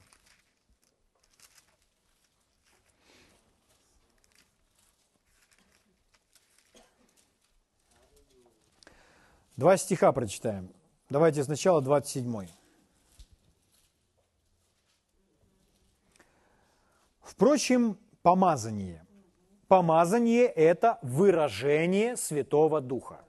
Два 9.56 9.76
стиха 9.76 10.12
прочитаем. 10.12 10.72
Давайте 11.10 11.44
сначала 11.44 11.82
27. 11.82 12.48
Впрочем, 17.20 17.98
помазание. 18.22 19.06
Помазание– 19.70 20.46
это 20.56 20.98
выражение 21.00 22.16
Святого 22.16 22.80
Духа. 22.80 23.20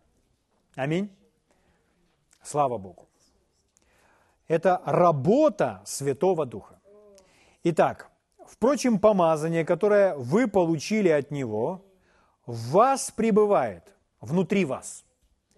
Аминь. 0.73 1.11
Слава 2.41 2.79
Богу. 2.79 3.07
Это 4.47 4.81
работа 4.83 5.83
Святого 5.85 6.47
Духа. 6.47 6.79
Итак, 7.63 8.09
впрочем, 8.47 8.97
помазание, 8.97 9.63
которое 9.63 10.15
вы 10.15 10.47
получили 10.47 11.09
от 11.09 11.29
Него, 11.29 11.85
в 12.47 12.71
вас 12.71 13.11
пребывает, 13.11 13.93
внутри 14.19 14.65
вас. 14.65 15.05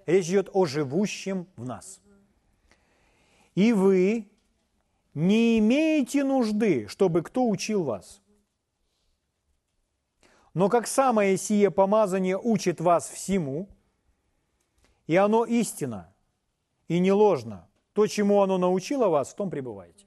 Речь 0.05 0.27
идет 0.27 0.49
о 0.51 0.65
живущем 0.65 1.47
в 1.55 1.63
нас. 1.63 2.01
И 3.55 3.71
вы 3.71 4.29
не 5.13 5.59
имеете 5.59 6.25
нужды, 6.25 6.89
чтобы 6.89 7.21
кто 7.21 7.47
учил 7.47 7.84
вас. 7.84 8.21
Но 10.54 10.70
как 10.70 10.88
самое 10.88 11.36
сие 11.38 11.72
помазание 11.72 12.38
учит 12.38 12.80
вас 12.80 13.10
всему, 13.10 13.68
и 15.08 15.16
оно 15.16 15.45
истина, 15.45 16.14
и 16.88 16.99
не 16.99 17.12
ложно, 17.12 17.68
то, 17.93 18.08
чему 18.08 18.41
оно 18.41 18.58
научило 18.58 19.08
вас, 19.08 19.32
в 19.32 19.36
том 19.36 19.49
пребывайте. 19.49 20.06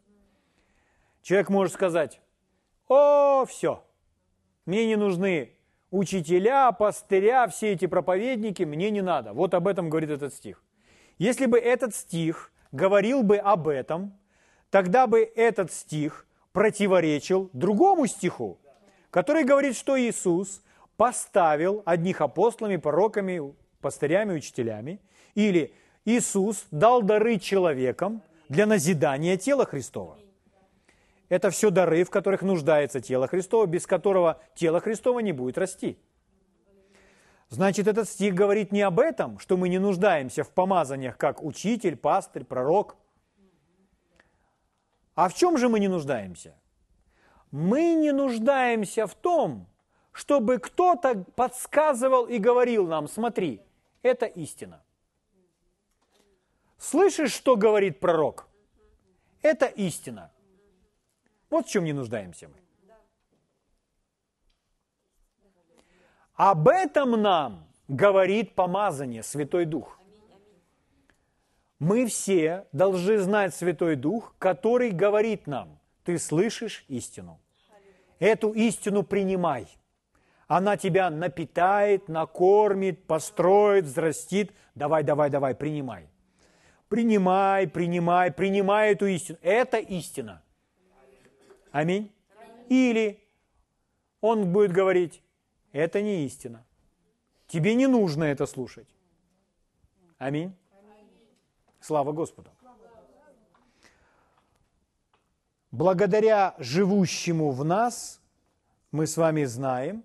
Человек 1.23 1.49
может 1.51 1.75
сказать, 1.75 2.21
о, 2.89 3.45
все, 3.47 3.85
мне 4.65 4.87
не 4.87 4.97
нужны 4.97 5.57
учителя, 5.91 6.71
пастыря, 6.73 7.49
все 7.49 7.73
эти 7.73 7.87
проповедники, 7.87 8.63
мне 8.63 8.91
не 8.91 9.03
надо. 9.03 9.33
Вот 9.33 9.55
об 9.55 9.67
этом 9.67 9.91
говорит 9.91 10.11
этот 10.11 10.33
стих. 10.33 10.63
Если 11.19 11.47
бы 11.47 11.59
этот 11.59 11.95
стих 11.95 12.53
говорил 12.71 13.23
бы 13.23 13.39
об 13.39 13.67
этом, 13.67 14.17
тогда 14.71 15.07
бы 15.07 15.21
этот 15.23 15.73
стих 15.73 16.27
противоречил 16.53 17.51
другому 17.53 18.07
стиху, 18.07 18.59
который 19.11 19.45
говорит, 19.45 19.77
что 19.77 19.99
Иисус 19.99 20.63
поставил 20.97 21.83
одних 21.85 22.21
апостолами, 22.21 22.77
пророками, 22.77 23.55
пастырями, 23.81 24.35
учителями, 24.35 25.01
или 25.35 25.75
Иисус 26.05 26.67
дал 26.71 27.03
дары 27.03 27.39
человекам 27.39 28.23
для 28.49 28.67
назидания 28.67 29.37
тела 29.37 29.67
Христова. 29.67 30.19
Это 31.29 31.51
все 31.51 31.71
дары, 31.71 32.05
в 32.05 32.11
которых 32.11 32.43
нуждается 32.43 33.01
тело 33.01 33.27
Христово, 33.27 33.67
без 33.67 33.87
которого 33.87 34.41
тело 34.55 34.81
Христово 34.81 35.21
не 35.21 35.33
будет 35.33 35.59
расти. 35.59 35.99
Значит, 37.49 37.87
этот 37.87 38.09
стих 38.09 38.35
говорит 38.35 38.73
не 38.73 38.83
об 38.83 38.99
этом, 38.99 39.39
что 39.39 39.57
мы 39.57 39.69
не 39.69 39.79
нуждаемся 39.79 40.45
в 40.45 40.51
помазаниях, 40.51 41.17
как 41.17 41.43
учитель, 41.43 41.97
пастырь, 41.97 42.45
пророк. 42.45 42.97
А 45.15 45.29
в 45.29 45.35
чем 45.35 45.57
же 45.57 45.69
мы 45.69 45.81
не 45.81 45.89
нуждаемся? 45.89 46.55
Мы 47.57 47.95
не 47.95 48.13
нуждаемся 48.13 49.07
в 49.07 49.15
том, 49.15 49.67
чтобы 50.13 50.59
кто-то 50.59 51.25
подсказывал 51.37 52.27
и 52.27 52.37
говорил 52.37 52.87
нам, 52.87 53.09
смотри, 53.09 53.63
это 54.03 54.27
истина. 54.27 54.83
Слышишь, 56.77 57.33
что 57.33 57.57
говорит 57.57 57.99
пророк? 57.99 58.47
Это 59.41 59.65
истина. 59.65 60.31
Вот 61.49 61.67
в 61.67 61.71
чем 61.71 61.85
не 61.85 61.95
нуждаемся 61.95 62.49
мы. 62.49 62.61
Об 66.35 66.69
этом 66.69 67.23
нам 67.23 67.67
говорит 67.89 68.55
помазание, 68.55 69.23
Святой 69.23 69.65
Дух. 69.65 69.99
Мы 71.79 72.05
все 72.05 72.67
должны 72.73 73.17
знать 73.17 73.55
Святой 73.55 73.97
Дух, 73.97 74.35
который 74.39 74.91
говорит 74.91 75.47
нам, 75.47 75.81
ты 76.05 76.19
слышишь 76.19 76.85
истину. 76.89 77.41
Эту 78.19 78.53
истину 78.53 79.03
принимай. 79.03 79.69
Она 80.49 80.77
тебя 80.77 81.11
напитает, 81.11 82.09
накормит, 82.09 83.05
построит, 83.07 83.85
взрастит. 83.85 84.53
Давай, 84.75 85.03
давай, 85.03 85.29
давай, 85.29 85.55
принимай. 85.55 86.09
Принимай, 86.89 87.67
принимай, 87.67 88.31
принимай 88.31 88.93
эту 88.93 89.07
истину. 89.07 89.39
Это 89.43 89.79
истина. 89.79 90.43
Аминь. 91.73 92.13
Или 92.69 93.23
он 94.21 94.53
будет 94.53 94.73
говорить, 94.73 95.23
это 95.73 96.01
не 96.01 96.25
истина. 96.25 96.65
Тебе 97.49 97.75
не 97.75 97.87
нужно 97.87 98.25
это 98.25 98.47
слушать. 98.47 98.89
Аминь. 100.19 100.55
Слава 101.81 102.13
Господу. 102.13 102.51
Благодаря 105.77 106.55
живущему 106.57 107.51
в 107.51 107.63
нас 107.63 108.19
мы 108.93 109.07
с 109.07 109.19
вами 109.19 109.45
знаем, 109.45 110.05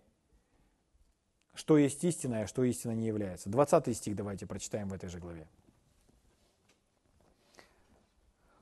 что 1.53 1.77
есть 1.77 2.03
истина, 2.03 2.41
а 2.41 2.47
что 2.47 2.65
истина 2.65 2.91
не 2.91 3.07
является. 3.07 3.47
20 3.47 3.95
стих 3.95 4.17
давайте 4.17 4.45
прочитаем 4.45 4.89
в 4.89 4.93
этой 4.93 5.07
же 5.07 5.19
главе. 5.19 5.47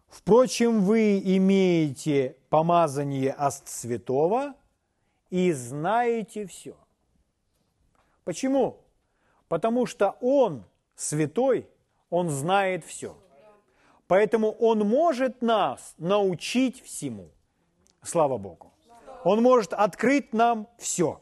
Впрочем, 0.07 0.84
вы 0.84 1.18
имеете 1.18 2.36
помазание 2.51 3.32
от 3.32 3.68
святого 3.68 4.53
и 5.32 5.51
знаете 5.51 6.45
все. 6.45 6.78
Почему? 8.24 8.82
Потому 9.47 9.88
что 9.88 10.16
Он 10.22 10.64
святой, 10.95 11.68
Он 12.12 12.30
знает 12.30 12.86
все. 12.86 13.18
Поэтому 14.10 14.51
Он 14.60 14.80
может 14.80 15.43
нас 15.43 15.93
научить 15.99 16.82
всему. 16.84 17.30
Слава 18.01 18.39
Богу. 18.39 18.74
Он 19.24 19.43
может 19.43 19.72
открыть 19.74 20.34
нам 20.34 20.68
все. 20.80 21.22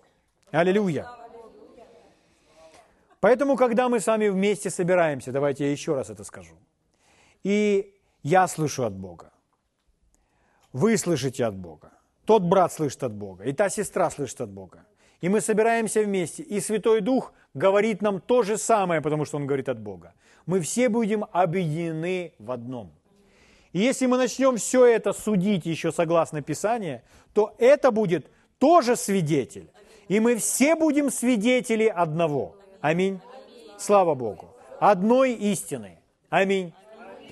Аллилуйя. 0.51 1.05
Поэтому, 3.19 3.57
когда 3.57 3.89
мы 3.89 3.99
с 3.99 4.07
вами 4.07 4.29
вместе 4.29 4.69
собираемся, 4.69 5.33
давайте 5.33 5.65
я 5.65 5.71
еще 5.71 5.95
раз 5.95 6.09
это 6.09 6.23
скажу, 6.23 6.55
и 7.43 7.93
я 8.23 8.47
слышу 8.47 8.85
от 8.85 8.93
Бога, 8.93 9.33
вы 10.71 10.97
слышите 10.97 11.43
от 11.45 11.55
Бога, 11.55 11.91
тот 12.25 12.43
брат 12.43 12.71
слышит 12.71 13.03
от 13.03 13.13
Бога, 13.13 13.43
и 13.43 13.51
та 13.51 13.69
сестра 13.69 14.09
слышит 14.09 14.39
от 14.39 14.49
Бога. 14.49 14.85
И 15.21 15.29
мы 15.29 15.41
собираемся 15.41 16.01
вместе, 16.01 16.43
и 16.43 16.59
Святой 16.59 17.01
Дух 17.01 17.33
говорит 17.53 18.01
нам 18.01 18.21
то 18.21 18.43
же 18.43 18.57
самое, 18.57 19.01
потому 19.01 19.25
что 19.25 19.37
Он 19.37 19.47
говорит 19.47 19.69
от 19.69 19.79
Бога. 19.79 20.13
Мы 20.45 20.59
все 20.61 20.89
будем 20.89 21.25
объединены 21.31 22.33
в 22.39 22.51
одном. 22.51 22.91
И 23.73 23.79
если 23.79 24.05
мы 24.05 24.17
начнем 24.17 24.57
все 24.57 24.85
это 24.85 25.13
судить 25.13 25.65
еще 25.65 25.91
согласно 25.91 26.41
Писанию, 26.41 27.01
то 27.33 27.53
это 27.57 27.91
будет 27.91 28.31
тоже 28.59 28.95
свидетель. 28.95 29.69
И 30.07 30.19
мы 30.19 30.37
все 30.37 30.75
будем 30.75 31.09
свидетели 31.11 31.87
одного. 31.87 32.55
Аминь. 32.81 33.19
Слава 33.77 34.15
Богу. 34.15 34.55
Одной 34.79 35.33
истины. 35.33 35.99
Аминь. 36.29 36.73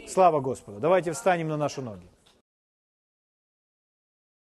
Слава 0.08 0.40
Господу. 0.40 0.80
Давайте 0.80 1.12
встанем 1.12 1.48
на 1.48 1.58
наши 1.58 1.82
ноги. 1.82 2.08